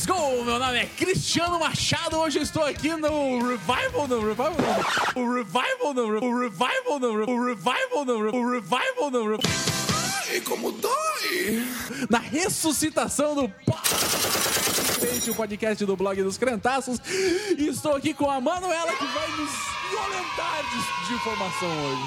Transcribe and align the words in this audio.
Let's 0.00 0.06
go! 0.06 0.44
Meu 0.44 0.58
nome 0.58 0.78
é 0.78 0.86
Cristiano 0.86 1.58
Machado. 1.58 2.16
Hoje 2.16 2.38
eu 2.38 2.42
estou 2.42 2.64
aqui 2.64 2.96
no 2.96 3.46
Revival, 3.46 4.08
no 4.08 4.20
Revival, 4.20 4.54
no 5.14 5.20
o 5.20 5.34
Revival, 5.34 5.92
no 5.92 6.02
o 6.24 6.40
Revival, 6.40 6.98
no 6.98 7.08
o 7.08 7.44
Revival, 7.44 8.06
no 8.06 8.30
o 8.30 8.50
Revival, 8.50 9.10
no 9.10 9.38
Ai, 10.30 10.40
como 10.40 10.72
dói! 10.72 11.66
na 12.08 12.18
ressuscitação 12.18 13.34
do 13.34 13.52
o 15.28 15.34
podcast 15.34 15.84
do 15.84 15.94
blog 15.96 16.22
dos 16.22 16.38
Crentaços. 16.38 16.98
E 17.58 17.68
estou 17.68 17.94
aqui 17.94 18.14
com 18.14 18.30
a 18.30 18.40
Manuela 18.40 18.92
que 18.92 19.04
vai 19.04 19.28
nos 19.32 19.50
violentar 19.90 20.62
de, 20.70 20.78
de 21.08 21.14
informação 21.14 21.68
hoje. 21.68 22.02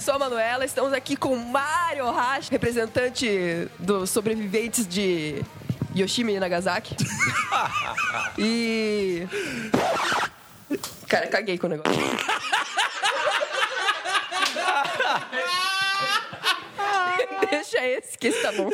Sou 0.00 0.14
a 0.14 0.18
Manuela, 0.18 0.64
estamos 0.64 0.94
aqui 0.94 1.16
com 1.16 1.36
Mário 1.36 2.10
Hash, 2.10 2.48
representante 2.48 3.68
dos 3.78 4.08
sobreviventes 4.08 4.88
de 4.88 5.44
Yoshimi 5.94 6.38
Nagasaki. 6.38 6.96
e. 8.38 9.26
Cara, 11.08 11.26
caguei 11.28 11.58
com 11.58 11.66
o 11.66 11.70
negócio. 11.70 11.94
Deixa 17.50 17.86
esse, 17.86 18.18
que 18.18 18.28
esse 18.28 18.42
tá 18.42 18.52
bom. 18.52 18.70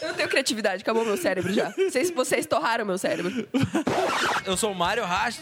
Eu 0.00 0.08
não 0.08 0.14
tenho 0.14 0.28
criatividade, 0.28 0.82
acabou 0.82 1.04
meu 1.04 1.16
cérebro 1.16 1.52
já. 1.52 1.72
Se 1.90 2.12
vocês 2.12 2.46
torraram 2.46 2.84
meu 2.84 2.98
cérebro. 2.98 3.48
Eu 4.44 4.56
sou 4.56 4.72
o 4.72 4.74
Mário 4.74 5.04
Rast. 5.04 5.40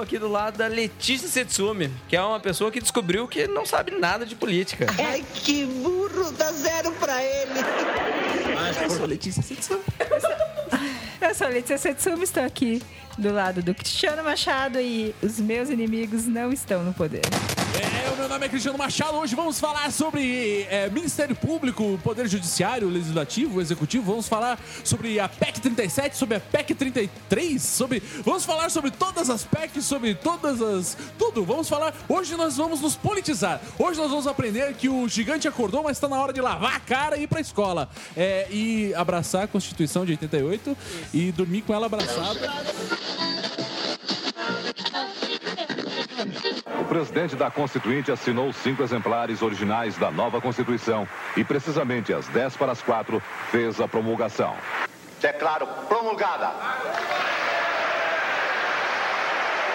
Estou 0.00 0.16
aqui 0.16 0.18
do 0.18 0.28
lado 0.28 0.56
da 0.56 0.66
Letícia 0.66 1.28
Setsumi, 1.28 1.92
que 2.08 2.16
é 2.16 2.22
uma 2.22 2.40
pessoa 2.40 2.70
que 2.70 2.80
descobriu 2.80 3.28
que 3.28 3.46
não 3.46 3.66
sabe 3.66 3.90
nada 3.90 4.24
de 4.24 4.34
política. 4.34 4.86
Ai, 4.98 5.22
que 5.34 5.66
burro, 5.66 6.32
dá 6.32 6.50
zero 6.52 6.90
pra 6.92 7.22
ele. 7.22 7.60
Eu 8.82 8.88
sou 8.88 9.04
Letícia 9.04 9.42
Setsumi. 9.42 9.82
Eu 11.20 11.34
sou 11.34 11.48
a 11.48 11.50
Letícia 11.50 11.76
Setsumi, 11.76 12.24
estou 12.24 12.42
aqui 12.42 12.82
do 13.18 13.30
lado 13.30 13.62
do 13.62 13.74
Cristiano 13.74 14.24
Machado 14.24 14.80
e 14.80 15.14
os 15.22 15.38
meus 15.38 15.68
inimigos 15.68 16.24
não 16.24 16.50
estão 16.50 16.82
no 16.82 16.94
poder. 16.94 17.20
É, 17.78 18.10
o 18.10 18.16
meu 18.16 18.28
nome 18.28 18.46
é 18.46 18.48
Cristiano 18.48 18.76
Machado. 18.76 19.16
Hoje 19.16 19.34
vamos 19.34 19.60
falar 19.60 19.90
sobre 19.92 20.66
é, 20.70 20.88
Ministério 20.90 21.36
Público, 21.36 21.98
Poder 22.02 22.26
Judiciário, 22.26 22.88
Legislativo, 22.88 23.60
Executivo. 23.60 24.04
Vamos 24.04 24.26
falar 24.26 24.58
sobre 24.82 25.20
a 25.20 25.28
PEC 25.28 25.60
37, 25.60 26.16
sobre 26.16 26.36
a 26.36 26.40
PEC 26.40 26.74
33, 26.74 27.62
sobre. 27.62 28.02
Vamos 28.24 28.44
falar 28.44 28.70
sobre 28.70 28.90
todas 28.90 29.30
as 29.30 29.44
PECs, 29.44 29.84
sobre 29.84 30.14
todas 30.14 30.60
as. 30.60 30.96
Tudo. 31.18 31.44
Vamos 31.44 31.68
falar. 31.68 31.94
Hoje 32.08 32.36
nós 32.36 32.56
vamos 32.56 32.80
nos 32.80 32.96
politizar. 32.96 33.60
Hoje 33.78 34.00
nós 34.00 34.10
vamos 34.10 34.26
aprender 34.26 34.74
que 34.74 34.88
o 34.88 35.06
gigante 35.08 35.46
acordou, 35.46 35.82
mas 35.82 35.96
está 35.96 36.08
na 36.08 36.20
hora 36.20 36.32
de 36.32 36.40
lavar 36.40 36.76
a 36.76 36.80
cara 36.80 37.16
e 37.16 37.24
ir 37.24 37.26
pra 37.26 37.40
escola. 37.40 37.88
É, 38.16 38.48
e 38.50 38.92
abraçar 38.94 39.44
a 39.44 39.46
Constituição 39.46 40.04
de 40.04 40.12
88 40.12 40.76
e 41.14 41.30
dormir 41.32 41.62
com 41.62 41.74
ela 41.74 41.86
abraçada. 41.86 42.50
O 46.80 46.84
presidente 46.84 47.34
da 47.34 47.50
Constituinte 47.50 48.12
assinou 48.12 48.52
cinco 48.52 48.82
exemplares 48.82 49.40
originais 49.40 49.96
da 49.96 50.10
nova 50.10 50.40
Constituição 50.40 51.08
e, 51.36 51.42
precisamente 51.42 52.12
às 52.12 52.26
10 52.28 52.56
para 52.56 52.72
as 52.72 52.82
4, 52.82 53.22
fez 53.50 53.80
a 53.80 53.88
promulgação. 53.88 54.54
Declaro 55.20 55.66
promulgada 55.88 56.50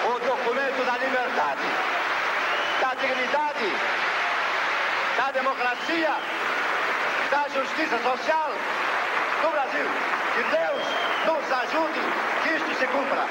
o 0.05 0.19
documento 0.19 0.85
da 0.85 0.97
liberdade, 0.97 1.61
da 2.81 2.93
dignidade, 2.93 3.71
da 5.17 5.31
democracia, 5.31 6.15
da 7.31 7.47
justiça 7.49 7.97
social 8.03 8.51
do 9.41 9.49
Brasil. 9.49 9.85
Que 10.35 10.43
Deus 10.43 10.83
nos 11.25 11.51
ajude 11.51 11.99
que 12.43 12.49
isto 12.55 12.79
se 12.79 12.87
cumpra. 12.87 13.25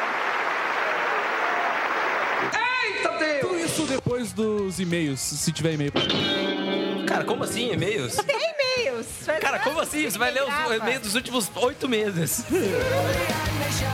Tudo 3.41 3.59
isso 3.59 3.83
depois 3.87 4.33
dos 4.33 4.81
e-mails, 4.81 5.21
se 5.21 5.53
tiver 5.53 5.75
e-mail. 5.75 5.93
Cara, 7.07 7.25
como 7.25 7.45
assim 7.45 7.71
e-mails? 7.73 8.17
Tem 8.17 8.37
e-mails! 8.37 9.07
Cara, 9.41 9.59
como 9.59 9.81
assim? 9.81 10.09
Você 10.09 10.19
vai 10.19 10.31
ler 10.31 10.43
os 10.43 10.77
e-mails 10.77 11.03
dos 11.03 11.15
últimos 11.15 11.51
oito 11.57 11.89
meses. 11.89 12.45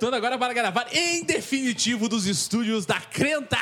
Voltando 0.00 0.16
agora 0.16 0.38
para 0.38 0.54
gravar 0.54 0.86
em 0.92 1.22
definitivo 1.22 2.08
dos 2.08 2.24
estúdios 2.26 2.86
da 2.86 2.98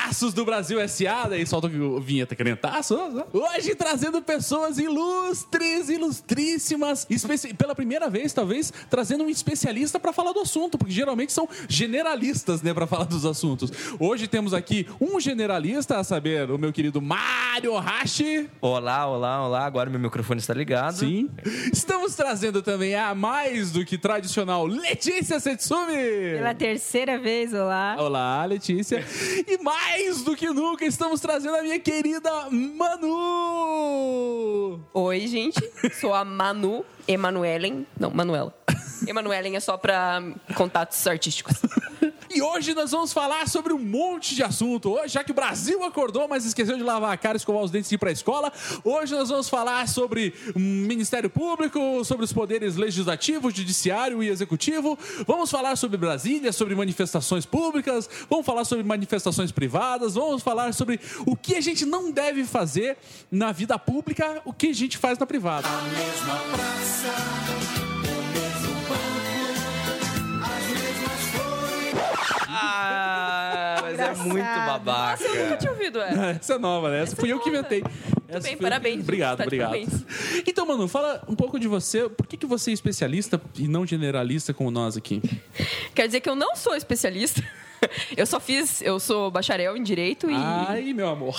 Crentaços 0.09 0.33
do 0.33 0.43
Brasil 0.43 0.79
S.A. 0.79 1.27
Daí 1.27 1.45
solta 1.45 1.67
a 1.67 1.99
vinheta 1.99 2.35
Crentaços. 2.35 2.97
Hoje 3.31 3.75
trazendo 3.75 4.19
pessoas 4.23 4.79
ilustres, 4.79 5.87
ilustríssimas, 5.87 7.05
especi- 7.11 7.53
pela 7.53 7.75
primeira 7.75 8.09
vez, 8.09 8.33
talvez, 8.33 8.73
trazendo 8.89 9.23
um 9.23 9.29
especialista 9.29 9.99
para 9.99 10.11
falar 10.11 10.33
do 10.33 10.39
assunto, 10.39 10.79
porque 10.79 10.91
geralmente 10.91 11.31
são 11.31 11.47
generalistas, 11.67 12.63
né, 12.63 12.73
para 12.73 12.87
falar 12.87 13.03
dos 13.03 13.23
assuntos. 13.23 13.71
Hoje 13.99 14.27
temos 14.27 14.51
aqui 14.51 14.87
um 14.99 15.19
generalista, 15.19 15.99
a 15.99 16.03
saber, 16.03 16.49
o 16.49 16.57
meu 16.57 16.73
querido 16.73 16.99
Mário 16.99 17.75
Hashi. 17.77 18.49
Olá, 18.61 19.05
olá, 19.05 19.45
olá. 19.45 19.63
Agora 19.65 19.91
meu 19.91 19.99
microfone 19.99 20.39
está 20.39 20.55
ligado. 20.55 20.95
Sim. 20.97 21.29
Estamos 21.71 22.15
trazendo 22.15 22.63
também 22.63 22.95
a 22.95 23.13
mais 23.13 23.69
do 23.71 23.85
que 23.85 23.95
tradicional 23.95 24.65
Letícia 24.65 25.39
Setsumi. 25.39 25.93
Pela 26.37 26.55
terceira 26.55 27.19
vez, 27.19 27.53
olá. 27.53 27.95
Olá, 27.99 28.43
Letícia. 28.45 29.05
E 29.47 29.61
mais 29.61 30.08
do 30.17 30.35
que 30.35 30.47
nunca, 30.47 30.83
estamos 30.85 31.21
trazendo 31.21 31.55
a 31.55 31.61
minha 31.61 31.79
querida 31.79 32.49
Manu. 32.49 33.09
Oi, 34.91 35.27
gente. 35.27 35.61
Sou 36.01 36.13
a 36.13 36.25
Manu 36.25 36.83
Emanuelen. 37.07 37.85
Não, 37.97 38.09
Manuela. 38.09 38.51
Emanuelen 39.07 39.55
é 39.55 39.59
só 39.59 39.77
pra 39.77 40.19
contatos 40.55 41.05
artísticos. 41.05 41.57
E 42.31 42.43
hoje 42.43 42.75
nós 42.75 42.91
vamos 42.91 43.11
falar 43.11 43.47
sobre 43.49 43.73
um 43.73 43.79
monte 43.79 44.35
de 44.35 44.43
assunto. 44.43 44.91
Hoje, 44.91 45.15
já 45.15 45.23
que 45.23 45.31
o 45.31 45.33
Brasil 45.33 45.83
acordou, 45.83 46.27
mas 46.27 46.45
esqueceu 46.45 46.77
de 46.77 46.83
lavar 46.83 47.11
a 47.11 47.17
cara, 47.17 47.35
escovar 47.35 47.63
os 47.63 47.71
dentes 47.71 47.91
e 47.91 47.95
ir 47.95 47.97
pra 47.97 48.11
escola, 48.11 48.53
hoje 48.83 49.15
nós 49.15 49.29
vamos 49.29 49.49
falar 49.49 49.87
sobre 49.87 50.35
hum, 50.55 50.85
Ministério 50.87 51.27
Público, 51.27 52.05
sobre 52.05 52.23
os 52.25 52.31
poderes 52.31 52.75
legislativo, 52.75 53.49
judiciário 53.49 54.21
e 54.21 54.29
executivo. 54.29 54.97
Vamos 55.25 55.49
falar 55.49 55.75
sobre 55.75 55.97
Brasília, 55.97 56.53
sobre 56.53 56.75
manifestações 56.75 57.47
públicas, 57.47 58.07
vamos 58.29 58.45
falar 58.45 58.63
sobre 58.63 58.83
manifestações 58.83 59.51
privadas, 59.51 60.13
vamos 60.13 60.43
falar 60.43 60.71
sobre 60.75 60.99
o 61.25 61.35
que 61.35 61.55
a 61.55 61.61
gente 61.61 61.83
não 61.83 62.11
deve 62.11 62.43
fazer 62.43 62.95
na 63.31 63.51
vida 63.51 63.79
pública, 63.79 64.39
o 64.45 64.53
que 64.53 64.67
a 64.67 64.73
gente 64.73 64.99
faz 64.99 65.17
na 65.17 65.25
privada. 65.25 65.67
Ah, 72.71 73.79
mas 73.81 73.99
é 73.99 74.13
muito 74.15 74.43
babaca. 74.45 75.23
Nossa, 75.23 75.35
eu 75.37 75.43
nunca 75.45 75.57
tinha 75.57 75.71
ouvido 75.71 76.01
essa. 76.01 76.25
Essa 76.39 76.53
é 76.53 76.57
nova, 76.57 76.89
né? 76.89 77.01
Essa 77.01 77.15
fui 77.15 77.31
eu 77.31 77.39
que 77.39 77.49
inventei. 77.49 77.83
Essa 78.27 78.47
bem, 78.47 78.57
parabéns. 78.57 79.01
Obrigado, 79.01 79.37
Tá 79.37 79.43
obrigado. 79.43 79.69
parabéns. 79.71 80.05
Então, 80.47 80.65
Manu, 80.65 80.87
fala 80.87 81.23
um 81.27 81.35
pouco 81.35 81.59
de 81.59 81.67
você. 81.67 82.07
Por 82.07 82.27
que, 82.27 82.37
que 82.37 82.45
você 82.45 82.69
é 82.71 82.73
especialista 82.73 83.41
e 83.55 83.67
não 83.67 83.85
generalista 83.85 84.53
como 84.53 84.69
nós 84.69 84.95
aqui? 84.95 85.21
Quer 85.95 86.05
dizer 86.07 86.19
que 86.19 86.29
eu 86.29 86.35
não 86.35 86.55
sou 86.55 86.75
especialista. 86.75 87.43
Eu 88.15 88.25
só 88.25 88.39
fiz, 88.41 88.81
eu 88.81 88.99
sou 88.99 89.31
bacharel 89.31 89.77
em 89.77 89.81
direito 89.83 90.29
e, 90.29 90.35
Ai, 90.35 90.91
meu 90.93 91.07
amor. 91.07 91.35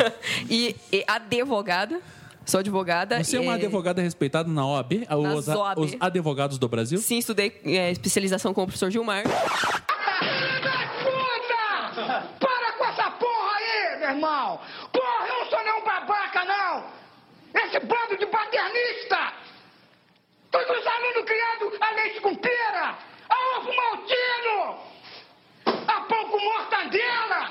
e, 0.50 0.74
e 0.92 1.04
advogada. 1.06 2.00
Sou 2.44 2.60
advogada. 2.60 3.22
Você 3.22 3.36
é 3.36 3.40
uma 3.40 3.54
advogada 3.54 4.02
respeitada 4.02 4.50
na 4.50 4.66
OAB? 4.66 5.06
Os, 5.36 5.48
OAB. 5.48 5.78
os 5.78 5.96
advogados 5.98 6.58
do 6.58 6.68
Brasil? 6.68 6.98
Sim, 6.98 7.18
estudei 7.18 7.60
é, 7.64 7.90
especialização 7.90 8.52
com 8.52 8.62
o 8.62 8.66
professor 8.66 8.90
Gilmar. 8.90 9.24
Puta! 11.02 12.22
Para 12.40 12.72
com 12.72 12.84
essa 12.84 13.10
porra 13.10 13.56
aí, 13.56 13.96
meu 13.98 14.08
irmão! 14.10 14.60
Porra, 14.92 15.26
eu 15.28 15.38
não 15.38 15.46
sou 15.46 15.62
nenhum 15.64 15.84
babaca, 15.84 16.44
não! 16.44 16.84
Esse 17.54 17.80
bando 17.80 18.16
de 18.16 18.26
paternista! 18.26 19.32
Todos 20.50 20.78
os 20.78 20.86
alunos 20.86 21.24
criando 21.24 21.76
a 21.80 21.90
leite 21.90 22.20
com 22.20 22.34
pera! 22.36 22.96
A 23.28 23.58
ovo 23.58 23.72
maltino! 23.74 24.78
A 25.66 26.00
pão 26.02 26.28
com 26.28 26.38
mortadela! 26.38 27.50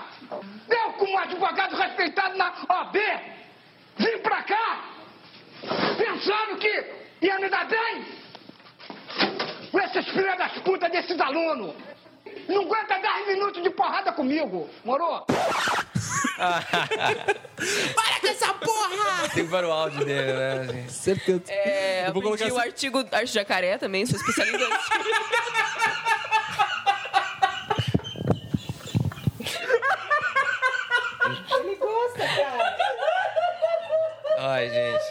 Eu, 0.70 0.94
como 0.94 1.18
advogado 1.20 1.76
respeitado 1.76 2.38
na 2.38 2.54
OAB, 2.70 2.96
vim 3.98 4.18
pra 4.20 4.44
cá 4.44 4.80
pensando 5.98 6.58
que 6.58 6.94
ia 7.22 7.40
me 7.40 7.50
dar 7.50 7.66
bem 7.66 8.06
com 9.72 9.80
esses 9.80 10.06
filhos 10.10 10.38
das 10.38 10.54
putas 10.60 10.92
desses 10.92 11.20
alunos! 11.20 11.76
Não 12.48 12.62
aguenta 12.64 12.98
10 13.00 13.28
minutos 13.28 13.62
de 13.64 13.70
porrada 13.70 14.12
comigo, 14.12 14.70
morou? 14.84 15.26
Para 16.36 18.20
com 18.20 18.28
essa 18.28 18.54
porra! 18.56 19.30
Tem 19.34 19.48
para 19.48 19.68
o 19.68 19.72
áudio 19.72 20.04
dele, 20.06 20.34
né? 20.34 20.68
gente? 20.74 20.92
Certeza. 20.92 21.44
É, 21.48 22.08
Eu 22.08 22.14
vou 22.14 22.22
aprendi 22.22 22.38
colocar 22.40 22.44
o 22.56 22.58
assim- 22.60 22.68
artigo 22.70 23.00
arte 23.12 23.28
de 23.28 23.34
jacaré 23.34 23.78
também, 23.78 24.06
sou 24.06 24.16
especialista. 24.18 24.58
em 24.66 24.72
arte. 24.74 24.90
Ele 31.60 31.76
gosta, 31.76 32.20
cara. 32.20 32.78
Ai, 34.40 34.70
gente. 34.70 35.04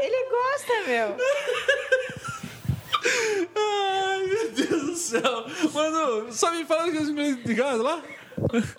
Ele 0.00 0.28
gosta, 0.28 0.72
meu. 0.86 1.16
Ai, 3.56 4.18
meu 4.26 4.50
Deus 4.52 4.82
do 4.82 4.96
céu. 4.96 5.46
Mano, 5.72 6.32
só 6.32 6.50
me 6.52 6.64
fala 6.64 6.90
que 6.90 6.96
eu 6.98 7.02
inglês 7.02 7.42
de 7.42 7.54
casa 7.54 7.81
lá? 7.81 7.81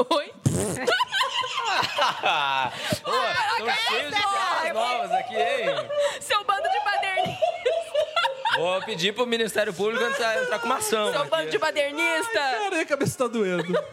Oi? 0.09 0.33
Pô, 3.03 3.11
estão 3.11 3.69
cheios 3.87 4.13
de 4.13 4.21
piadas 4.21 4.73
novas 4.73 5.11
aqui, 5.11 5.35
hein? 5.35 5.65
Seu 6.19 6.43
bando 6.43 6.69
de 6.69 6.79
badernistas! 6.83 7.43
Vou 8.57 8.81
pedir 8.83 9.13
pro 9.13 9.25
Ministério 9.25 9.73
Público 9.73 10.03
entrar, 10.03 10.41
entrar 10.41 10.59
com 10.59 10.65
uma 10.67 10.77
ação. 10.77 11.11
Seu 11.11 11.25
bando 11.25 11.49
de 11.49 11.57
badernista! 11.57 12.33
Cara, 12.33 12.81
a 12.81 12.85
cabeça 12.85 13.17
tá 13.17 13.27
doendo. 13.27 13.73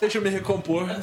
Deixa 0.00 0.18
eu 0.18 0.22
me 0.22 0.30
recompor. 0.30 0.86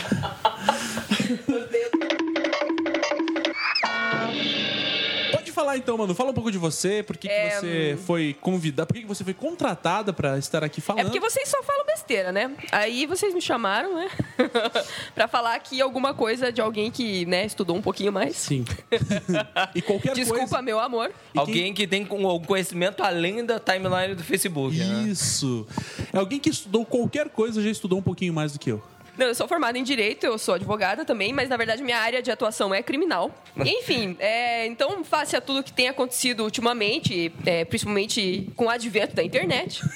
então, 5.92 5.98
mano. 5.98 6.16
Fala 6.16 6.32
um 6.32 6.34
pouco 6.34 6.52
de 6.52 6.58
você. 6.58 7.04
Por 7.04 7.18
que, 7.18 7.28
que 7.28 7.34
É, 7.34 7.50
você 7.60 8.00
foi 8.06 8.36
convidada? 8.40 8.86
Por 8.88 8.94
que, 8.94 9.02
que 9.02 9.08
você 9.08 9.24
foi 9.24 9.34
contratada 9.34 10.14
pra 10.14 10.38
estar 10.38 10.64
aqui 10.64 10.80
É 10.80 10.84
falando? 10.84 11.04
porque 11.06 11.20
vocês 11.20 11.50
só 11.50 11.62
falam 11.64 11.86
besteira, 11.86 12.32
né? 12.32 12.56
Aí 12.72 13.06
vocês 13.06 13.34
me 13.34 13.42
chamaram, 13.42 13.96
né? 13.96 14.10
pra 15.14 15.28
falar 15.28 15.56
aqui 15.56 15.82
alguma 15.82 16.14
coisa 16.14 16.52
de 16.52 16.62
alguém 16.62 16.90
que, 16.90 17.26
né, 17.26 17.46
estudou 17.46 17.76
um 17.76 17.82
pouquinho 17.82 18.12
mais. 18.12 18.38
Sim. 18.38 18.64
e 19.76 19.82
qualquer 19.82 20.14
Desculpa, 20.14 20.48
coisa. 20.48 20.62
meu 20.62 20.80
amor. 20.80 21.12
Alguém 21.36 21.74
que 21.74 21.86
tem 21.86 22.06
com- 22.06 22.26
algum 22.28 22.46
conhecimento 22.46 23.04
além 23.04 23.46
da 23.46 23.60
timeline 23.60 24.16
do 24.16 24.24
Facebook, 24.24 24.78
né? 24.78 25.04
Isso. 25.10 25.68
É 26.14 26.18
alguém 26.18 26.40
que 26.40 26.50
estudou 26.50 26.86
qualquer 26.86 27.30
coisa 27.30 27.62
já 27.62 27.70
estudou 27.70 28.00
um 28.00 28.04
pouquinho 28.04 28.34
mais 28.34 28.54
do 28.54 28.60
que 28.60 28.72
eu. 28.72 28.82
Não, 29.22 29.28
eu 29.28 29.36
sou 29.36 29.48
formada 29.48 29.78
em 29.78 29.84
Direito, 29.84 30.26
eu 30.26 30.36
sou 30.40 30.56
advogada 30.56 31.06
também, 31.06 31.32
mas 31.32 31.48
na 31.48 31.56
verdade 31.56 31.84
minha 31.84 32.00
área 32.00 32.24
de 32.24 32.32
atuação 32.32 32.74
é 32.74 32.82
criminal. 32.82 33.30
Enfim, 33.64 34.18
é, 34.20 34.66
então, 34.66 35.04
face 35.04 35.36
a 35.36 35.42
tudo 35.42 35.62
que 35.62 35.72
tem 35.72 35.88
acontecido 35.88 36.44
ultimamente, 36.44 37.32
é, 37.46 37.64
principalmente 37.64 38.50
com 38.56 38.66
o 38.66 38.70
advento 38.72 39.16
da 39.16 39.22
internet 39.24 39.80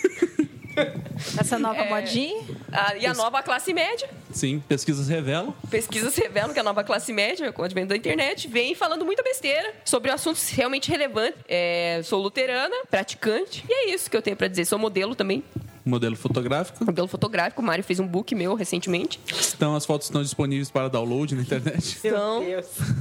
Essa 1.39 1.57
nova 1.57 1.79
É. 1.81 1.89
modinha. 1.89 2.43
a- 2.71 2.95
e 2.97 3.05
a 3.07 3.13
nova 3.13 3.41
classe 3.41 3.73
média, 3.73 4.07
Sim, 4.31 4.61
pesquisas 4.67 5.07
revelam. 5.07 5.55
pesquisas 5.71 6.13
revelam 6.15 6.53
que 6.53 6.59
a 6.59 6.63
nova 6.63 6.83
classe 6.83 7.11
média, 7.13 7.51
com 7.53 7.61
o 7.61 7.65
advento 7.65 7.87
da 7.87 7.95
internet, 7.95 8.47
vem 8.49 8.75
falando 8.75 9.05
muita 9.05 9.23
besteira 9.23 9.73
sobre 9.85 10.11
assuntos 10.11 10.49
realmente 10.49 10.91
relevantes. 10.91 11.39
É, 11.47 12.01
sou 12.03 12.21
luterana, 12.21 12.75
praticante, 12.91 13.63
e 13.69 13.73
é 13.73 13.89
isso 13.95 14.11
que 14.11 14.17
eu 14.17 14.21
tenho 14.21 14.35
pra 14.35 14.49
dizer. 14.49 14.65
Sou 14.65 14.77
modelo 14.77 15.15
também, 15.15 15.41
Modelo 15.85 16.15
fotográfico. 16.15 16.83
modelo 16.83 17.07
fotográfico. 17.07 17.61
O 17.61 17.65
Mário 17.65 17.83
fez 17.83 17.99
um 17.99 18.07
book 18.07 18.33
meu 18.33 18.55
recentemente. 18.55 19.19
Então 19.55 19.75
as 19.75 19.85
fotos 19.85 20.07
estão 20.07 20.23
disponíveis 20.23 20.71
para 20.71 20.87
download 20.89 21.35
na 21.35 21.41
internet. 21.43 21.99
Então, 22.03 22.43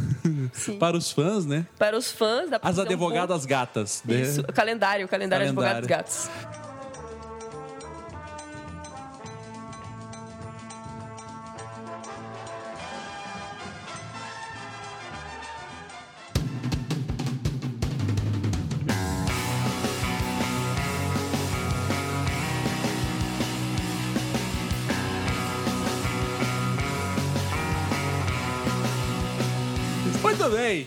para 0.78 0.96
os 0.96 1.10
fãs, 1.10 1.46
né? 1.46 1.66
para 1.78 1.96
os 1.96 2.12
fãs, 2.12 2.48
pra 2.50 2.60
As 2.62 2.78
advogadas 2.78 3.46
gatas. 3.46 4.02
né? 4.04 4.20
Isso, 4.20 4.42
calendário, 4.44 5.08
calendário, 5.08 5.46
Calendário. 5.54 5.78
advogados 5.78 5.86
gatos. 5.88 6.30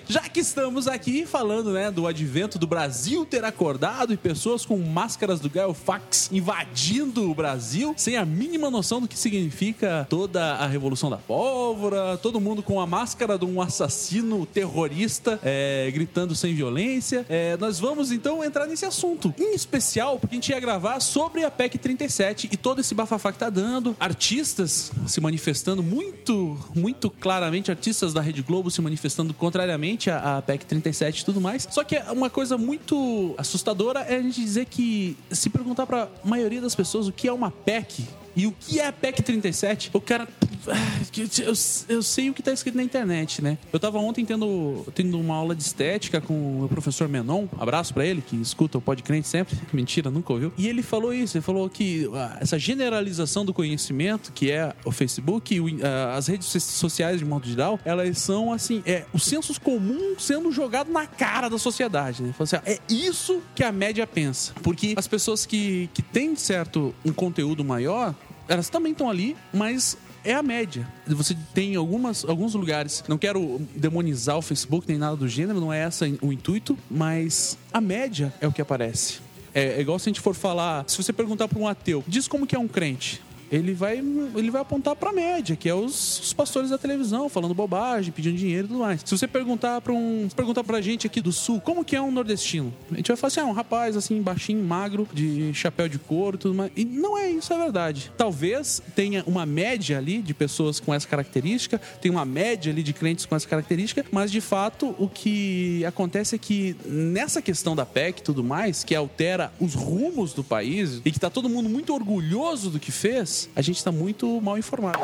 Já 0.07 0.21
que 0.21 0.39
estamos 0.39 0.87
aqui 0.87 1.25
falando, 1.25 1.71
né, 1.73 1.89
do 1.91 2.07
advento 2.07 2.59
do 2.59 2.67
Brasil 2.67 3.25
ter 3.25 3.43
acordado 3.43 4.13
e 4.13 4.17
pessoas 4.17 4.65
com 4.65 4.77
máscaras 4.77 5.39
do 5.39 5.49
Gaio 5.49 5.73
Fax 5.73 6.29
invadindo 6.31 7.29
o 7.29 7.33
Brasil 7.33 7.93
sem 7.97 8.17
a 8.17 8.25
mínima 8.25 8.69
noção 8.69 9.01
do 9.01 9.07
que 9.07 9.17
significa 9.17 10.05
toda 10.09 10.55
a 10.55 10.67
revolução 10.67 11.09
da 11.09 11.17
pólvora, 11.17 12.17
todo 12.17 12.39
mundo 12.39 12.61
com 12.61 12.79
a 12.79 12.87
máscara 12.87 13.37
de 13.37 13.45
um 13.45 13.61
assassino 13.61 14.45
terrorista 14.45 15.39
é, 15.43 15.89
gritando 15.93 16.35
sem 16.35 16.53
violência. 16.53 17.25
É, 17.29 17.55
nós 17.57 17.79
vamos 17.79 18.11
então 18.11 18.43
entrar 18.43 18.67
nesse 18.67 18.85
assunto, 18.85 19.33
em 19.37 19.53
especial 19.53 20.19
porque 20.19 20.35
a 20.35 20.37
gente 20.37 20.51
ia 20.51 20.59
gravar 20.59 20.99
sobre 20.99 21.43
a 21.43 21.51
PEC 21.51 21.77
37 21.77 22.49
e 22.51 22.57
todo 22.57 22.81
esse 22.81 22.93
bafafá 22.93 23.31
que 23.31 23.39
tá 23.39 23.49
dando, 23.49 23.95
artistas 23.99 24.91
se 25.05 25.21
manifestando 25.21 25.81
muito, 25.81 26.57
muito 26.75 27.09
claramente, 27.09 27.71
artistas 27.71 28.13
da 28.13 28.21
Rede 28.21 28.41
Globo 28.41 28.69
se 28.69 28.81
manifestando 28.81 29.33
contrariamente 29.33 29.76
à, 30.09 30.37
à 30.37 30.41
PEC 30.41 30.65
37 30.65 31.19
e 31.19 31.25
tudo 31.25 31.39
mais. 31.39 31.67
Só 31.69 31.83
que 31.83 31.97
uma 32.11 32.29
coisa 32.29 32.57
muito 32.57 33.33
assustadora 33.37 34.01
é 34.01 34.15
a 34.15 34.21
gente 34.21 34.39
dizer 34.41 34.65
que 34.65 35.17
se 35.31 35.49
perguntar 35.49 35.85
pra 35.85 36.09
maioria 36.23 36.61
das 36.61 36.75
pessoas 36.75 37.07
o 37.07 37.11
que 37.11 37.27
é 37.27 37.33
uma 37.33 37.51
PEC 37.51 38.05
e 38.37 38.47
o 38.47 38.51
que 38.57 38.79
é 38.79 38.87
a 38.87 38.93
PEC 38.93 39.21
37, 39.23 39.89
o 39.93 39.99
cara. 39.99 40.27
ah, 40.67 40.73
Eu, 41.17 41.53
eu 41.97 42.03
sei 42.03 42.29
o 42.29 42.33
que 42.33 42.41
tá 42.43 42.53
escrito 42.53 42.75
na 42.75 42.83
internet, 42.83 43.41
né? 43.43 43.57
Eu 43.73 43.79
tava 43.79 43.97
ontem 43.97 44.23
tendo, 44.23 44.85
tendo 44.93 45.19
uma 45.19 45.35
aula 45.35 45.55
de 45.55 45.63
estética 45.63 46.21
com 46.21 46.63
o 46.63 46.67
professor 46.69 47.09
Menon, 47.09 47.47
abraço 47.59 47.93
pra 47.93 48.05
ele, 48.05 48.21
que 48.21 48.35
escuta 48.35 48.77
o 48.77 48.81
Podcrente 48.81 49.27
sempre. 49.27 49.57
Mentira, 49.73 50.09
nunca 50.11 50.31
ouviu. 50.33 50.53
E 50.57 50.67
ele 50.67 50.83
falou 50.83 51.13
isso, 51.13 51.35
ele 51.37 51.43
falou 51.43 51.67
que 51.69 52.09
ah, 52.13 52.37
essa 52.39 52.57
generalização 52.59 53.43
do 53.43 53.53
conhecimento, 53.53 54.31
que 54.31 54.51
é 54.51 54.73
o 54.85 54.91
Facebook 54.91 55.59
ah, 55.83 56.15
as 56.15 56.27
redes 56.27 56.47
so- 56.47 56.59
sociais 56.59 57.19
de 57.19 57.25
modo 57.25 57.47
geral, 57.47 57.79
elas 57.83 58.17
são 58.19 58.53
assim, 58.53 58.83
é 58.85 59.05
o 59.13 59.19
senso 59.19 59.59
comum 59.59 60.15
sendo 60.19 60.51
jogado 60.51 60.91
na 60.91 61.07
cara 61.07 61.49
da 61.49 61.57
sociedade, 61.57 62.21
né? 62.21 62.35
Assim, 62.39 62.57
é 62.65 62.77
isso 62.87 63.41
que 63.55 63.63
a 63.63 63.71
média 63.71 64.05
pensa. 64.05 64.53
Porque 64.61 64.93
as 64.95 65.07
pessoas 65.07 65.45
que, 65.45 65.89
que 65.93 66.01
têm 66.01 66.35
certo 66.35 66.93
um 67.03 67.11
conteúdo 67.11 67.63
maior, 67.65 68.13
elas 68.47 68.69
também 68.69 68.91
estão 68.91 69.09
ali, 69.09 69.35
mas 69.53 69.97
é 70.23 70.33
a 70.33 70.43
média. 70.43 70.87
Você 71.07 71.35
tem 71.53 71.75
algumas, 71.75 72.25
alguns 72.25 72.53
lugares. 72.53 73.03
Não 73.07 73.17
quero 73.17 73.61
demonizar 73.75 74.37
o 74.37 74.41
Facebook 74.41 74.87
nem 74.87 74.97
nada 74.97 75.15
do 75.15 75.27
gênero, 75.27 75.59
não 75.59 75.71
é 75.71 75.87
esse 75.87 76.17
o 76.21 76.33
intuito, 76.33 76.77
mas 76.89 77.57
a 77.71 77.79
média 77.79 78.33
é 78.41 78.47
o 78.47 78.51
que 78.51 78.61
aparece. 78.61 79.19
É, 79.53 79.77
é 79.77 79.81
igual 79.81 79.97
se 79.97 80.09
a 80.09 80.11
gente 80.11 80.21
for 80.21 80.35
falar. 80.35 80.83
Se 80.87 80.97
você 81.01 81.13
perguntar 81.13 81.47
para 81.47 81.57
um 81.57 81.67
ateu, 81.67 82.03
diz 82.07 82.27
como 82.27 82.45
que 82.45 82.55
é 82.55 82.59
um 82.59 82.67
crente. 82.67 83.21
Ele 83.51 83.73
vai, 83.73 83.97
ele 83.97 84.51
vai 84.51 84.61
apontar 84.61 84.95
pra 84.95 85.11
média, 85.11 85.55
que 85.55 85.69
é 85.69 85.73
os, 85.73 86.19
os 86.19 86.33
pastores 86.33 86.69
da 86.69 86.77
televisão, 86.77 87.29
falando 87.29 87.53
bobagem, 87.53 88.11
pedindo 88.11 88.37
dinheiro 88.37 88.65
e 88.65 88.67
tudo 88.69 88.79
mais. 88.79 89.01
Se 89.03 89.17
você 89.17 89.27
perguntar 89.27 89.81
pra 89.81 89.93
um. 89.93 90.27
perguntar 90.35 90.63
pra 90.63 90.81
gente 90.81 91.07
aqui 91.07 91.21
do 91.21 91.31
sul, 91.31 91.61
como 91.61 91.83
que 91.83 91.95
é 91.95 92.01
um 92.01 92.11
nordestino? 92.11 92.73
A 92.91 92.95
gente 92.95 93.07
vai 93.07 93.17
falar 93.17 93.27
assim: 93.27 93.39
ah, 93.39 93.45
um 93.45 93.51
rapaz 93.51 93.95
assim, 93.95 94.21
baixinho, 94.21 94.63
magro, 94.63 95.07
de 95.13 95.53
chapéu 95.53 95.87
de 95.87 95.97
couro 95.97 96.37
tudo 96.37 96.53
mais. 96.53 96.71
E 96.75 96.83
não 96.83 97.17
é 97.17 97.29
isso, 97.29 97.53
é 97.53 97.57
verdade. 97.57 98.11
Talvez 98.17 98.81
tenha 98.95 99.23
uma 99.25 99.45
média 99.45 99.97
ali 99.97 100.21
de 100.21 100.33
pessoas 100.33 100.79
com 100.79 100.93
essa 100.93 101.07
característica, 101.07 101.79
tem 102.01 102.11
uma 102.11 102.25
média 102.25 102.71
ali 102.71 102.83
de 102.83 102.93
crentes 102.93 103.25
com 103.25 103.35
essa 103.35 103.47
característica, 103.47 104.05
mas 104.11 104.31
de 104.31 104.41
fato 104.41 104.95
o 104.97 105.07
que 105.07 105.85
acontece 105.85 106.35
é 106.35 106.37
que 106.37 106.75
nessa 106.85 107.41
questão 107.41 107.75
da 107.75 107.85
PEC 107.85 108.19
e 108.19 108.23
tudo 108.23 108.43
mais, 108.43 108.83
que 108.83 108.95
altera 108.95 109.51
os 109.59 109.73
rumos 109.73 110.33
do 110.33 110.43
país 110.43 111.01
e 111.03 111.11
que 111.11 111.19
tá 111.19 111.29
todo 111.29 111.49
mundo 111.49 111.69
muito 111.69 111.93
orgulhoso 111.93 112.69
do 112.69 112.79
que 112.79 112.91
fez, 112.91 113.36
a 113.55 113.61
gente 113.61 113.83
tá 113.83 113.91
muito 113.91 114.39
mal 114.41 114.57
informado. 114.57 114.99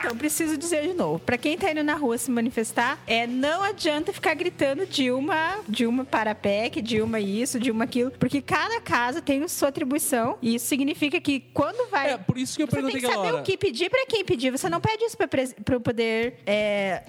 Então, 0.00 0.16
preciso 0.16 0.56
dizer 0.56 0.88
de 0.88 0.94
novo: 0.94 1.18
pra 1.18 1.36
quem 1.36 1.56
tá 1.58 1.70
indo 1.70 1.82
na 1.84 1.94
rua 1.94 2.16
se 2.16 2.30
manifestar, 2.30 2.98
é, 3.06 3.26
não 3.26 3.62
adianta 3.62 4.12
ficar 4.12 4.34
gritando 4.34 4.86
Dilma, 4.86 5.58
Dilma 5.68 6.04
para 6.04 6.30
a 6.30 6.34
PEC, 6.34 6.80
Dilma 6.80 7.20
isso, 7.20 7.60
Dilma 7.60 7.84
aquilo, 7.84 8.10
porque 8.12 8.40
cada 8.40 8.80
casa 8.80 9.20
tem 9.20 9.46
sua 9.48 9.68
atribuição 9.68 10.38
e 10.40 10.54
isso 10.54 10.66
significa 10.66 11.20
que 11.20 11.40
quando 11.52 11.90
vai. 11.90 12.12
É, 12.14 12.18
por 12.18 12.38
isso 12.38 12.56
que 12.56 12.62
eu 12.62 12.66
você 12.66 12.76
tem 12.76 12.82
perguntei 12.84 13.00
que 13.00 13.06
saber 13.06 13.18
aquela 13.18 13.32
hora. 13.34 13.42
o 13.42 13.44
que 13.44 13.56
pedir 13.58 13.90
pra 13.90 14.06
quem 14.06 14.24
pedir. 14.24 14.50
Você 14.50 14.68
não 14.68 14.80
pede 14.80 15.04
isso 15.04 15.16
pra 15.16 15.28
pres- 15.28 15.54
pro 15.64 15.80
poder. 15.80 16.38
É... 16.46 17.02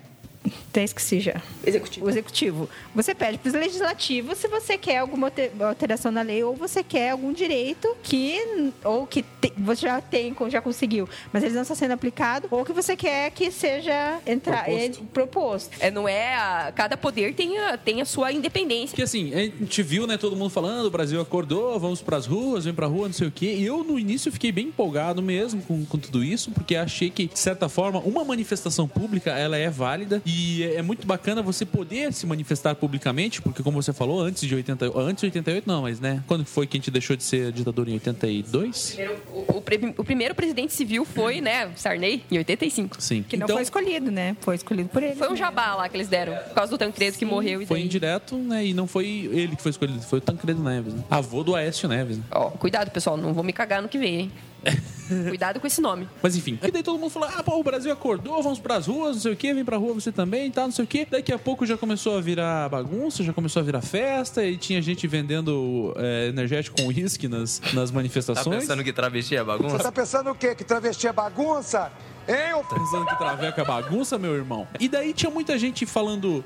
Até 0.43 0.83
esqueci 0.83 1.19
já. 1.19 1.41
Executivo. 1.65 2.05
O 2.05 2.10
executivo. 2.10 2.69
Você 2.95 3.13
pede 3.13 3.38
para 3.38 3.51
o 3.51 3.53
legislativo 3.60 4.36
se 4.36 4.48
você 4.48 4.77
quer 4.77 4.98
alguma 4.98 5.27
alter- 5.27 5.51
alteração 5.60 6.12
na 6.12 6.21
lei 6.21 6.43
ou 6.43 6.55
você 6.55 6.81
quer 6.83 7.12
algum 7.12 7.31
direito 7.31 7.95
que 8.01 8.71
ou 8.83 9.05
que 9.05 9.21
te- 9.21 9.53
você 9.57 9.81
já 9.81 10.01
tem, 10.01 10.36
já 10.50 10.62
conseguiu, 10.62 11.07
mas 11.31 11.43
eles 11.43 11.53
não 11.55 11.62
estão 11.62 11.75
sendo 11.75 11.91
aplicados 11.91 12.50
ou 12.51 12.65
que 12.65 12.74
você 12.74 12.95
quer 12.95 13.29
que 13.31 13.51
seja 13.51 14.19
entrar 14.25 14.63
Proposto. 14.63 15.01
é, 15.03 15.13
proposto. 15.13 15.71
É, 15.79 15.91
não 15.91 16.07
é 16.07 16.33
a- 16.36 16.71
cada 16.75 16.98
poder 16.98 17.33
tem 17.36 17.57
a, 17.60 17.77
tem 17.77 18.01
a 18.01 18.05
sua 18.05 18.31
independência. 18.31 18.89
Porque 18.89 19.03
assim, 19.03 19.33
a 19.33 19.39
gente 19.43 19.83
viu, 19.83 20.07
né, 20.07 20.17
todo 20.17 20.36
mundo 20.36 20.50
falando, 20.50 20.86
o 20.88 20.91
Brasil 20.91 21.21
acordou, 21.21 21.77
vamos 21.79 22.01
pras 22.01 22.25
ruas, 22.25 22.65
vem 22.65 22.74
pra 22.74 22.88
rua, 22.88 23.07
não 23.07 23.13
sei 23.13 23.27
o 23.27 23.31
quê. 23.31 23.55
E 23.60 23.65
eu, 23.65 23.83
no 23.83 24.00
início, 24.00 24.31
fiquei 24.31 24.51
bem 24.51 24.67
empolgado 24.67 25.21
mesmo 25.21 25.62
com, 25.63 25.86
com 25.86 25.98
tudo 26.00 26.24
isso, 26.24 26.50
porque 26.51 26.75
achei 26.75 27.10
que, 27.10 27.27
de 27.27 27.38
certa 27.39 27.69
forma, 27.69 28.00
uma 28.00 28.24
manifestação 28.24 28.88
pública, 28.88 29.31
ela 29.31 29.57
é 29.57 29.69
válida 29.69 30.21
e 30.31 30.63
é, 30.63 30.75
é 30.75 30.81
muito 30.81 31.05
bacana 31.05 31.41
você 31.41 31.65
poder 31.65 32.13
se 32.13 32.25
manifestar 32.25 32.75
publicamente, 32.75 33.41
porque 33.41 33.61
como 33.61 33.81
você 33.81 33.91
falou, 33.93 34.21
antes 34.21 34.47
de 34.47 34.55
80, 34.55 34.91
antes 35.00 35.21
de 35.21 35.27
88 35.27 35.67
não, 35.67 35.81
mas 35.83 36.00
né, 36.00 36.23
quando 36.27 36.45
foi 36.45 36.65
que 36.65 36.77
a 36.77 36.79
gente 36.79 36.89
deixou 36.91 37.15
de 37.15 37.23
ser 37.23 37.51
ditador 37.51 37.88
em 37.89 37.93
82? 37.93 38.91
Primeiro, 38.95 39.21
O, 39.31 39.57
o 39.57 39.61
pre- 39.61 39.93
o 39.97 40.03
primeiro 40.03 40.33
presidente 40.35 40.73
civil 40.73 41.03
foi, 41.05 41.41
né, 41.41 41.69
Sarney, 41.75 42.23
em 42.31 42.38
85. 42.38 43.01
Sim. 43.01 43.23
Que 43.27 43.35
não 43.38 43.45
então, 43.45 43.55
foi 43.55 43.63
escolhido, 43.63 44.09
né? 44.11 44.35
Foi 44.41 44.55
escolhido 44.55 44.89
por 44.89 45.03
eles. 45.03 45.17
Foi 45.17 45.31
um 45.31 45.35
jabá 45.35 45.75
lá 45.75 45.89
que 45.89 45.97
eles 45.97 46.07
deram, 46.07 46.33
por 46.35 46.53
causa 46.55 46.71
do 46.71 46.77
Tancredo 46.77 47.17
que 47.17 47.25
morreu 47.25 47.61
e 47.61 47.65
foi 47.65 47.77
daí... 47.77 47.85
indireto, 47.85 48.35
né, 48.38 48.65
e 48.65 48.73
não 48.73 48.88
foi 48.88 49.05
ele 49.31 49.55
que 49.55 49.61
foi 49.61 49.71
escolhido, 49.71 50.01
foi 50.01 50.19
o 50.19 50.21
Tancredo 50.21 50.61
Neves, 50.63 50.93
né? 50.93 51.03
avô 51.09 51.43
do 51.43 51.55
Aécio 51.55 51.88
Neves, 51.89 52.17
né? 52.17 52.23
Ó, 52.31 52.50
cuidado, 52.51 52.89
pessoal, 52.91 53.17
não 53.17 53.33
vou 53.33 53.43
me 53.43 53.53
cagar 53.53 53.81
no 53.81 53.89
que 53.89 53.97
vem, 53.97 54.19
hein? 54.19 54.31
cuidado 55.27 55.59
com 55.59 55.67
esse 55.67 55.81
nome. 55.81 56.07
Mas 56.21 56.35
enfim, 56.35 56.57
e 56.61 56.71
daí 56.71 56.83
todo 56.83 56.97
mundo 56.99 57.09
falou: 57.11 57.29
ah, 57.35 57.43
pô, 57.43 57.59
o 57.59 57.63
Brasil 57.63 57.91
acordou, 57.91 58.41
vamos 58.41 58.59
pras 58.59 58.87
ruas, 58.87 59.15
não 59.15 59.21
sei 59.21 59.33
o 59.33 59.35
quê, 59.35 59.53
vem 59.53 59.65
pra 59.65 59.77
rua 59.77 59.93
você 59.93 60.11
também, 60.11 60.49
tá, 60.51 60.63
não 60.63 60.71
sei 60.71 60.85
o 60.85 60.87
quê. 60.87 61.07
Daqui 61.09 61.31
a 61.33 61.39
pouco 61.39 61.65
já 61.65 61.77
começou 61.77 62.17
a 62.17 62.21
virar 62.21 62.69
bagunça, 62.69 63.23
já 63.23 63.33
começou 63.33 63.61
a 63.61 63.63
virar 63.63 63.81
festa, 63.81 64.43
e 64.45 64.57
tinha 64.57 64.81
gente 64.81 65.07
vendendo 65.07 65.93
é, 65.97 66.27
energético 66.29 66.81
com 66.81 66.87
uísque 66.87 67.27
nas, 67.27 67.61
nas 67.73 67.89
Tá 67.89 67.95
manifestações. 67.95 68.59
pensando 68.61 68.83
que 68.83 68.93
travesti 68.93 69.35
é 69.35 69.39
Você 69.39 69.45
bagunça? 69.45 69.79
tá 69.79 69.91
pensando 69.91 70.29
o 70.31 70.35
quê? 70.35 70.55
Que 70.55 70.63
travesti 70.63 71.07
é 71.07 71.13
bagunça? 71.13 71.91
Ô 72.27 72.63
Tá 72.63 72.75
Pensando 72.75 73.05
que 73.05 73.17
traveco 73.17 73.59
é 73.59 73.65
bagunça, 73.65 74.17
meu 74.17 74.35
irmão. 74.35 74.67
E 74.79 74.87
daí 74.87 75.11
tinha 75.13 75.29
muita 75.29 75.57
gente 75.57 75.85
falando 75.85 76.43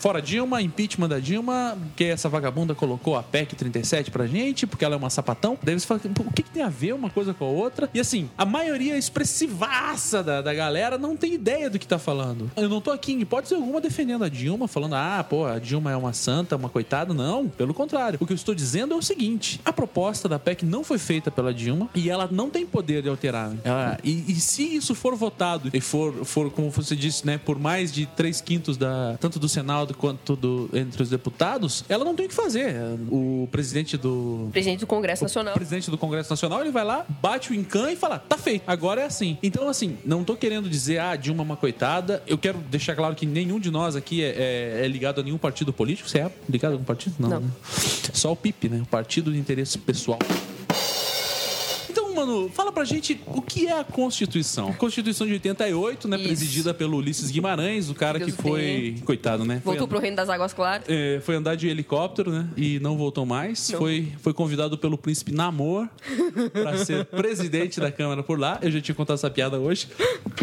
fora 0.00 0.20
Dilma, 0.20 0.60
impeachment 0.60 1.08
da 1.08 1.20
Dilma, 1.20 1.78
que 1.94 2.04
essa 2.04 2.28
vagabunda 2.28 2.74
colocou 2.74 3.16
a 3.16 3.22
PEC 3.22 3.54
37 3.54 4.10
pra 4.10 4.26
gente, 4.26 4.66
porque 4.66 4.84
ela 4.84 4.94
é 4.96 4.98
uma 4.98 5.10
sapatão. 5.10 5.56
Daí 5.62 5.78
você 5.78 5.86
fala, 5.86 6.00
"Pô, 6.12 6.24
o 6.24 6.32
que, 6.32 6.42
que 6.42 6.50
tem 6.50 6.62
a 6.64 6.68
ver 6.68 6.94
uma 6.94 7.08
coisa 7.10 7.32
com 7.32 7.44
a 7.44 7.48
outra? 7.48 7.88
E 7.94 8.00
assim, 8.00 8.28
a 8.36 8.44
maioria 8.44 8.96
expressivaça 8.96 10.22
da, 10.22 10.40
da 10.42 10.52
galera 10.54 10.98
não 10.98 11.16
tem 11.16 11.34
ideia 11.34 11.68
do 11.70 11.78
que 11.78 11.86
tá 11.86 11.98
falando. 11.98 12.50
Eu 12.56 12.68
não 12.68 12.80
tô 12.80 12.90
aqui 12.90 13.12
em 13.12 13.20
hipótese 13.20 13.54
alguma 13.54 13.80
defendendo 13.80 14.24
a 14.24 14.28
Dilma, 14.28 14.66
falando, 14.68 14.94
ah, 14.94 15.24
pô, 15.28 15.46
a 15.46 15.58
Dilma 15.58 15.90
é 15.92 15.96
uma 15.96 16.12
santa, 16.12 16.56
uma 16.56 16.68
coitada. 16.68 17.12
Não, 17.14 17.48
pelo 17.48 17.74
contrário. 17.74 18.18
O 18.20 18.26
que 18.26 18.32
eu 18.32 18.36
estou 18.36 18.54
dizendo 18.54 18.94
é 18.94 18.96
o 18.96 19.02
seguinte: 19.02 19.60
a 19.64 19.72
proposta 19.72 20.28
da 20.28 20.38
PEC 20.38 20.64
não 20.64 20.82
foi 20.84 20.98
feita 20.98 21.30
pela 21.30 21.52
Dilma 21.52 21.88
e 21.94 22.08
ela 22.10 22.28
não 22.30 22.48
tem 22.50 22.64
poder 22.66 23.02
de 23.02 23.08
alterar. 23.08 23.52
Ela- 23.64 23.98
e, 24.02 24.24
e 24.32 24.34
se 24.36 24.62
isso 24.76 24.94
for 24.94 25.14
votado 25.14 25.70
e 25.72 25.80
for, 25.80 26.24
for, 26.24 26.50
como 26.50 26.70
você 26.70 26.96
disse, 26.96 27.26
né, 27.26 27.38
por 27.38 27.58
mais 27.58 27.92
de 27.92 28.06
três 28.06 28.40
quintos 28.40 28.76
da, 28.76 29.16
tanto 29.20 29.38
do 29.38 29.48
Senado 29.48 29.89
quanto 29.94 30.36
do, 30.36 30.70
entre 30.72 31.02
os 31.02 31.10
deputados, 31.10 31.84
ela 31.88 32.04
não 32.04 32.14
tem 32.14 32.26
o 32.26 32.28
que 32.28 32.34
fazer. 32.34 32.74
O 33.10 33.48
presidente 33.50 33.96
do, 33.96 34.48
Presidente 34.52 34.80
do 34.80 34.86
Congresso 34.86 35.22
o 35.22 35.26
Nacional. 35.26 35.54
presidente 35.54 35.90
do 35.90 35.98
Congresso 35.98 36.30
Nacional, 36.30 36.60
ele 36.60 36.70
vai 36.70 36.84
lá, 36.84 37.04
bate 37.20 37.50
o 37.52 37.54
encan 37.54 37.90
e 37.90 37.96
fala, 37.96 38.18
tá 38.18 38.36
feito, 38.38 38.62
agora 38.66 39.00
é 39.02 39.04
assim. 39.04 39.38
Então, 39.42 39.68
assim, 39.68 39.96
não 40.04 40.24
tô 40.24 40.36
querendo 40.36 40.68
dizer, 40.68 40.98
ah, 40.98 41.16
Dilma 41.16 41.42
é 41.42 41.44
uma 41.44 41.56
coitada. 41.56 42.22
Eu 42.26 42.38
quero 42.38 42.58
deixar 42.58 42.94
claro 42.94 43.14
que 43.14 43.26
nenhum 43.26 43.58
de 43.60 43.70
nós 43.70 43.96
aqui 43.96 44.22
é, 44.22 44.28
é- 44.80 44.84
é 44.84 44.88
ligado 44.88 45.20
a 45.20 45.24
nenhum 45.24 45.38
partido 45.38 45.72
político. 45.72 46.08
Você 46.08 46.18
é 46.18 46.30
ligado 46.48 46.72
a 46.72 46.74
algum 46.74 46.84
partido? 46.84 47.14
Não, 47.18 47.28
Não. 47.28 47.40
né? 47.40 47.50
Só 48.12 48.32
o 48.32 48.36
PIP, 48.36 48.68
né? 48.68 48.80
O 48.82 48.86
Partido 48.86 49.32
de 49.32 49.38
Interesse 49.38 49.78
Pessoal. 49.78 50.18
Mano, 52.20 52.50
fala 52.50 52.70
pra 52.70 52.84
gente 52.84 53.18
o 53.26 53.40
que 53.40 53.66
é 53.66 53.80
a 53.80 53.82
Constituição. 53.82 54.72
Constituição 54.74 55.26
de 55.26 55.32
88, 55.34 56.06
né? 56.06 56.18
Isso. 56.18 56.26
Presidida 56.26 56.74
pelo 56.74 56.98
Ulisses 56.98 57.30
Guimarães, 57.30 57.88
o 57.88 57.94
cara 57.94 58.18
Deus 58.18 58.30
que 58.30 58.42
foi. 58.42 58.96
Coitado, 59.06 59.42
né? 59.44 59.60
Foi 59.64 59.72
Voltou 59.72 59.88
pro 59.88 59.98
Reino 59.98 60.16
das 60.16 60.28
Águas 60.28 60.52
Claras. 60.52 60.84
é, 60.86 61.18
foi 61.22 61.34
andar 61.34 61.54
de 61.54 61.66
helicóptero, 61.68 62.30
né? 62.30 62.46
E 62.56 62.78
não 62.80 62.98
voltou 62.98 63.24
mais. 63.24 63.70
Foi, 63.70 64.12
foi 64.20 64.34
convidado 64.34 64.76
pelo 64.76 64.98
príncipe 64.98 65.32
Namor 65.32 65.88
pra 66.52 66.76
ser 66.76 67.06
presidente 67.08 67.80
da 67.80 67.90
Câmara 67.90 68.22
por 68.22 68.38
lá. 68.38 68.58
Eu 68.60 68.70
já 68.70 68.80
tinha 68.80 68.94
contado 68.94 69.14
essa 69.14 69.30
piada 69.30 69.58
hoje. 69.58 69.88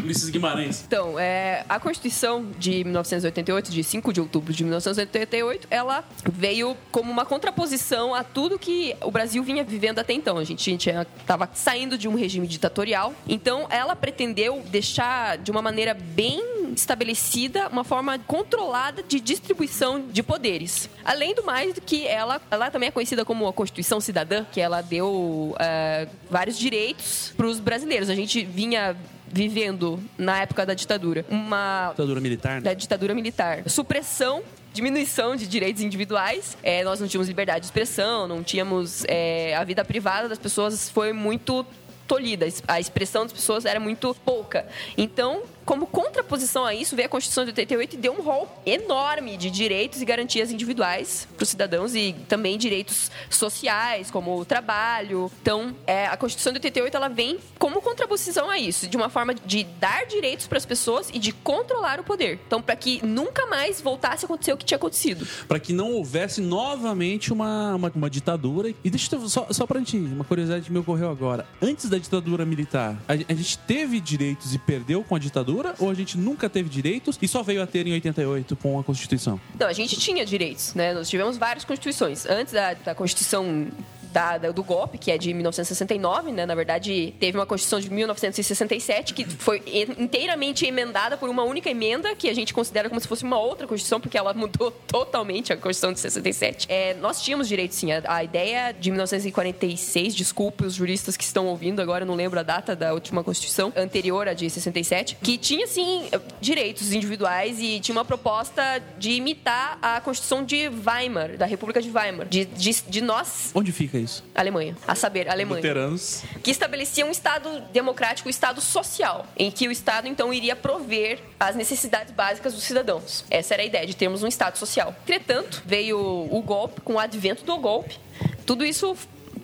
Ulisses 0.01 0.29
Guimarães. 0.29 0.83
Então, 0.87 1.19
é, 1.19 1.63
a 1.69 1.79
Constituição 1.79 2.47
de 2.57 2.83
1988, 2.83 3.71
de 3.71 3.83
5 3.83 4.13
de 4.13 4.19
outubro 4.19 4.51
de 4.51 4.63
1988, 4.63 5.67
ela 5.69 6.03
veio 6.33 6.75
como 6.91 7.11
uma 7.11 7.25
contraposição 7.25 8.15
a 8.15 8.23
tudo 8.23 8.57
que 8.57 8.95
o 9.01 9.11
Brasil 9.11 9.43
vinha 9.43 9.63
vivendo 9.63 9.99
até 9.99 10.13
então. 10.13 10.37
A 10.37 10.43
gente 10.43 10.71
estava 10.71 11.47
saindo 11.67 11.97
de 11.97 12.07
um 12.07 12.15
regime 12.15 12.47
ditatorial, 12.47 13.13
então 13.27 13.67
ela 13.69 13.93
pretendeu 13.93 14.63
deixar 14.69 15.37
de 15.37 15.51
uma 15.51 15.61
maneira 15.61 15.93
bem 15.93 16.41
estabelecida 16.73 17.67
uma 17.67 17.83
forma 17.83 18.17
controlada 18.19 19.03
de 19.03 19.19
distribuição 19.19 20.07
de 20.09 20.23
poderes. 20.23 20.89
Além 21.03 21.35
do 21.35 21.43
mais 21.43 21.73
do 21.73 21.81
que 21.81 22.07
ela, 22.07 22.39
ela 22.49 22.71
também 22.71 22.87
é 22.87 22.91
conhecida 22.91 23.25
como 23.25 23.45
a 23.45 23.51
Constituição 23.51 23.99
Cidadã, 23.99 24.45
que 24.49 24.61
ela 24.61 24.81
deu 24.81 25.57
é, 25.59 26.07
vários 26.29 26.57
direitos 26.57 27.33
para 27.35 27.45
os 27.45 27.59
brasileiros. 27.59 28.09
A 28.09 28.15
gente 28.15 28.45
vinha 28.45 28.95
vivendo 29.27 30.01
na 30.17 30.39
época 30.43 30.65
da 30.65 30.73
ditadura 30.73 31.25
uma 31.27 31.89
Ditadura 31.89 32.21
militar, 32.21 32.55
né? 32.55 32.61
da 32.61 32.73
ditadura 32.73 33.13
militar 33.13 33.69
supressão 33.69 34.41
diminuição 34.77 35.35
de 35.35 35.47
direitos 35.47 35.81
individuais. 35.81 36.55
É, 36.61 36.83
nós 36.83 36.99
não 36.99 37.07
tínhamos 37.07 37.27
liberdade 37.27 37.61
de 37.61 37.65
expressão 37.65 38.27
não 38.27 38.43
tínhamos 38.43 39.03
é, 39.07 39.55
a 39.55 39.63
vida 39.63 39.83
privada 39.83 40.29
das 40.29 40.37
pessoas 40.37 40.89
foi 40.89 41.11
muito 41.11 41.65
tolhida. 42.07 42.47
A 42.67 42.79
expressão 42.79 43.23
das 43.23 43.33
pessoas 43.33 43.65
era 43.65 43.79
muito 43.79 44.15
pouca. 44.23 44.67
Então 44.97 45.41
como 45.67 45.85
contraposição 45.85 46.65
a 46.65 46.73
isso, 46.73 46.95
veio 46.95 47.07
a 47.07 47.09
Constituição 47.09 47.43
de 47.43 47.49
88 47.49 47.95
e 47.95 47.97
deu 47.97 48.13
um 48.13 48.21
rol 48.21 48.47
enorme 48.65 49.35
de 49.35 49.51
direitos 49.51 50.01
e 50.01 50.05
garantias 50.05 50.49
individuais 50.49 51.27
para 51.35 51.43
os 51.43 51.49
cidadãos 51.49 51.93
e 51.93 52.15
também 52.29 52.57
direitos 52.57 53.11
sociais, 53.29 54.09
como 54.09 54.39
o 54.39 54.45
trabalho. 54.45 55.29
Então, 55.41 55.75
é, 55.85 56.07
a 56.07 56.15
Constituição 56.15 56.53
de 56.53 56.59
88 56.59 56.95
ela 56.95 57.09
vem 57.09 57.37
como 57.59 57.81
contraposição 57.81 58.49
a 58.49 58.57
isso, 58.57 58.87
de 58.87 58.95
uma 58.95 59.09
forma 59.09 59.35
de 59.35 59.65
dar 59.77 60.05
direitos 60.05 60.47
para 60.47 60.57
as 60.57 60.65
pessoas 60.65 61.09
e 61.13 61.19
de 61.19 61.33
controlar 61.33 61.99
o 61.99 62.03
poder. 62.05 62.39
Então, 62.47 62.61
para 62.61 62.77
que 62.77 63.05
nunca 63.05 63.45
mais 63.45 63.81
voltasse 63.81 64.23
a 64.23 64.25
acontecer 64.25 64.53
o 64.53 64.57
que 64.57 64.63
tinha 64.63 64.77
acontecido. 64.77 65.27
Pra 65.49 65.59
que 65.59 65.73
não 65.73 65.91
houvesse 65.91 66.39
novamente 66.39 67.33
uma, 67.33 67.75
uma, 67.75 67.91
uma 67.93 68.09
ditadura. 68.09 68.73
E 68.85 68.89
deixa 68.89 69.13
eu 69.13 69.27
só, 69.27 69.45
só 69.51 69.67
pra 69.67 69.79
gente, 69.79 69.97
uma 69.97 70.23
curiosidade 70.23 70.63
que 70.63 70.71
me 70.71 70.79
ocorreu 70.79 71.09
agora. 71.09 71.45
Antes 71.61 71.89
da 71.89 71.97
ditadura 71.97 72.45
militar, 72.45 72.97
a, 73.05 73.11
a 73.11 73.35
gente 73.35 73.57
teve 73.59 73.99
direitos 73.99 74.55
e 74.55 74.57
perdeu 74.57 75.03
com 75.03 75.13
a 75.13 75.19
ditadura? 75.19 75.56
Ou 75.79 75.89
a 75.89 75.93
gente 75.93 76.17
nunca 76.17 76.49
teve 76.49 76.69
direitos 76.69 77.17
e 77.21 77.27
só 77.27 77.43
veio 77.43 77.61
a 77.61 77.67
ter 77.67 77.87
em 77.87 77.93
88 77.93 78.55
com 78.55 78.79
a 78.79 78.83
Constituição? 78.83 79.39
Então, 79.55 79.67
a 79.67 79.73
gente 79.73 79.97
tinha 79.97 80.25
direitos, 80.25 80.73
né? 80.73 80.93
Nós 80.93 81.09
tivemos 81.09 81.37
várias 81.37 81.63
constituições. 81.65 82.25
Antes 82.25 82.53
da, 82.53 82.73
da 82.73 82.95
Constituição 82.95 83.67
da, 84.11 84.37
do 84.37 84.63
golpe, 84.63 84.97
que 84.97 85.11
é 85.11 85.17
de 85.17 85.33
1969, 85.33 86.31
né? 86.31 86.45
Na 86.45 86.55
verdade, 86.55 87.13
teve 87.19 87.37
uma 87.37 87.45
Constituição 87.45 87.79
de 87.79 87.89
1967 87.91 89.13
que 89.13 89.25
foi 89.25 89.61
in- 89.67 90.03
inteiramente 90.03 90.65
emendada 90.65 91.17
por 91.17 91.29
uma 91.29 91.43
única 91.43 91.69
emenda 91.69 92.15
que 92.15 92.29
a 92.29 92.33
gente 92.33 92.53
considera 92.53 92.89
como 92.89 92.99
se 93.01 93.07
fosse 93.07 93.23
uma 93.23 93.37
outra 93.39 93.67
Constituição, 93.67 93.99
porque 93.99 94.17
ela 94.17 94.33
mudou 94.33 94.71
totalmente 94.87 95.51
a 95.53 95.57
Constituição 95.57 95.93
de 95.93 95.99
67. 95.99 96.67
É, 96.69 96.93
nós 96.95 97.21
tínhamos 97.21 97.47
direitos, 97.47 97.77
sim. 97.77 97.91
A, 97.91 98.01
a 98.07 98.23
ideia 98.23 98.71
de 98.71 98.89
1946, 98.91 100.15
desculpe 100.15 100.65
os 100.65 100.73
juristas 100.75 101.15
que 101.17 101.23
estão 101.23 101.47
ouvindo 101.47 101.81
agora, 101.81 102.05
não 102.05 102.15
lembro 102.15 102.39
a 102.39 102.43
data 102.43 102.75
da 102.75 102.93
última 102.93 103.23
Constituição, 103.23 103.71
anterior 103.75 104.27
à 104.27 104.33
de 104.33 104.49
67, 104.49 105.17
que 105.21 105.37
tinha, 105.37 105.67
sim, 105.67 106.03
direitos 106.41 106.91
individuais 106.93 107.59
e 107.59 107.79
tinha 107.79 107.95
uma 107.95 108.05
proposta 108.05 108.81
de 108.97 109.11
imitar 109.11 109.77
a 109.81 109.99
Constituição 110.01 110.43
de 110.43 110.69
Weimar, 110.85 111.37
da 111.37 111.45
República 111.45 111.81
de 111.81 111.89
Weimar, 111.89 112.27
de, 112.27 112.45
de, 112.45 112.81
de 112.87 113.01
nós, 113.01 113.51
Onde 113.53 113.71
fica 113.71 113.96
isso? 113.97 114.23
Alemanha, 114.33 114.75
a 114.87 114.95
saber, 114.95 115.29
Alemanha 115.29 115.57
Luteranos. 115.57 116.23
que 116.43 116.51
estabelecia 116.51 117.05
um 117.05 117.11
Estado 117.11 117.61
democrático, 117.73 118.27
um 118.27 118.29
Estado 118.29 118.61
social, 118.61 119.25
em 119.35 119.51
que 119.51 119.67
o 119.67 119.71
Estado, 119.71 120.07
então, 120.07 120.33
iria 120.33 120.55
prover 120.55 121.19
as 121.39 121.55
necessidades 121.55 122.13
básicas 122.13 122.53
dos 122.53 122.63
cidadãos. 122.63 123.25
Essa 123.29 123.53
era 123.53 123.63
a 123.63 123.65
ideia, 123.65 123.85
de 123.85 123.95
termos 123.95 124.23
um 124.23 124.27
Estado 124.27 124.57
social. 124.57 124.95
Entretanto, 125.03 125.63
veio 125.65 125.99
o 125.99 126.41
golpe, 126.41 126.81
com 126.81 126.93
o 126.93 126.99
advento 126.99 127.43
do 127.43 127.57
golpe, 127.57 127.99
tudo 128.45 128.65
isso 128.65 128.95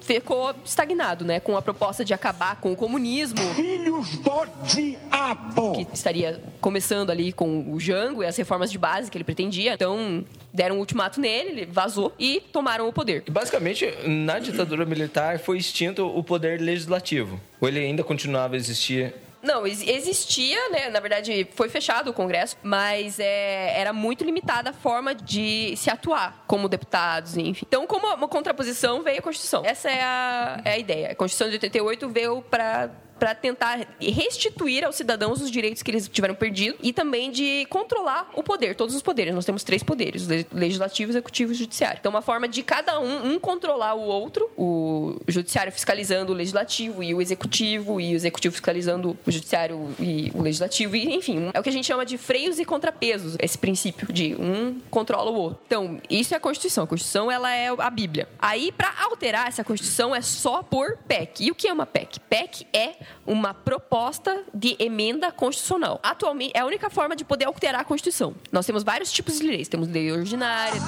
ficou 0.03 0.53
estagnado, 0.63 1.25
né? 1.25 1.39
Com 1.39 1.57
a 1.57 1.61
proposta 1.61 2.03
de 2.03 2.13
acabar 2.13 2.57
com 2.57 2.71
o 2.71 2.75
comunismo. 2.75 3.39
Filhos 3.55 4.17
do 4.17 4.45
diabo! 4.63 5.73
Que 5.73 5.87
estaria 5.93 6.41
começando 6.59 7.09
ali 7.09 7.31
com 7.31 7.71
o 7.71 7.79
Jango 7.79 8.23
e 8.23 8.25
as 8.25 8.35
reformas 8.35 8.71
de 8.71 8.77
base 8.77 9.09
que 9.09 9.17
ele 9.17 9.23
pretendia. 9.23 9.73
Então, 9.73 10.23
deram 10.53 10.75
um 10.75 10.79
ultimato 10.79 11.19
nele, 11.19 11.49
ele 11.49 11.65
vazou 11.65 12.13
e 12.19 12.41
tomaram 12.51 12.87
o 12.87 12.93
poder. 12.93 13.23
E 13.25 13.31
basicamente, 13.31 13.91
na 14.05 14.39
ditadura 14.39 14.85
militar 14.85 15.39
foi 15.39 15.57
extinto 15.57 16.05
o 16.05 16.23
poder 16.23 16.61
legislativo. 16.61 17.39
Ou 17.59 17.67
ele 17.67 17.79
ainda 17.79 18.03
continuava 18.03 18.55
a 18.55 18.57
existir? 18.57 19.13
Não, 19.43 19.67
ex- 19.67 19.85
existia, 19.85 20.69
né? 20.69 20.89
Na 20.89 21.01
verdade, 21.01 21.45
foi 21.53 21.67
fechado 21.67 22.09
o 22.09 22.13
Congresso, 22.13 22.55
mas 22.63 23.19
é, 23.19 23.79
era 23.79 23.91
muito 23.91 24.23
limitada 24.23 24.69
a 24.69 24.73
forma 24.73 25.13
de 25.13 25.75
se 25.75 25.89
atuar 25.89 26.45
como 26.47 26.69
deputados, 26.69 27.35
enfim. 27.35 27.65
Então, 27.67 27.85
como 27.85 28.07
uma 28.07 28.27
contraposição, 28.29 29.03
veio 29.03 29.19
a 29.19 29.21
Constituição. 29.21 29.61
Essa 29.65 29.91
é 29.91 30.01
a, 30.01 30.61
é 30.63 30.71
a 30.71 30.77
ideia. 30.77 31.11
A 31.11 31.15
Constituição 31.15 31.49
de 31.49 31.55
88 31.55 32.09
veio 32.09 32.41
para 32.41 32.89
para 33.19 33.33
tentar 33.35 33.87
restituir 33.99 34.83
aos 34.83 34.95
cidadãos 34.95 35.41
os 35.41 35.49
direitos 35.51 35.81
que 35.81 35.91
eles 35.91 36.07
tiveram 36.07 36.35
perdido 36.35 36.77
e 36.81 36.91
também 36.91 37.31
de 37.31 37.65
controlar 37.69 38.29
o 38.35 38.43
poder, 38.43 38.75
todos 38.75 38.95
os 38.95 39.01
poderes. 39.01 39.33
Nós 39.33 39.45
temos 39.45 39.63
três 39.63 39.83
poderes: 39.83 40.27
le- 40.27 40.45
legislativo, 40.51 41.11
executivo 41.11 41.51
e 41.51 41.55
judiciário. 41.55 41.97
Então, 41.99 42.09
uma 42.09 42.21
forma 42.21 42.47
de 42.47 42.63
cada 42.63 42.99
um, 42.99 43.33
um 43.33 43.39
controlar 43.39 43.93
o 43.95 44.01
outro, 44.01 44.49
o 44.57 45.19
judiciário 45.27 45.71
fiscalizando 45.71 46.31
o 46.31 46.35
legislativo 46.35 47.03
e 47.03 47.13
o 47.13 47.21
executivo, 47.21 47.99
e 47.99 48.13
o 48.13 48.15
executivo 48.15 48.53
fiscalizando 48.53 49.17
o 49.25 49.31
judiciário 49.31 49.93
e 49.99 50.31
o 50.33 50.41
legislativo, 50.41 50.95
e 50.95 51.13
enfim, 51.15 51.49
é 51.53 51.59
o 51.59 51.63
que 51.63 51.69
a 51.69 51.71
gente 51.71 51.85
chama 51.85 52.05
de 52.05 52.17
freios 52.17 52.59
e 52.59 52.65
contrapesos, 52.65 53.35
esse 53.39 53.57
princípio 53.57 54.11
de 54.11 54.35
um 54.35 54.79
controla 54.89 55.31
o 55.31 55.35
outro. 55.35 55.59
Então, 55.65 56.01
isso 56.09 56.33
é 56.33 56.37
a 56.37 56.39
Constituição. 56.39 56.83
A 56.83 56.87
Constituição, 56.87 57.31
ela 57.31 57.53
é 57.53 57.67
a 57.69 57.89
Bíblia. 57.89 58.27
Aí, 58.39 58.71
para 58.71 58.93
alterar 59.03 59.47
essa 59.47 59.63
Constituição, 59.63 60.15
é 60.15 60.21
só 60.21 60.61
por 60.63 60.97
PEC. 61.07 61.45
E 61.45 61.51
o 61.51 61.55
que 61.55 61.67
é 61.67 61.73
uma 61.73 61.85
PEC? 61.85 62.19
PEC 62.19 62.67
é 62.73 62.95
uma 63.25 63.53
proposta 63.53 64.43
de 64.53 64.75
emenda 64.79 65.31
constitucional. 65.31 65.99
Atualmente, 66.03 66.51
é 66.55 66.59
a 66.59 66.65
única 66.65 66.89
forma 66.89 67.15
de 67.15 67.23
poder 67.23 67.45
alterar 67.45 67.81
a 67.81 67.83
Constituição. 67.83 68.33
Nós 68.51 68.65
temos 68.65 68.83
vários 68.83 69.11
tipos 69.11 69.37
de 69.39 69.47
leis. 69.47 69.67
Temos 69.67 69.87
lei 69.87 70.11
ordinária, 70.11 70.79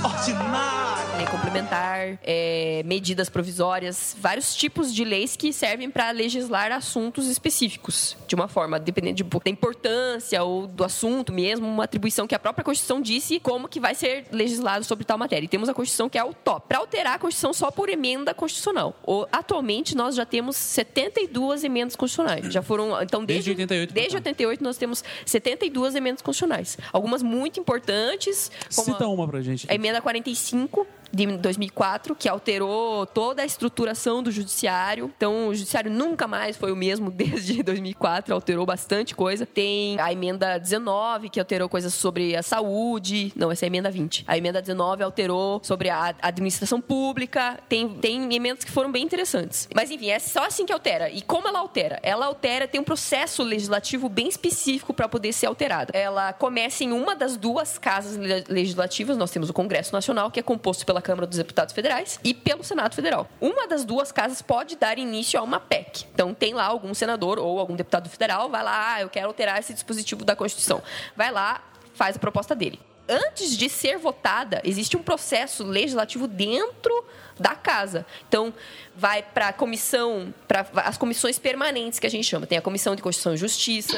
lei 1.17 1.25
complementar, 1.27 2.19
é, 2.23 2.81
medidas 2.85 3.29
provisórias, 3.29 4.15
vários 4.19 4.55
tipos 4.55 4.93
de 4.93 5.03
leis 5.03 5.35
que 5.35 5.51
servem 5.53 5.89
para 5.89 6.11
legislar 6.11 6.71
assuntos 6.71 7.27
específicos, 7.27 8.15
de 8.27 8.35
uma 8.35 8.47
forma, 8.47 8.79
dependendo 8.79 9.15
de- 9.15 9.23
da 9.23 9.49
importância 9.49 10.43
ou 10.43 10.67
do 10.67 10.83
assunto 10.83 11.31
mesmo, 11.33 11.67
uma 11.67 11.83
atribuição 11.85 12.27
que 12.27 12.35
a 12.35 12.39
própria 12.39 12.63
Constituição 12.63 13.01
disse 13.01 13.39
como 13.39 13.67
que 13.67 13.79
vai 13.79 13.95
ser 13.95 14.25
legislado 14.31 14.83
sobre 14.85 15.05
tal 15.05 15.17
matéria. 15.17 15.45
E 15.45 15.47
temos 15.49 15.69
a 15.69 15.73
Constituição 15.73 16.09
que 16.09 16.17
é 16.17 16.23
o 16.23 16.33
top. 16.33 16.67
Para 16.67 16.79
alterar 16.79 17.15
a 17.15 17.19
Constituição 17.19 17.53
só 17.53 17.71
por 17.71 17.89
emenda 17.89 18.33
constitucional. 18.33 18.95
O- 19.05 19.25
atualmente 19.31 19.95
nós 19.95 20.15
já 20.15 20.25
temos 20.25 20.55
72 20.55 21.63
emendas 21.63 21.95
constitucionais. 21.95 22.04
Já 22.51 22.61
foram, 22.61 23.01
então 23.01 23.23
Desde 23.25 23.49
88 23.51 23.89
pra 23.93 24.01
Desde 24.01 24.13
cá. 24.13 24.17
88 24.19 24.63
nós 24.63 24.77
temos 24.77 25.03
72 25.25 25.95
emendas 25.95 26.21
constitucionais. 26.21 26.77
Algumas 26.91 27.21
muito 27.23 27.59
importantes, 27.59 28.51
Cita 28.69 29.03
a- 29.05 29.07
uma 29.07 29.27
pra 29.27 29.41
gente. 29.41 29.65
a 29.69 29.73
emenda 29.75 30.01
45 30.01 30.85
de 31.11 31.25
2004, 31.37 32.15
que 32.15 32.27
alterou 32.27 33.05
toda 33.05 33.41
a 33.41 33.45
estruturação 33.45 34.21
do 34.21 34.31
judiciário. 34.31 35.11
Então, 35.15 35.47
o 35.47 35.55
judiciário 35.55 35.91
nunca 35.91 36.27
mais 36.27 36.57
foi 36.57 36.71
o 36.71 36.75
mesmo 36.75 37.09
desde 37.11 37.61
2004, 37.63 38.33
alterou 38.33 38.65
bastante 38.65 39.15
coisa. 39.15 39.45
Tem 39.45 39.99
a 39.99 40.11
emenda 40.11 40.57
19, 40.57 41.29
que 41.29 41.39
alterou 41.39 41.69
coisas 41.69 41.93
sobre 41.93 42.35
a 42.35 42.43
saúde. 42.43 43.31
Não, 43.35 43.51
essa 43.51 43.65
é 43.65 43.67
a 43.67 43.69
emenda 43.69 43.89
20. 43.91 44.23
A 44.27 44.37
emenda 44.37 44.61
19 44.61 45.03
alterou 45.03 45.59
sobre 45.63 45.89
a 45.89 46.13
administração 46.21 46.81
pública. 46.81 47.59
Tem, 47.69 47.87
tem 47.89 48.33
emendas 48.33 48.63
que 48.63 48.71
foram 48.71 48.91
bem 48.91 49.03
interessantes. 49.03 49.67
Mas, 49.73 49.91
enfim, 49.91 50.09
é 50.09 50.19
só 50.19 50.45
assim 50.45 50.65
que 50.65 50.73
altera. 50.73 51.09
E 51.09 51.21
como 51.21 51.47
ela 51.47 51.59
altera? 51.59 51.99
Ela 52.03 52.25
altera, 52.25 52.67
tem 52.67 52.79
um 52.81 52.83
processo 52.83 53.43
legislativo 53.43 54.09
bem 54.09 54.27
específico 54.27 54.93
para 54.93 55.07
poder 55.07 55.33
ser 55.33 55.45
alterada. 55.47 55.91
Ela 55.97 56.33
começa 56.33 56.83
em 56.83 56.91
uma 56.91 57.15
das 57.15 57.37
duas 57.37 57.77
casas 57.77 58.15
le- 58.17 58.43
legislativas. 58.47 59.17
Nós 59.17 59.31
temos 59.31 59.49
o 59.49 59.53
Congresso 59.53 59.93
Nacional, 59.93 60.29
que 60.31 60.39
é 60.39 60.43
composto 60.43 60.85
pela 60.85 60.94
Câmara 61.01 61.27
dos 61.27 61.37
Deputados 61.37 61.73
Federais, 61.73 62.19
e 62.23 62.33
pelo 62.33 62.63
Senado 62.63 62.95
Federal. 62.95 63.27
Uma 63.39 63.67
das 63.67 63.83
duas 63.85 64.11
casas 64.11 64.41
pode 64.41 64.75
dar 64.75 64.97
início 64.97 65.39
a 65.39 65.43
uma 65.43 65.59
PEC. 65.59 66.05
Então, 66.13 66.33
tem 66.33 66.53
lá 66.53 66.65
algum 66.65 66.93
senador 66.93 67.39
ou 67.39 67.59
algum 67.59 67.75
deputado 67.75 68.09
federal, 68.09 68.49
vai 68.49 68.63
lá, 68.63 68.93
ah, 68.95 69.01
eu 69.01 69.09
quero 69.09 69.27
alterar 69.27 69.59
esse 69.59 69.73
dispositivo 69.73 70.23
da 70.23 70.35
Constituição. 70.35 70.81
Vai 71.15 71.31
lá, 71.31 71.61
faz 71.93 72.15
a 72.15 72.19
proposta 72.19 72.55
dele. 72.55 72.79
Antes 73.07 73.55
de 73.55 73.69
ser 73.69 73.99
votada, 73.99 74.61
existe 74.63 74.97
um 74.97 75.03
processo 75.03 75.63
legislativo 75.63 76.27
dentro 76.27 77.05
da 77.39 77.53
casa. 77.53 78.03
Então, 78.27 78.51
vai 78.95 79.21
para 79.21 79.49
a 79.49 79.53
comissão, 79.53 80.33
para 80.47 80.65
as 80.77 80.97
comissões 80.97 81.37
permanentes 81.37 81.99
que 81.99 82.07
a 82.07 82.09
gente 82.09 82.25
chama. 82.25 82.47
Tem 82.47 82.57
a 82.57 82.61
Comissão 82.61 82.95
de 82.95 83.03
Constituição 83.03 83.35
e 83.35 83.37
Justiça, 83.37 83.95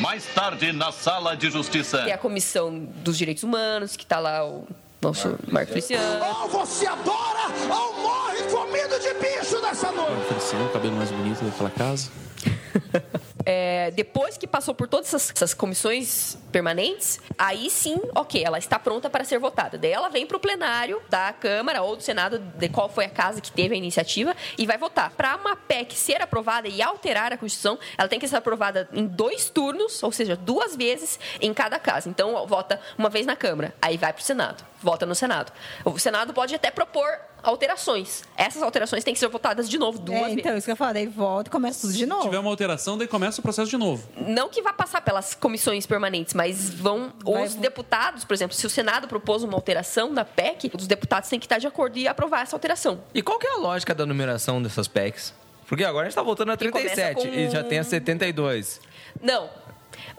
Mais 0.00 0.24
tarde, 0.26 0.72
na 0.72 0.90
sala 0.90 1.36
de 1.36 1.50
justiça. 1.50 2.02
tem 2.02 2.12
a 2.12 2.18
Comissão 2.18 2.80
dos 2.96 3.16
Direitos 3.16 3.44
Humanos, 3.44 3.96
que 3.96 4.02
está 4.02 4.18
lá 4.18 4.44
o 4.44 4.66
nosso 5.04 5.38
Marco 5.48 5.68
Feliciano. 5.68 6.24
Oh, 6.24 6.48
você 6.48 6.86
adora 6.86 7.48
ou 7.70 7.92
morre 8.00 8.42
comido 8.44 8.98
de 8.98 9.14
bicho 9.14 9.60
nessa 9.60 9.92
noite! 9.92 10.22
Oferecendo 10.22 10.64
o 10.64 10.68
cabelo 10.70 10.96
mais 10.96 11.10
bonito 11.10 11.44
daquela 11.44 11.70
casa. 11.70 12.10
É, 13.46 13.90
depois 13.90 14.38
que 14.38 14.46
passou 14.46 14.74
por 14.74 14.88
todas 14.88 15.08
essas, 15.08 15.30
essas 15.36 15.52
comissões 15.52 16.38
permanentes, 16.50 17.20
aí 17.36 17.68
sim, 17.68 18.00
ok, 18.14 18.42
ela 18.42 18.58
está 18.58 18.78
pronta 18.78 19.10
para 19.10 19.22
ser 19.22 19.38
votada. 19.38 19.76
Daí 19.76 19.92
ela 19.92 20.08
vem 20.08 20.26
para 20.26 20.36
o 20.36 20.40
plenário 20.40 21.00
da 21.10 21.32
Câmara 21.32 21.82
ou 21.82 21.94
do 21.94 22.02
Senado, 22.02 22.38
de 22.38 22.68
qual 22.70 22.88
foi 22.88 23.04
a 23.04 23.10
casa 23.10 23.42
que 23.42 23.52
teve 23.52 23.74
a 23.74 23.76
iniciativa, 23.76 24.34
e 24.56 24.64
vai 24.64 24.78
votar. 24.78 25.10
Para 25.10 25.36
uma 25.36 25.54
PEC 25.56 25.94
ser 25.94 26.22
aprovada 26.22 26.68
e 26.68 26.80
alterar 26.80 27.32
a 27.32 27.36
Constituição, 27.36 27.78
ela 27.98 28.08
tem 28.08 28.18
que 28.18 28.26
ser 28.26 28.36
aprovada 28.36 28.88
em 28.92 29.06
dois 29.06 29.50
turnos, 29.50 30.02
ou 30.02 30.10
seja, 30.10 30.36
duas 30.36 30.74
vezes 30.74 31.20
em 31.38 31.52
cada 31.52 31.78
casa. 31.78 32.08
Então, 32.08 32.46
vota 32.46 32.80
uma 32.96 33.10
vez 33.10 33.26
na 33.26 33.36
Câmara, 33.36 33.74
aí 33.82 33.98
vai 33.98 34.12
para 34.12 34.22
o 34.22 34.24
Senado, 34.24 34.64
vota 34.84 35.04
no 35.06 35.14
Senado. 35.14 35.50
O 35.84 35.98
Senado 35.98 36.32
pode 36.34 36.54
até 36.54 36.70
propor 36.70 37.08
alterações. 37.42 38.22
Essas 38.36 38.62
alterações 38.62 39.04
têm 39.04 39.12
que 39.14 39.20
ser 39.20 39.28
votadas 39.28 39.68
de 39.68 39.78
novo 39.78 39.98
duas 39.98 40.18
É, 40.18 40.22
vezes. 40.24 40.38
então, 40.38 40.56
isso 40.56 40.64
que 40.66 40.72
eu 40.72 40.76
falo, 40.76 40.94
daí 40.94 41.06
volta 41.06 41.48
e 41.48 41.50
começa 41.52 41.80
tudo 41.82 41.92
de 41.92 42.00
Se 42.00 42.06
novo. 42.06 42.22
tiver 42.22 42.38
uma 42.38 42.50
alteração, 42.50 42.96
daí 42.96 43.06
começa 43.06 43.40
o 43.40 43.42
processo 43.42 43.70
de 43.70 43.76
novo. 43.76 44.06
não 44.16 44.48
que 44.48 44.62
vá 44.62 44.72
passar 44.72 45.00
pelas 45.02 45.34
comissões 45.34 45.86
permanentes, 45.86 46.34
mas 46.34 46.70
vão 46.72 47.12
Vai- 47.24 47.44
os 47.44 47.54
deputados, 47.54 48.24
por 48.24 48.32
exemplo, 48.34 48.54
se 48.56 48.66
o 48.66 48.70
Senado 48.70 49.06
propôs 49.08 49.42
uma 49.42 49.54
alteração 49.54 50.10
na 50.12 50.24
PEC, 50.24 50.70
os 50.74 50.86
deputados 50.86 51.28
têm 51.28 51.38
que 51.38 51.46
estar 51.46 51.58
de 51.58 51.66
acordo 51.66 51.98
e 51.98 52.06
aprovar 52.08 52.42
essa 52.42 52.56
alteração. 52.56 53.00
E 53.14 53.22
qual 53.22 53.38
que 53.38 53.46
é 53.46 53.50
a 53.50 53.56
lógica 53.56 53.94
da 53.94 54.06
numeração 54.06 54.62
dessas 54.62 54.88
PECs? 54.88 55.34
Porque 55.66 55.82
agora 55.84 56.06
a 56.06 56.10
gente 56.10 56.16
tá 56.16 56.22
voltando 56.22 56.52
a 56.52 56.56
Que 56.56 56.70
começa 56.70 56.94
37 56.94 57.28
com 57.28 57.34
e 57.34 57.50
já 57.50 57.64
tem 57.64 57.78
a 57.78 57.84
72. 57.84 58.80
Não. 59.20 59.48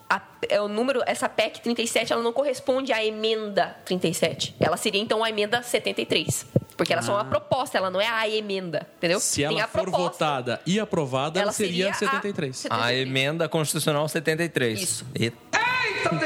A, 0.09 0.21
é 0.49 0.61
o 0.61 0.67
número, 0.67 1.01
essa 1.05 1.27
PEC 1.27 1.61
37, 1.61 2.13
ela 2.13 2.21
não 2.21 2.31
corresponde 2.31 2.93
à 2.93 3.03
emenda 3.03 3.75
37. 3.85 4.55
Ela 4.59 4.77
seria 4.77 5.01
então 5.01 5.23
a 5.23 5.29
emenda 5.29 5.61
73. 5.63 6.45
Porque 6.77 6.91
ela 6.91 7.01
é 7.01 7.05
só 7.05 7.13
uma 7.13 7.25
proposta, 7.25 7.77
ela 7.77 7.89
não 7.89 8.01
é 8.01 8.07
a 8.07 8.27
emenda, 8.27 8.85
entendeu? 8.97 9.17
Ah. 9.17 9.21
Se 9.21 9.37
Tem 9.37 9.45
ela 9.45 9.63
a 9.63 9.67
for 9.67 9.83
proposta. 9.83 10.09
votada 10.09 10.61
e 10.65 10.77
aprovada, 10.79 11.39
ela, 11.39 11.51
seria, 11.53 11.93
seria 11.93 12.09
a 12.09 12.15
73. 12.17 12.67
A 12.69 12.93
emenda 12.93 13.47
constitucional 13.47 14.07
73. 14.07 14.81
Isso. 14.81 15.05
Eita. 15.15 15.37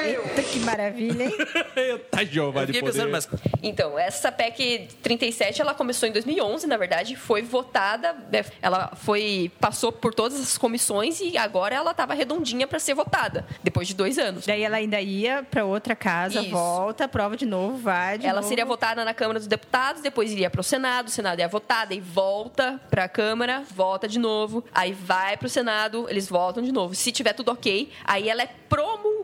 Eita, 0.03 0.43
que 0.43 0.59
maravilha, 0.59 1.23
hein? 1.25 1.35
Eita, 1.75 2.25
Jeová 2.25 2.65
de 2.65 2.73
poder. 2.73 2.91
pensando, 2.91 3.11
mas 3.11 3.27
Então, 3.63 3.97
essa 3.97 4.31
PEC 4.31 4.87
37, 5.01 5.61
ela 5.61 5.73
começou 5.73 6.07
em 6.07 6.11
2011, 6.11 6.67
na 6.67 6.77
verdade, 6.77 7.15
foi 7.15 7.41
votada, 7.41 8.13
né, 8.31 8.45
ela 8.61 8.91
foi 8.95 9.51
passou 9.59 9.91
por 9.91 10.13
todas 10.13 10.39
as 10.39 10.57
comissões 10.57 11.19
e 11.21 11.37
agora 11.37 11.75
ela 11.75 11.91
estava 11.91 12.13
redondinha 12.13 12.67
para 12.67 12.79
ser 12.79 12.93
votada, 12.93 13.45
depois 13.63 13.87
de 13.87 13.93
dois 13.95 14.17
anos. 14.17 14.45
Daí 14.45 14.63
ela 14.63 14.77
ainda 14.77 14.99
ia 15.01 15.43
pra 15.49 15.63
outra 15.65 15.95
casa, 15.95 16.41
Isso. 16.41 16.51
volta, 16.51 17.07
prova 17.07 17.35
de 17.37 17.45
novo, 17.45 17.77
vai 17.77 18.17
de 18.17 18.25
Ela 18.25 18.37
novo. 18.41 18.47
seria 18.47 18.65
votada 18.65 19.03
na 19.05 19.13
Câmara 19.13 19.39
dos 19.39 19.47
Deputados, 19.47 20.01
depois 20.01 20.31
iria 20.31 20.49
para 20.49 20.61
o 20.61 20.63
Senado, 20.63 21.07
o 21.07 21.11
Senado 21.11 21.39
ia 21.39 21.47
votar, 21.47 21.87
daí 21.87 21.99
volta 21.99 22.79
para 22.89 23.05
a 23.05 23.09
Câmara, 23.09 23.63
volta 23.73 24.07
de 24.07 24.19
novo, 24.19 24.63
aí 24.73 24.93
vai 24.93 25.37
para 25.37 25.47
o 25.47 25.49
Senado, 25.49 26.07
eles 26.09 26.27
voltam 26.27 26.63
de 26.63 26.71
novo. 26.71 26.93
Se 26.95 27.11
tiver 27.11 27.33
tudo 27.33 27.51
ok, 27.51 27.89
aí 28.03 28.29
ela 28.29 28.43
é 28.43 28.49
promulgada. 28.67 29.18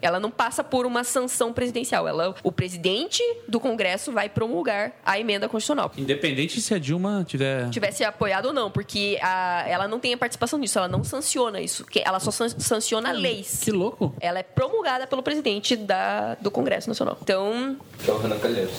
Ela 0.00 0.18
não 0.18 0.30
passa 0.30 0.62
por 0.64 0.86
uma 0.86 1.04
sanção 1.04 1.52
presidencial. 1.52 2.06
Ela, 2.08 2.34
o 2.42 2.50
presidente 2.52 3.22
do 3.48 3.60
Congresso 3.60 4.10
vai 4.12 4.28
promulgar 4.28 4.92
a 5.04 5.18
emenda 5.18 5.48
constitucional. 5.48 5.92
Independente 5.96 6.60
se 6.60 6.74
a 6.74 6.78
Dilma 6.78 7.24
tiver. 7.26 7.68
tivesse 7.70 8.02
apoiado 8.04 8.46
ou 8.46 8.52
não, 8.52 8.70
porque 8.70 9.18
a- 9.22 9.64
ela 9.66 9.86
não 9.88 9.98
tem 10.00 10.12
a 10.14 10.16
participação 10.18 10.58
nisso, 10.58 10.78
ela 10.78 10.88
não 10.88 11.04
sanciona 11.04 11.60
isso, 11.60 11.84
ela 12.04 12.18
só 12.20 12.30
san- 12.30 12.48
sanciona 12.58 13.12
leis. 13.12 13.60
Que 13.62 13.70
louco. 13.70 14.14
Ela 14.20 14.38
é 14.38 14.42
promulgada 14.42 15.06
pelo 15.06 15.22
presidente 15.22 15.76
da, 15.76 16.34
do 16.36 16.50
Congresso 16.50 16.88
Nacional. 16.88 17.18
Então, 17.22 17.76
que 18.02 18.10
é 18.10 18.14
o 18.14 18.18
Renan 18.18 18.38
Calheiros. 18.38 18.74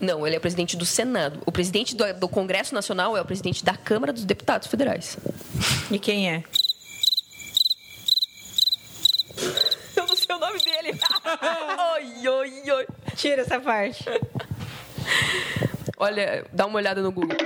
não, 0.00 0.26
ele 0.26 0.36
é 0.36 0.38
o 0.38 0.40
presidente 0.40 0.76
do 0.76 0.84
Senado. 0.84 1.40
O 1.46 1.52
presidente 1.52 1.94
do, 1.96 2.04
do 2.14 2.28
Congresso 2.28 2.74
Nacional 2.74 3.16
é 3.16 3.20
o 3.20 3.24
presidente 3.24 3.64
da 3.64 3.76
Câmara 3.76 4.12
dos 4.12 4.24
Deputados 4.24 4.68
Federais. 4.68 5.16
E 5.90 5.98
quem 5.98 6.30
é? 6.30 6.42
Eu 9.96 10.06
não 10.06 10.16
sei 10.16 10.34
o 10.34 10.38
nome 10.38 10.58
dele. 10.60 10.98
Oi, 11.94 12.28
oi, 12.28 12.70
oi. 12.70 12.86
Tira 13.16 13.42
essa 13.42 13.60
parte. 13.60 14.04
Olha, 15.96 16.44
dá 16.52 16.66
uma 16.66 16.78
olhada 16.78 17.00
no 17.00 17.12
Google. 17.12 17.36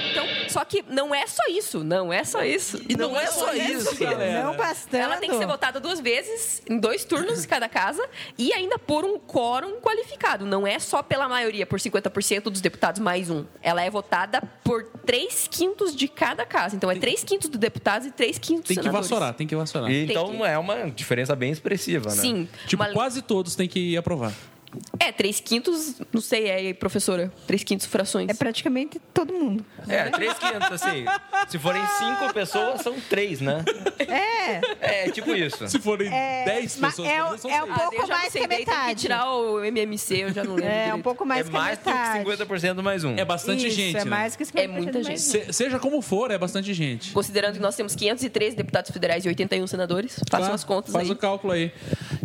Então, 0.00 0.26
só 0.48 0.64
que 0.64 0.84
não 0.88 1.14
é 1.14 1.26
só 1.26 1.42
isso, 1.48 1.82
não 1.84 2.12
é 2.12 2.24
só 2.24 2.42
isso. 2.44 2.80
E 2.88 2.96
não 2.96 3.18
é 3.18 3.26
só 3.26 3.52
isso, 3.54 3.96
galera. 3.98 4.42
Não 4.44 4.56
bastando. 4.56 5.02
Ela 5.02 5.16
tem 5.16 5.30
que 5.30 5.36
ser 5.38 5.46
votada 5.46 5.80
duas 5.80 6.00
vezes, 6.00 6.62
em 6.68 6.78
dois 6.78 7.04
turnos 7.04 7.44
em 7.44 7.48
cada 7.48 7.68
casa, 7.68 8.06
e 8.38 8.52
ainda 8.52 8.78
por 8.78 9.04
um 9.04 9.18
quórum 9.18 9.80
qualificado. 9.80 10.46
Não 10.46 10.66
é 10.66 10.78
só 10.78 11.02
pela 11.02 11.28
maioria, 11.28 11.66
por 11.66 11.78
50% 11.80 12.44
dos 12.44 12.60
deputados 12.60 13.00
mais 13.00 13.30
um. 13.30 13.44
Ela 13.62 13.82
é 13.82 13.90
votada 13.90 14.42
por 14.62 14.84
três 15.06 15.48
quintos 15.50 15.94
de 15.94 16.08
cada 16.08 16.44
casa. 16.46 16.76
Então 16.76 16.90
é 16.90 16.94
três 16.96 17.22
quintos 17.24 17.48
dos 17.48 17.58
deputados 17.58 18.06
e 18.06 18.10
três 18.10 18.38
quintos 18.38 18.68
Tem 18.68 18.76
que 18.76 18.82
senadores. 18.82 19.08
vassourar, 19.08 19.34
tem 19.34 19.46
que 19.46 19.56
vassourar. 19.56 19.90
E, 19.90 20.04
então 20.04 20.30
que- 20.36 20.42
é 20.42 20.58
uma 20.58 20.90
diferença 20.90 21.34
bem 21.36 21.50
expressiva, 21.50 22.10
né? 22.10 22.16
Sim. 22.16 22.48
Tipo, 22.66 22.82
uma- 22.82 22.92
quase 22.92 23.22
todos 23.22 23.54
têm 23.54 23.68
que 23.68 23.96
aprovar. 23.96 24.32
É, 24.98 25.12
três 25.12 25.40
quintos, 25.40 25.96
não 26.12 26.20
sei, 26.20 26.48
é, 26.48 26.74
professora. 26.74 27.32
Três 27.46 27.62
quintos 27.64 27.86
frações. 27.86 28.28
É 28.28 28.34
praticamente 28.34 29.00
todo 29.12 29.32
mundo. 29.32 29.64
É, 29.88 30.08
3,500, 30.10 30.72
assim. 30.72 31.04
Se 31.48 31.58
forem 31.58 31.82
cinco 31.98 32.32
pessoas, 32.32 32.80
são 32.82 32.94
três, 33.08 33.40
né? 33.40 33.64
É. 33.98 35.04
É, 35.06 35.10
tipo 35.10 35.34
isso. 35.34 35.66
Se 35.68 35.78
forem 35.78 36.12
É, 36.12 36.44
10 36.44 36.78
mas 36.78 36.90
pessoas, 36.96 37.08
é 37.08 37.38
são 37.38 37.50
é 37.50 37.60
seis. 37.60 37.74
pouco 37.74 37.96
não 38.02 38.08
mais 38.08 38.32
sei 38.32 38.40
que 38.40 38.46
a 38.46 38.48
tem 38.48 38.58
metade. 38.60 38.88
que 38.94 39.00
tirar 39.00 39.30
o 39.32 39.64
MMC, 39.64 40.14
eu 40.24 40.32
já 40.32 40.44
não 40.44 40.54
lembro 40.54 40.70
É, 40.70 40.78
direito. 40.84 40.96
um 40.96 41.02
pouco 41.02 41.24
mais 41.26 41.46
é 41.46 41.50
que 41.50 41.56
a 41.56 41.60
mais 41.60 41.78
do 41.78 41.84
que 41.84 41.90
metade. 41.90 42.24
50% 42.24 42.82
mais 42.82 43.04
um. 43.04 43.14
É 43.16 43.24
bastante 43.24 43.66
Isso, 43.66 43.76
gente, 43.76 43.96
é 43.96 44.04
né? 44.04 44.10
mais 44.10 44.36
que 44.36 44.42
os 44.42 44.50
É 44.54 44.66
muita 44.66 45.02
gente. 45.02 45.20
Se- 45.20 45.52
seja 45.52 45.78
como 45.78 46.00
for, 46.00 46.30
é 46.30 46.38
bastante 46.38 46.72
gente. 46.74 47.12
Considerando 47.12 47.54
que 47.54 47.60
nós 47.60 47.74
temos 47.76 47.94
513 47.94 48.56
deputados 48.56 48.90
federais 48.90 49.24
e 49.24 49.28
81 49.28 49.66
senadores, 49.66 50.18
façam 50.30 50.48
Tá? 50.48 50.54
as 50.54 50.64
contas 50.64 50.92
Faz 50.92 51.06
aí. 51.08 51.12
o 51.12 51.16
cálculo 51.16 51.52
aí. 51.52 51.72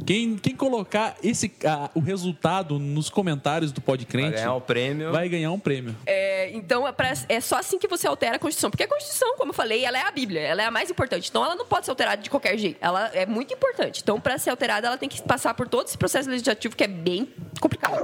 Quem, 0.09 0.37
quem 0.37 0.55
colocar 0.55 1.15
esse, 1.23 1.51
ah, 1.63 1.87
o 1.93 1.99
resultado 1.99 2.79
nos 2.79 3.11
comentários 3.11 3.71
do 3.71 3.79
Vai 3.79 3.85
Podcrente 3.85 4.37
ganhar 4.37 4.55
o 4.55 4.59
prêmio. 4.61 5.11
vai 5.11 5.29
ganhar 5.29 5.51
um 5.51 5.59
prêmio. 5.59 5.95
É, 6.03 6.49
então, 6.51 6.87
é, 6.87 6.91
pra- 6.91 7.13
é 7.29 7.39
só 7.39 7.59
assim 7.59 7.77
que 7.77 7.87
você 7.87 8.07
altera 8.07 8.37
a 8.37 8.39
Constituição. 8.39 8.71
Porque 8.71 8.81
a 8.81 8.87
Constituição, 8.87 9.35
como 9.37 9.51
eu 9.51 9.53
falei, 9.53 9.85
ela 9.85 9.99
é 9.99 10.01
a 10.01 10.09
Bíblia. 10.09 10.41
Ela 10.41 10.63
é 10.63 10.65
a 10.65 10.71
mais 10.71 10.89
importante. 10.89 11.29
Então, 11.29 11.45
ela 11.45 11.53
não 11.53 11.63
pode 11.67 11.85
ser 11.85 11.91
alterada 11.91 12.23
de 12.23 12.27
qualquer 12.27 12.57
jeito. 12.57 12.77
Ela 12.81 13.11
é 13.13 13.27
muito 13.27 13.53
importante. 13.53 14.01
Então, 14.01 14.19
para 14.19 14.39
ser 14.39 14.49
alterada, 14.49 14.87
ela 14.87 14.97
tem 14.97 15.07
que 15.07 15.21
passar 15.21 15.53
por 15.53 15.67
todo 15.67 15.85
esse 15.85 15.95
processo 15.95 16.27
legislativo 16.27 16.75
que 16.75 16.83
é 16.83 16.87
bem 16.87 17.31
complicado. 17.61 18.01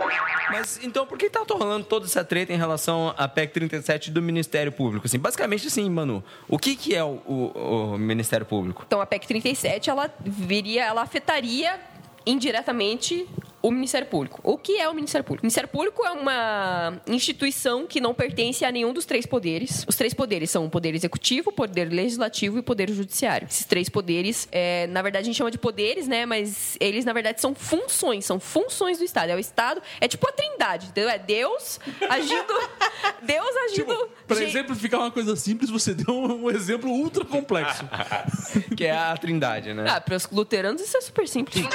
Mas 0.51 0.79
então 0.83 1.07
por 1.07 1.17
que 1.17 1.27
tá 1.27 1.43
rolando 1.49 1.85
toda 1.87 2.05
essa 2.05 2.23
treta 2.23 2.53
em 2.53 2.57
relação 2.57 3.15
à 3.17 3.27
PEC 3.27 3.51
37 3.51 4.11
do 4.11 4.21
Ministério 4.21 4.71
Público? 4.71 5.07
Assim, 5.07 5.17
basicamente 5.17 5.65
assim, 5.65 5.89
Manu, 5.89 6.23
o 6.47 6.59
que, 6.59 6.75
que 6.75 6.93
é 6.95 7.03
o, 7.03 7.19
o- 7.25 7.93
o 7.95 7.97
Ministério 7.97 8.45
Público? 8.45 8.83
Então, 8.85 9.01
a 9.01 9.07
PEC 9.07 9.25
37, 9.25 9.89
ela 9.89 10.13
viria, 10.23 10.85
ela 10.85 11.01
afetaria 11.01 11.79
indiretamente 12.25 13.25
o 13.67 13.71
Ministério 13.71 14.07
Público. 14.07 14.39
O 14.43 14.59
que 14.59 14.77
é 14.77 14.87
o 14.87 14.93
Ministério 14.93 15.23
Público? 15.25 15.43
O 15.43 15.45
Ministério 15.45 15.67
Público 15.67 16.05
é 16.05 16.11
uma 16.11 17.01
instituição 17.07 17.87
que 17.87 17.99
não 17.99 18.13
pertence 18.13 18.63
a 18.63 18.71
nenhum 18.71 18.93
dos 18.93 19.05
três 19.05 19.25
poderes. 19.25 19.83
Os 19.87 19.95
três 19.95 20.13
poderes 20.13 20.51
são 20.51 20.65
o 20.65 20.69
poder 20.69 20.93
executivo, 20.93 21.49
o 21.49 21.53
poder 21.53 21.91
legislativo 21.91 22.57
e 22.57 22.59
o 22.59 22.63
poder 22.63 22.91
judiciário. 22.91 23.47
Esses 23.49 23.65
três 23.65 23.89
poderes, 23.89 24.47
é, 24.51 24.85
na 24.87 25.01
verdade, 25.01 25.23
a 25.23 25.25
gente 25.25 25.37
chama 25.37 25.49
de 25.49 25.57
poderes, 25.57 26.07
né? 26.07 26.27
Mas 26.27 26.77
eles, 26.79 27.05
na 27.05 27.11
verdade, 27.13 27.41
são 27.41 27.55
funções, 27.55 28.23
são 28.23 28.39
funções 28.39 28.99
do 28.99 29.03
Estado. 29.03 29.31
É 29.31 29.35
o 29.35 29.39
Estado, 29.39 29.81
é 29.99 30.07
tipo 30.07 30.29
a 30.29 30.31
trindade, 30.31 30.87
entendeu? 30.87 31.09
É 31.09 31.17
Deus 31.17 31.79
agindo. 32.07 32.53
Deus 33.23 33.55
agindo. 33.71 34.09
Para 34.27 34.37
de- 34.37 34.43
exemplificar 34.43 34.99
uma 34.99 35.11
coisa 35.11 35.35
simples, 35.35 35.71
você 35.71 35.95
deu 35.95 36.13
um, 36.13 36.45
um 36.45 36.51
exemplo 36.51 36.91
ultra 36.91 37.25
complexo. 37.25 37.83
que 38.77 38.85
é 38.85 38.91
a 38.91 39.17
Trindade, 39.17 39.73
né? 39.73 39.85
Ah, 39.89 39.99
para 39.99 40.15
os 40.15 40.29
luteranos 40.29 40.83
isso 40.83 40.95
é 40.97 41.01
super 41.01 41.27
simples. 41.27 41.65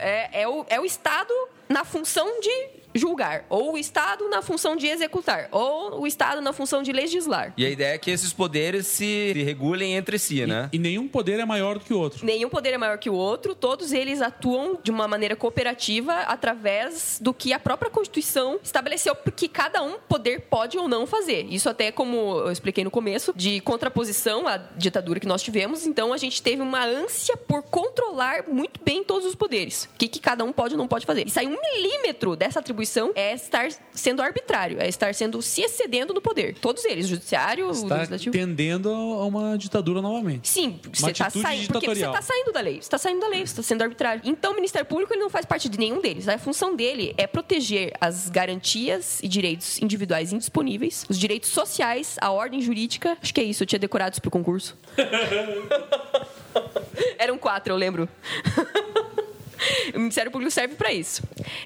É, 0.00 0.42
é 0.42 0.48
o, 0.48 0.64
é 0.68 0.80
o 0.80 0.84
Estado 0.84 1.32
na 1.68 1.84
função 1.84 2.40
de 2.40 2.50
julgar, 2.94 3.44
ou 3.48 3.74
o 3.74 3.78
Estado 3.78 4.28
na 4.28 4.42
função 4.42 4.76
de 4.76 4.86
executar, 4.86 5.48
ou 5.50 6.00
o 6.00 6.06
Estado 6.06 6.40
na 6.40 6.52
função 6.52 6.82
de 6.82 6.92
legislar. 6.92 7.52
E 7.56 7.64
a 7.64 7.70
ideia 7.70 7.94
é 7.94 7.98
que 7.98 8.10
esses 8.10 8.32
poderes 8.32 8.86
se, 8.86 9.32
regulem 9.32 9.94
entre 9.94 10.18
si, 10.18 10.46
né? 10.46 10.68
E 10.72 10.78
nenhum 10.78 11.06
poder 11.06 11.38
é 11.38 11.44
maior 11.44 11.78
do 11.78 11.84
que 11.84 11.92
o 11.92 11.98
outro. 11.98 12.24
Nenhum 12.24 12.48
poder 12.48 12.72
é 12.72 12.78
maior 12.78 12.98
que 12.98 13.10
o 13.10 13.14
outro, 13.14 13.54
todos 13.54 13.92
eles 13.92 14.20
atuam 14.20 14.78
de 14.82 14.90
uma 14.90 15.06
maneira 15.06 15.36
cooperativa 15.36 16.14
através 16.22 17.18
do 17.20 17.32
que 17.34 17.52
a 17.52 17.58
própria 17.58 17.90
Constituição 17.90 18.58
estabeleceu 18.62 19.16
que 19.36 19.48
cada 19.48 19.82
um 19.82 19.98
poder 20.08 20.40
pode 20.42 20.78
ou 20.78 20.88
não 20.88 21.06
fazer. 21.06 21.46
Isso 21.48 21.68
até 21.68 21.92
como 21.92 22.16
eu 22.16 22.50
expliquei 22.50 22.82
no 22.82 22.90
começo, 22.90 23.32
de 23.36 23.60
contraposição 23.60 24.48
à 24.48 24.56
ditadura 24.56 25.20
que 25.20 25.26
nós 25.26 25.42
tivemos, 25.42 25.86
então 25.86 26.12
a 26.12 26.16
gente 26.16 26.42
teve 26.42 26.62
uma 26.62 26.84
ânsia 26.84 27.36
por 27.36 27.62
controlar 27.62 28.44
muito 28.48 28.80
bem 28.82 29.04
todos 29.04 29.26
os 29.26 29.34
poderes. 29.34 29.84
O 29.84 29.98
que, 29.98 30.08
que 30.08 30.18
cada 30.18 30.44
um 30.44 30.52
pode 30.52 30.74
ou 30.74 30.78
não 30.78 30.88
pode 30.88 31.06
fazer. 31.06 31.26
E 31.26 31.30
sair 31.30 31.46
um 31.46 31.56
milímetro 31.60 32.34
dessa 32.34 32.58
atribuição 32.58 32.77
é 33.14 33.34
estar 33.34 33.68
sendo 33.92 34.22
arbitrário, 34.22 34.80
é 34.80 34.88
estar 34.88 35.14
sendo 35.14 35.40
se 35.42 35.62
excedendo 35.62 36.14
no 36.14 36.20
poder. 36.20 36.54
Todos 36.58 36.84
eles, 36.84 37.06
o 37.06 37.08
judiciário, 37.08 37.68
o 37.68 37.70
Está 37.70 37.96
legislativo. 37.96 38.32
tendendo 38.32 38.90
a 38.90 39.26
uma 39.26 39.58
ditadura 39.58 40.00
novamente. 40.00 40.48
Sim, 40.48 40.80
você 40.92 41.10
está 41.10 41.30
saindo. 41.30 41.72
Porque 41.72 41.86
você 41.86 42.06
está 42.06 42.22
saindo 42.22 42.52
da 42.52 42.60
lei. 42.60 42.74
Você 42.74 42.78
está 42.80 42.98
saindo 42.98 43.20
da 43.20 43.28
lei, 43.28 43.40
você 43.40 43.52
está 43.52 43.62
sendo 43.62 43.82
arbitrário. 43.82 44.22
Então, 44.24 44.52
o 44.52 44.54
Ministério 44.54 44.86
Público 44.86 45.12
ele 45.12 45.20
não 45.20 45.30
faz 45.30 45.44
parte 45.44 45.68
de 45.68 45.78
nenhum 45.78 46.00
deles. 46.00 46.28
A 46.28 46.38
função 46.38 46.76
dele 46.76 47.14
é 47.16 47.26
proteger 47.26 47.92
as 48.00 48.28
garantias 48.28 49.20
e 49.22 49.28
direitos 49.28 49.80
individuais 49.82 50.32
indisponíveis, 50.32 51.04
os 51.08 51.18
direitos 51.18 51.50
sociais, 51.50 52.16
a 52.20 52.30
ordem 52.30 52.60
jurídica. 52.60 53.16
Acho 53.22 53.34
que 53.34 53.40
é 53.40 53.44
isso, 53.44 53.62
eu 53.62 53.66
tinha 53.66 53.78
decorado 53.78 54.12
isso 54.12 54.22
pro 54.22 54.30
concurso. 54.30 54.76
Eram 57.18 57.38
quatro, 57.38 57.72
eu 57.72 57.76
lembro. 57.76 58.08
O 59.94 59.98
Ministério 59.98 60.30
Público 60.30 60.50
serve 60.50 60.74
para 60.74 60.92
isso. 60.92 61.22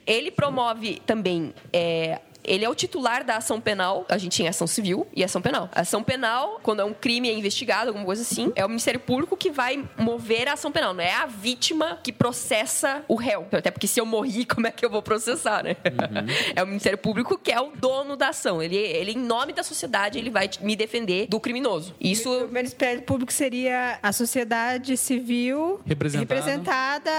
Ele 0.06 0.30
promove 0.30 1.00
também. 1.06 1.54
é, 1.72 2.20
ele 2.44 2.64
é 2.64 2.68
o 2.68 2.74
titular 2.74 3.24
da 3.24 3.36
ação 3.36 3.60
penal. 3.60 4.04
A 4.08 4.18
gente 4.18 4.36
tem 4.36 4.48
ação 4.48 4.66
civil 4.66 5.06
e 5.14 5.22
ação 5.24 5.40
penal. 5.42 5.68
A 5.72 5.80
ação 5.82 6.02
penal, 6.02 6.58
quando 6.62 6.80
é 6.80 6.84
um 6.84 6.92
crime 6.94 7.28
é 7.28 7.32
investigado, 7.34 7.88
alguma 7.88 8.04
coisa 8.06 8.22
assim, 8.22 8.52
é 8.56 8.64
o 8.64 8.68
Ministério 8.68 9.00
Público 9.00 9.36
que 9.36 9.50
vai 9.50 9.84
mover 9.98 10.48
a 10.48 10.54
ação 10.54 10.70
penal. 10.72 10.92
Não 10.94 11.02
é 11.02 11.12
a 11.14 11.26
vítima 11.26 11.98
que 12.02 12.12
processa 12.12 13.04
o 13.08 13.14
réu. 13.14 13.46
Até 13.52 13.70
porque 13.70 13.86
se 13.86 14.00
eu 14.00 14.06
morri, 14.06 14.44
como 14.46 14.66
é 14.66 14.70
que 14.70 14.84
eu 14.84 14.90
vou 14.90 15.02
processar, 15.02 15.62
né? 15.62 15.76
É 16.54 16.62
o 16.62 16.66
Ministério 16.66 16.98
Público 16.98 17.38
que 17.38 17.50
é 17.52 17.60
o 17.60 17.70
dono 17.76 18.16
da 18.16 18.28
ação. 18.28 18.62
Ele, 18.62 18.76
ele 18.76 19.12
em 19.12 19.18
nome 19.18 19.52
da 19.52 19.62
sociedade, 19.62 20.18
ele 20.18 20.30
vai 20.30 20.48
me 20.60 20.74
defender 20.76 21.26
do 21.28 21.38
criminoso. 21.40 21.94
Isso 22.00 22.30
O 22.44 22.48
Ministério 22.48 23.02
Público 23.02 23.32
seria 23.32 23.98
a 24.02 24.12
sociedade 24.12 24.96
civil 24.96 25.80
Representada. 25.86 26.34
representada, 26.34 27.10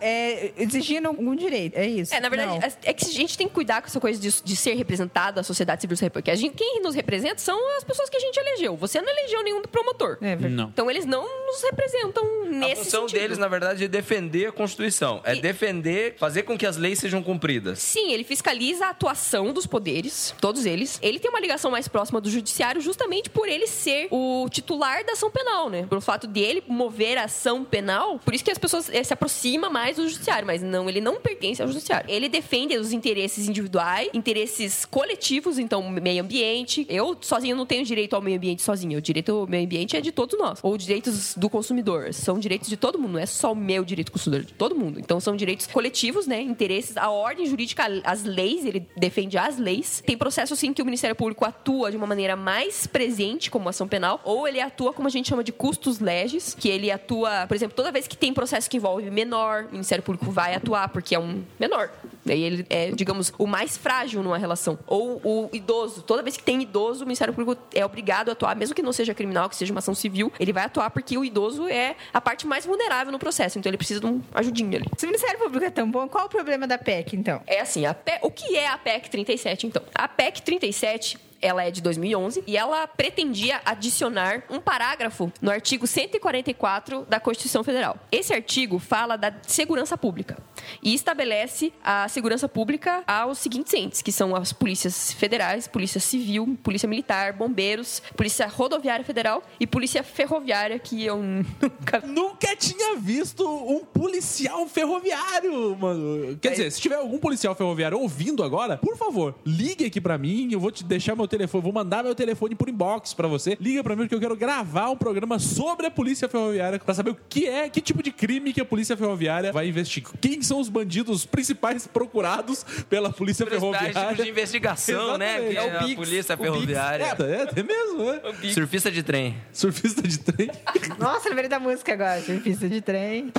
é, 0.00 0.52
exigindo 0.56 1.06
algum 1.08 1.34
direito. 1.34 1.76
É 1.76 1.86
isso. 1.86 2.14
É, 2.14 2.20
na 2.20 2.28
verdade, 2.28 2.52
Não. 2.52 2.58
é- 2.62 2.72
é 2.84 2.92
que 2.92 3.04
a 3.06 3.08
gente 3.12 3.36
tem 3.36 3.46
que 3.48 3.54
cuidar 3.54 3.80
com 3.80 3.86
essa 3.88 4.00
coisa 4.00 4.20
de, 4.20 4.30
de 4.42 4.56
ser 4.56 4.71
ser 4.72 4.78
representado 4.78 5.40
a 5.40 5.42
sociedade 5.42 5.82
civil, 5.82 6.10
porque 6.10 6.30
a 6.30 6.34
gente, 6.34 6.54
quem 6.54 6.80
nos 6.82 6.94
representa 6.94 7.38
são 7.38 7.58
as 7.76 7.84
pessoas 7.84 8.08
que 8.08 8.16
a 8.16 8.20
gente 8.20 8.36
elegeu. 8.38 8.76
Você 8.76 9.00
não 9.00 9.08
elegeu 9.10 9.42
nenhum 9.42 9.62
promotor. 9.62 10.18
É 10.20 10.34
verdade. 10.36 10.54
Não. 10.54 10.68
Então 10.68 10.90
eles 10.90 11.04
não 11.04 11.22
nos 11.46 11.62
representam 11.62 12.24
A 12.24 12.46
nesse 12.46 12.84
função 12.84 13.02
sentido. 13.08 13.20
deles, 13.20 13.38
na 13.38 13.48
verdade, 13.48 13.84
é 13.84 13.88
defender 13.88 14.46
a 14.46 14.52
Constituição. 14.52 15.20
É 15.24 15.34
defender, 15.34 16.16
fazer 16.18 16.42
com 16.42 16.56
que 16.56 16.66
as 16.66 16.76
leis 16.76 16.98
sejam 16.98 17.22
cumpridas. 17.22 17.78
Sim, 17.78 18.12
ele 18.12 18.24
fiscaliza 18.24 18.86
a 18.86 18.90
atuação 18.90 19.52
dos 19.52 19.66
poderes, 19.66 20.34
todos 20.40 20.64
eles. 20.66 20.98
Ele 21.02 21.18
tem 21.18 21.30
uma 21.30 21.40
ligação 21.40 21.70
mais 21.70 21.88
próxima 21.88 22.20
do 22.20 22.30
judiciário 22.30 22.80
justamente 22.80 23.28
por 23.30 23.48
ele 23.48 23.66
ser 23.66 24.08
o 24.10 24.46
titular 24.50 25.04
da 25.04 25.12
ação 25.12 25.30
penal, 25.30 25.68
né? 25.68 25.86
Pelo 25.88 26.00
fato 26.00 26.26
de 26.26 26.40
ele 26.40 26.62
mover 26.66 27.18
a 27.18 27.24
ação 27.24 27.64
penal, 27.64 28.18
por 28.18 28.34
isso 28.34 28.44
que 28.44 28.50
as 28.50 28.58
pessoas 28.58 28.88
eh, 28.88 29.02
se 29.02 29.12
aproximam 29.12 29.70
mais 29.70 29.96
do 29.96 30.08
judiciário, 30.08 30.46
mas 30.46 30.62
não, 30.62 30.88
ele 30.88 31.00
não 31.00 31.20
pertence 31.20 31.60
ao 31.62 31.68
judiciário. 31.68 32.08
Ele 32.10 32.28
defende 32.28 32.76
os 32.76 32.92
interesses 32.92 33.48
individuais, 33.48 34.08
interesses 34.14 34.61
coletivos, 34.90 35.58
então 35.58 35.88
meio 35.90 36.22
ambiente. 36.22 36.86
Eu 36.88 37.16
sozinho 37.20 37.56
não 37.56 37.66
tenho 37.66 37.84
direito 37.84 38.14
ao 38.14 38.22
meio 38.22 38.36
ambiente 38.36 38.62
sozinho. 38.62 38.98
O 38.98 39.02
direito 39.02 39.32
ao 39.32 39.46
meio 39.46 39.64
ambiente 39.64 39.96
é 39.96 40.00
de 40.00 40.12
todos 40.12 40.38
nós. 40.38 40.58
Ou 40.62 40.76
direitos 40.76 41.34
do 41.36 41.48
consumidor. 41.48 42.12
São 42.12 42.38
direitos 42.38 42.68
de 42.68 42.76
todo 42.76 42.98
mundo, 42.98 43.12
não 43.12 43.20
é 43.20 43.26
só 43.26 43.52
o 43.52 43.56
meu 43.56 43.84
direito 43.84 44.12
consumidor, 44.12 44.44
de 44.44 44.52
todo 44.54 44.74
mundo. 44.74 44.98
Então 44.98 45.20
são 45.20 45.36
direitos 45.36 45.66
coletivos, 45.66 46.26
né? 46.26 46.40
Interesses, 46.40 46.96
a 46.96 47.10
ordem 47.10 47.46
jurídica, 47.46 47.84
as 48.04 48.24
leis, 48.24 48.64
ele 48.64 48.86
defende 48.96 49.38
as 49.38 49.58
leis. 49.58 50.02
Tem 50.04 50.16
processo 50.16 50.54
sim 50.56 50.72
que 50.72 50.82
o 50.82 50.84
Ministério 50.84 51.16
Público 51.16 51.44
atua 51.44 51.90
de 51.90 51.96
uma 51.96 52.06
maneira 52.06 52.36
mais 52.36 52.86
presente 52.86 53.50
como 53.50 53.68
ação 53.68 53.88
penal, 53.88 54.20
ou 54.24 54.46
ele 54.46 54.60
atua 54.60 54.92
como 54.92 55.08
a 55.08 55.10
gente 55.10 55.28
chama 55.28 55.44
de 55.44 55.52
custos 55.52 56.00
legis, 56.00 56.54
que 56.54 56.68
ele 56.68 56.90
atua, 56.90 57.46
por 57.46 57.54
exemplo, 57.54 57.74
toda 57.74 57.92
vez 57.92 58.06
que 58.06 58.16
tem 58.16 58.32
processo 58.32 58.68
que 58.68 58.76
envolve 58.76 59.10
menor, 59.10 59.66
o 59.68 59.72
Ministério 59.72 60.02
Público 60.02 60.30
vai 60.30 60.54
atuar 60.54 60.88
porque 60.88 61.14
é 61.14 61.18
um 61.18 61.42
menor. 61.58 61.90
Daí 62.24 62.42
ele 62.42 62.66
é, 62.70 62.90
digamos, 62.90 63.32
o 63.38 63.46
mais 63.46 63.76
frágil 63.76 64.22
numa 64.22 64.38
relação. 64.38 64.78
Ou 64.86 65.20
o 65.24 65.50
idoso. 65.52 66.02
Toda 66.02 66.22
vez 66.22 66.36
que 66.36 66.42
tem 66.42 66.62
idoso, 66.62 67.04
o 67.04 67.06
Ministério 67.06 67.34
Público 67.34 67.60
é 67.74 67.84
obrigado 67.84 68.28
a 68.28 68.32
atuar, 68.32 68.56
mesmo 68.56 68.74
que 68.74 68.82
não 68.82 68.92
seja 68.92 69.14
criminal, 69.14 69.48
que 69.48 69.56
seja 69.56 69.72
uma 69.72 69.78
ação 69.78 69.94
civil, 69.94 70.32
ele 70.38 70.52
vai 70.52 70.64
atuar 70.64 70.90
porque 70.90 71.16
o 71.18 71.24
idoso 71.24 71.68
é 71.68 71.96
a 72.12 72.20
parte 72.20 72.46
mais 72.46 72.64
vulnerável 72.64 73.12
no 73.12 73.18
processo. 73.18 73.58
Então 73.58 73.70
ele 73.70 73.76
precisa 73.76 74.00
de 74.00 74.06
um 74.06 74.20
ajudinho 74.34 74.76
ali. 74.76 74.86
Se 74.96 75.04
o 75.04 75.08
Ministério 75.08 75.38
Público 75.38 75.64
é 75.64 75.70
tão 75.70 75.90
bom, 75.90 76.08
qual 76.08 76.26
o 76.26 76.28
problema 76.28 76.66
da 76.66 76.78
PEC, 76.78 77.16
então? 77.16 77.42
É 77.46 77.60
assim, 77.60 77.86
a 77.86 77.94
PEC, 77.94 78.18
o 78.22 78.30
que 78.30 78.56
é 78.56 78.68
a 78.68 78.78
PEC 78.78 79.10
37, 79.10 79.66
então? 79.66 79.82
A 79.94 80.08
PEC 80.08 80.42
37 80.42 81.31
ela 81.42 81.64
é 81.64 81.70
de 81.70 81.82
2011 81.82 82.44
e 82.46 82.56
ela 82.56 82.86
pretendia 82.86 83.60
adicionar 83.64 84.44
um 84.48 84.60
parágrafo 84.60 85.30
no 85.42 85.50
artigo 85.50 85.86
144 85.86 87.04
da 87.08 87.18
Constituição 87.20 87.64
Federal. 87.64 87.98
Esse 88.10 88.32
artigo 88.32 88.78
fala 88.78 89.16
da 89.16 89.34
segurança 89.42 89.98
pública 89.98 90.38
e 90.82 90.94
estabelece 90.94 91.72
a 91.82 92.08
segurança 92.08 92.48
pública 92.48 93.02
aos 93.06 93.38
seguintes 93.38 93.74
entes, 93.74 94.00
que 94.00 94.12
são 94.12 94.34
as 94.34 94.52
polícias 94.52 95.12
federais, 95.12 95.66
polícia 95.66 96.00
civil, 96.00 96.56
polícia 96.62 96.88
militar, 96.88 97.32
bombeiros, 97.32 98.00
polícia 98.16 98.46
rodoviária 98.46 99.04
federal 99.04 99.42
e 99.58 99.66
polícia 99.66 100.02
ferroviária, 100.02 100.78
que 100.78 101.04
eu 101.04 101.18
nunca 101.22 102.00
Nunca 102.06 102.54
tinha 102.56 102.96
visto 102.96 103.44
um 103.46 103.84
policial 103.84 104.66
ferroviário, 104.68 105.76
mano. 105.76 106.36
Quer 106.40 106.50
dizer, 106.50 106.70
se 106.70 106.80
tiver 106.80 106.96
algum 106.96 107.18
policial 107.18 107.54
ferroviário 107.54 107.98
ouvindo 107.98 108.42
agora, 108.42 108.76
por 108.76 108.96
favor, 108.96 109.34
ligue 109.44 109.86
aqui 109.86 110.00
pra 110.00 110.16
mim. 110.16 110.48
Eu 110.52 110.60
vou 110.60 110.70
te 110.70 110.84
deixar 110.84 111.16
meu 111.16 111.26
telefone, 111.32 111.62
vou 111.62 111.72
mandar 111.72 112.04
meu 112.04 112.14
telefone 112.14 112.54
por 112.54 112.68
inbox 112.68 113.14
pra 113.14 113.26
você. 113.26 113.56
Liga 113.60 113.82
pra 113.82 113.96
mim 113.96 114.02
porque 114.02 114.14
eu 114.14 114.20
quero 114.20 114.36
gravar 114.36 114.90
um 114.90 114.96
programa 114.96 115.38
sobre 115.38 115.86
a 115.86 115.90
polícia 115.90 116.28
ferroviária 116.28 116.78
pra 116.78 116.94
saber 116.94 117.10
o 117.10 117.18
que 117.28 117.48
é, 117.48 117.68
que 117.68 117.80
tipo 117.80 118.02
de 118.02 118.12
crime 118.12 118.52
que 118.52 118.60
a 118.60 118.64
polícia 118.64 118.96
ferroviária 118.96 119.52
vai 119.52 119.68
investigar. 119.68 120.12
Quem 120.20 120.42
são 120.42 120.60
os 120.60 120.68
bandidos 120.68 121.24
principais 121.24 121.86
procurados 121.86 122.64
pela 122.88 123.10
polícia 123.10 123.46
ferroviária? 123.46 123.92
tipos 123.92 124.24
de 124.24 124.30
investigação, 124.30 125.16
né? 125.16 125.38
Que 125.38 125.52
Exatamente. 125.52 125.90
é 125.90 125.92
a 125.92 125.96
polícia 125.96 126.36
ferroviária. 126.36 127.04
É, 127.04 127.60
é 127.60 127.62
mesmo, 127.62 128.04
né? 128.04 128.20
Surfista 128.52 128.90
de 128.90 129.02
trem. 129.02 129.36
Surfista 129.52 130.02
de 130.02 130.18
trem. 130.18 130.50
Nossa, 130.98 131.28
lembrei 131.28 131.48
da 131.48 131.58
música 131.58 131.92
agora. 131.94 132.20
Surfista 132.20 132.68
de 132.68 132.80
trem. 132.80 133.32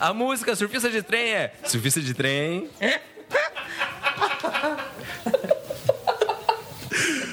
A 0.00 0.12
música 0.12 0.56
Surfista 0.56 0.90
de 0.90 1.02
trem 1.02 1.32
é 1.32 1.52
Surfista 1.64 2.00
de 2.00 2.14
trem. 2.14 2.68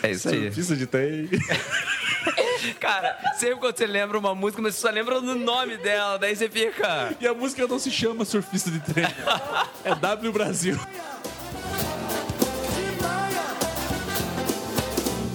É 0.04 0.12
isso 0.12 0.30
aí. 0.30 0.44
Surfista 0.44 0.76
de 0.76 0.86
trem. 0.86 1.30
Cara, 2.80 3.18
sempre 3.38 3.56
quando 3.58 3.78
você 3.78 3.88
lembra 3.88 4.18
uma 4.18 4.36
música, 4.36 4.62
mas 4.62 4.76
você 4.76 4.82
só 4.82 4.90
lembra 4.90 5.22
do 5.22 5.36
nome 5.36 5.78
dela, 5.78 6.18
daí 6.18 6.36
você 6.36 6.50
fica. 6.50 7.16
E 7.20 7.28
a 7.28 7.34
música 7.34 7.66
não 7.68 7.80
se 7.80 7.90
chama 7.90 8.26
Surfista 8.26 8.70
de 8.70 8.80
Trem. 8.82 9.06
É 9.84 9.96
W 9.96 10.32
Brasil. 10.34 10.78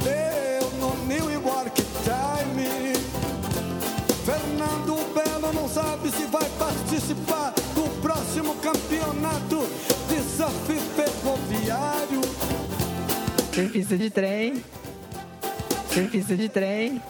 Eu 0.07 0.71
no 0.79 0.95
New 1.07 1.31
York 1.31 1.83
Time. 2.05 2.95
Fernando 4.25 5.15
Belo 5.15 5.53
não 5.53 5.69
sabe 5.69 6.11
se 6.11 6.25
vai 6.27 6.49
participar 6.59 7.53
do 7.75 7.89
próximo 8.01 8.55
campeonato 8.57 9.54
Surfista 13.55 13.97
de 13.97 14.11
trem. 14.11 14.65
Surfista 15.93 16.37
de 16.37 16.49
trem. 16.49 17.01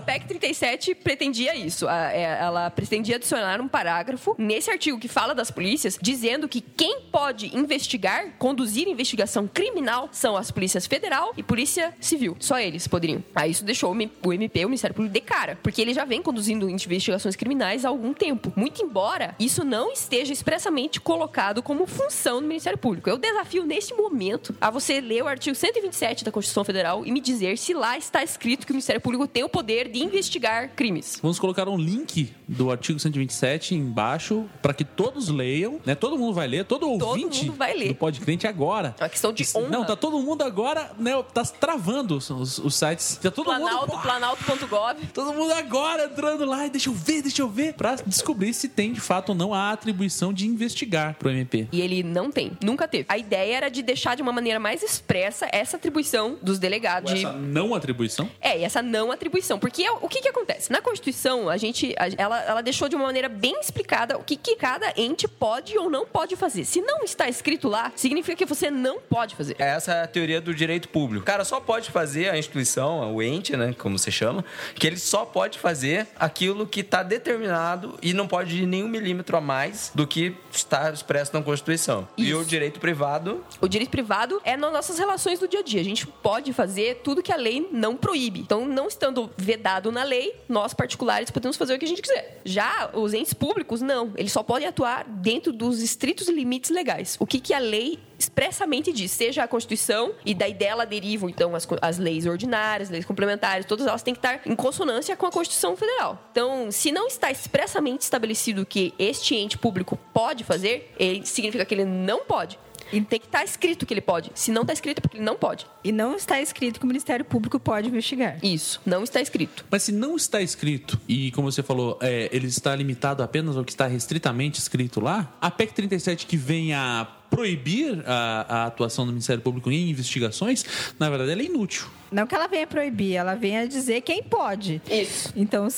A 0.00 0.02
PEC 0.02 0.26
37 0.26 0.94
pretendia 0.94 1.54
isso. 1.54 1.86
É, 1.86 2.38
Ela 2.40 2.70
pretendia 2.70 3.16
adicionar 3.16 3.60
um 3.60 3.68
parágrafo 3.68 4.34
nesse 4.38 4.70
artigo 4.70 4.98
que 4.98 5.08
fala 5.08 5.34
das 5.34 5.50
polícias, 5.50 5.98
dizendo 6.00 6.48
que 6.48 6.62
quem 6.62 7.02
pode 7.12 7.54
investigar, 7.54 8.30
conduzir 8.38 8.88
investigação 8.88 9.46
criminal, 9.46 10.08
são 10.10 10.38
as 10.38 10.50
polícias 10.50 10.86
federal 10.86 11.34
e 11.36 11.42
polícia 11.42 11.94
civil. 12.00 12.34
Só 12.40 12.58
eles 12.58 12.88
poderiam. 12.88 13.22
Aí 13.34 13.50
isso 13.50 13.62
deixou 13.62 13.92
o 13.92 14.32
MP, 14.32 14.64
o 14.64 14.68
Ministério 14.68 14.96
Público, 14.96 15.12
de 15.12 15.20
cara, 15.20 15.58
porque 15.62 15.82
ele 15.82 15.92
já 15.92 16.06
vem 16.06 16.22
conduzindo 16.22 16.70
investigações 16.70 17.36
criminais 17.36 17.84
há 17.84 17.90
algum 17.90 18.14
tempo. 18.14 18.50
Muito 18.56 18.82
embora 18.82 19.34
isso 19.38 19.64
não 19.64 19.92
esteja 19.92 20.32
expressamente 20.32 20.98
colocado 20.98 21.62
como 21.62 21.86
função 21.86 22.40
do 22.40 22.48
Ministério 22.48 22.78
Público. 22.78 23.10
Eu 23.10 23.18
desafio 23.18 23.66
neste 23.66 23.92
momento 23.92 24.56
a 24.58 24.70
você 24.70 24.98
ler 24.98 25.22
o 25.22 25.28
artigo 25.28 25.54
127 25.54 26.24
da 26.24 26.32
Constituição 26.32 26.64
Federal 26.64 27.04
e 27.04 27.12
me 27.12 27.20
dizer 27.20 27.58
se 27.58 27.74
lá 27.74 27.98
está 27.98 28.24
escrito 28.24 28.64
que 28.64 28.72
o 28.72 28.74
Ministério 28.74 29.02
Público 29.02 29.28
tem 29.28 29.44
o 29.44 29.48
poder 29.48 29.89
de 29.90 30.02
investigar 30.02 30.70
crimes. 30.74 31.18
Vamos 31.22 31.38
colocar 31.38 31.68
um 31.68 31.76
link 31.76 32.32
do 32.48 32.70
artigo 32.70 32.98
127 32.98 33.74
embaixo 33.74 34.46
para 34.62 34.72
que 34.72 34.84
todos 34.84 35.28
leiam, 35.28 35.80
né? 35.84 35.94
Todo 35.94 36.16
mundo 36.18 36.34
vai 36.34 36.46
ler, 36.48 36.64
todo 36.64 36.88
ouvinte 36.90 37.46
mundo 37.46 37.56
vai 37.56 37.74
ler. 37.74 37.88
do 37.88 37.94
Podcrente 37.94 38.46
agora. 38.46 38.94
É 38.98 39.02
uma 39.04 39.08
questão 39.08 39.32
de 39.32 39.46
honra. 39.54 39.68
Não, 39.68 39.84
tá 39.84 39.96
todo 39.96 40.18
mundo 40.20 40.42
agora, 40.42 40.92
né? 40.98 41.12
Tá 41.34 41.44
travando 41.44 42.16
os, 42.16 42.30
os- 42.30 42.74
sites. 42.74 43.16
Tá 43.22 43.30
todo 43.30 43.46
Planalto, 43.46 43.90
mundo. 43.92 44.02
planalto.gov. 44.02 45.06
Todo 45.12 45.32
mundo 45.34 45.52
agora 45.52 46.04
entrando 46.06 46.44
lá 46.44 46.66
e 46.66 46.70
deixa 46.70 46.88
eu 46.88 46.94
ver, 46.94 47.22
deixa 47.22 47.42
eu 47.42 47.48
ver, 47.48 47.74
pra 47.74 47.96
descobrir 48.06 48.54
se 48.54 48.68
tem 48.68 48.92
de 48.92 49.00
fato 49.00 49.30
ou 49.30 49.34
não 49.34 49.52
a 49.52 49.70
atribuição 49.72 50.32
de 50.32 50.46
investigar 50.46 51.14
pro 51.18 51.30
MP. 51.30 51.68
E 51.72 51.80
ele 51.80 52.02
não 52.02 52.30
tem, 52.30 52.52
nunca 52.62 52.86
teve. 52.88 53.04
A 53.08 53.18
ideia 53.18 53.56
era 53.56 53.68
de 53.68 53.82
deixar 53.82 54.14
de 54.16 54.22
uma 54.22 54.32
maneira 54.32 54.58
mais 54.58 54.82
expressa 54.82 55.48
essa 55.52 55.76
atribuição 55.76 56.38
dos 56.42 56.58
delegados. 56.58 57.12
de- 57.12 57.18
Essa 57.26 57.32
não 57.32 57.74
atribuição? 57.74 58.28
É, 58.40 58.58
e 58.58 58.64
essa 58.64 58.80
não 58.82 59.10
atribuição. 59.12 59.58
Porque 59.58 59.69
é 59.78 59.90
o 59.90 60.08
que 60.08 60.20
que 60.20 60.28
acontece? 60.28 60.70
Na 60.70 60.80
Constituição, 60.82 61.48
a 61.48 61.56
gente, 61.56 61.94
ela, 62.16 62.42
ela 62.42 62.60
deixou 62.60 62.88
de 62.88 62.96
uma 62.96 63.06
maneira 63.06 63.28
bem 63.28 63.58
explicada 63.60 64.18
o 64.18 64.24
que, 64.24 64.36
que 64.36 64.56
cada 64.56 64.92
ente 64.96 65.28
pode 65.28 65.76
ou 65.78 65.88
não 65.88 66.04
pode 66.04 66.36
fazer. 66.36 66.64
Se 66.64 66.80
não 66.80 67.04
está 67.04 67.28
escrito 67.28 67.68
lá, 67.68 67.92
significa 67.94 68.36
que 68.36 68.44
você 68.44 68.70
não 68.70 69.00
pode 69.00 69.36
fazer. 69.36 69.56
Essa 69.58 69.94
é 69.94 70.02
a 70.02 70.06
teoria 70.06 70.40
do 70.40 70.54
direito 70.54 70.88
público. 70.88 71.22
O 71.22 71.26
cara 71.26 71.44
só 71.44 71.60
pode 71.60 71.90
fazer 71.90 72.28
a 72.28 72.38
instituição, 72.38 73.14
o 73.14 73.22
ente, 73.22 73.56
né, 73.56 73.74
como 73.78 73.98
você 73.98 74.10
chama, 74.10 74.44
que 74.74 74.86
ele 74.86 74.96
só 74.96 75.24
pode 75.24 75.58
fazer 75.58 76.08
aquilo 76.18 76.66
que 76.66 76.80
está 76.80 77.02
determinado 77.02 77.98
e 78.02 78.12
não 78.12 78.26
pode 78.26 78.62
ir 78.62 78.66
nem 78.66 78.82
um 78.84 78.88
milímetro 78.88 79.36
a 79.36 79.40
mais 79.40 79.92
do 79.94 80.06
que 80.06 80.36
está 80.52 80.90
expresso 80.90 81.32
na 81.32 81.42
Constituição. 81.42 82.08
E 82.16 82.30
Isso. 82.30 82.38
o 82.38 82.44
direito 82.44 82.80
privado 82.80 83.44
O 83.60 83.68
direito 83.68 83.90
privado 83.90 84.40
é 84.44 84.56
nas 84.56 84.72
nossas 84.72 84.98
relações 84.98 85.38
do 85.38 85.46
dia 85.46 85.60
a 85.60 85.62
dia. 85.62 85.80
A 85.80 85.84
gente 85.84 86.06
pode 86.06 86.52
fazer 86.52 87.00
tudo 87.04 87.22
que 87.22 87.32
a 87.32 87.36
lei 87.36 87.68
não 87.72 87.96
proíbe. 87.96 88.40
Então, 88.40 88.66
não 88.66 88.88
estando 88.88 89.30
vedado 89.36 89.59
na 89.92 90.02
lei, 90.02 90.34
nós 90.48 90.74
particulares 90.74 91.30
podemos 91.30 91.56
fazer 91.56 91.74
o 91.74 91.78
que 91.78 91.84
a 91.84 91.88
gente 91.88 92.02
quiser. 92.02 92.40
Já 92.44 92.90
os 92.92 93.14
entes 93.14 93.34
públicos, 93.34 93.80
não. 93.80 94.12
Eles 94.16 94.32
só 94.32 94.42
podem 94.42 94.66
atuar 94.68 95.04
dentro 95.04 95.52
dos 95.52 95.80
estritos 95.82 96.28
limites 96.28 96.70
legais. 96.70 97.16
O 97.20 97.26
que, 97.26 97.40
que 97.40 97.54
a 97.54 97.58
lei 97.58 97.98
expressamente 98.18 98.92
diz, 98.92 99.10
seja 99.10 99.42
a 99.42 99.48
Constituição, 99.48 100.12
e 100.24 100.34
daí 100.34 100.52
dela 100.52 100.84
derivam, 100.84 101.28
então, 101.28 101.54
as, 101.54 101.66
as 101.80 101.98
leis 101.98 102.26
ordinárias, 102.26 102.90
leis 102.90 103.04
complementares, 103.06 103.64
todas 103.64 103.86
elas 103.86 104.02
têm 104.02 104.12
que 104.12 104.18
estar 104.18 104.42
em 104.44 104.54
consonância 104.54 105.16
com 105.16 105.26
a 105.26 105.30
Constituição 105.30 105.74
Federal. 105.74 106.28
Então, 106.30 106.70
se 106.70 106.92
não 106.92 107.06
está 107.06 107.30
expressamente 107.30 108.02
estabelecido 108.02 108.66
que 108.66 108.92
este 108.98 109.34
ente 109.34 109.56
público 109.56 109.98
pode 110.12 110.44
fazer, 110.44 110.92
ele, 110.98 111.24
significa 111.24 111.64
que 111.64 111.74
ele 111.74 111.86
não 111.86 112.24
pode. 112.24 112.58
E 112.92 113.00
tem 113.00 113.20
que 113.20 113.26
estar 113.26 113.44
escrito 113.44 113.86
que 113.86 113.94
ele 113.94 114.00
pode. 114.00 114.30
Se 114.34 114.50
não 114.50 114.62
está 114.62 114.72
escrito, 114.72 114.98
é 114.98 115.00
porque 115.00 115.16
ele 115.16 115.24
não 115.24 115.36
pode. 115.36 115.66
E 115.82 115.92
não 115.92 116.14
está 116.16 116.40
escrito 116.40 116.78
que 116.78 116.84
o 116.84 116.88
Ministério 116.88 117.24
Público 117.24 117.58
pode 117.58 117.88
investigar. 117.88 118.38
Isso, 118.42 118.80
não 118.84 119.02
está 119.02 119.20
escrito. 119.20 119.64
Mas 119.70 119.84
se 119.84 119.92
não 119.92 120.16
está 120.16 120.40
escrito, 120.40 121.00
e 121.08 121.30
como 121.32 121.50
você 121.50 121.62
falou, 121.62 121.98
é, 122.00 122.28
ele 122.32 122.46
está 122.46 122.74
limitado 122.74 123.22
apenas 123.22 123.56
ao 123.56 123.64
que 123.64 123.72
está 123.72 123.86
restritamente 123.86 124.58
escrito 124.58 125.00
lá, 125.00 125.32
a 125.40 125.50
PEC 125.50 125.72
37 125.72 126.26
que 126.26 126.36
vem 126.36 126.74
a 126.74 127.06
proibir 127.30 128.02
a, 128.06 128.46
a 128.48 128.66
atuação 128.66 129.06
do 129.06 129.12
Ministério 129.12 129.42
Público 129.42 129.70
em 129.70 129.88
investigações, 129.90 130.64
na 130.98 131.08
verdade, 131.08 131.30
ela 131.32 131.40
é 131.40 131.44
inútil. 131.44 131.86
Não 132.10 132.26
que 132.26 132.34
ela 132.34 132.48
venha 132.48 132.66
proibir, 132.66 133.14
ela 133.14 133.36
venha 133.36 133.68
dizer 133.68 134.00
quem 134.00 134.20
pode. 134.20 134.82
Isso. 134.90 135.32
Então, 135.36 135.68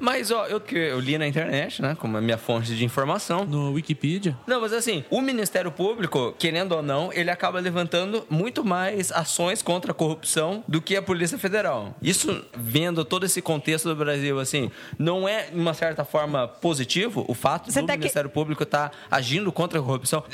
Mas, 0.00 0.32
ó, 0.32 0.46
eu, 0.46 0.60
que 0.60 0.74
eu 0.74 0.98
li 0.98 1.16
na 1.16 1.28
internet, 1.28 1.80
né? 1.80 1.94
Como 1.96 2.16
a 2.16 2.20
minha 2.20 2.36
fonte 2.36 2.74
de 2.74 2.84
informação. 2.84 3.44
No 3.44 3.70
Wikipedia. 3.72 4.36
Não, 4.48 4.60
mas 4.60 4.72
assim, 4.72 5.04
o 5.08 5.20
Ministério 5.20 5.70
Público, 5.70 6.34
querendo 6.40 6.72
ou 6.72 6.82
não, 6.82 7.12
ele 7.12 7.30
acaba 7.30 7.60
levantando 7.60 8.26
muito 8.28 8.64
mais 8.64 9.12
ações 9.12 9.62
contra 9.62 9.92
a 9.92 9.94
corrupção 9.94 10.64
do 10.66 10.82
que 10.82 10.96
a 10.96 11.02
Polícia 11.02 11.38
Federal. 11.38 11.94
Isso, 12.02 12.44
vendo 12.56 13.04
todo 13.04 13.24
esse 13.24 13.40
contexto 13.40 13.88
do 13.88 13.94
Brasil, 13.94 14.40
assim, 14.40 14.72
não 14.98 15.28
é, 15.28 15.50
de 15.50 15.56
uma 15.56 15.72
certa 15.72 16.04
forma, 16.04 16.48
positivo 16.48 17.24
o 17.28 17.34
fato 17.34 17.70
Você 17.70 17.80
do 17.80 17.86
tá 17.86 17.92
que- 17.92 18.00
Ministério 18.00 18.28
Público 18.28 18.64
estar 18.64 18.90
agindo 19.08 19.52
contra 19.52 19.78
a 19.78 19.82
corrupção? 19.82 20.24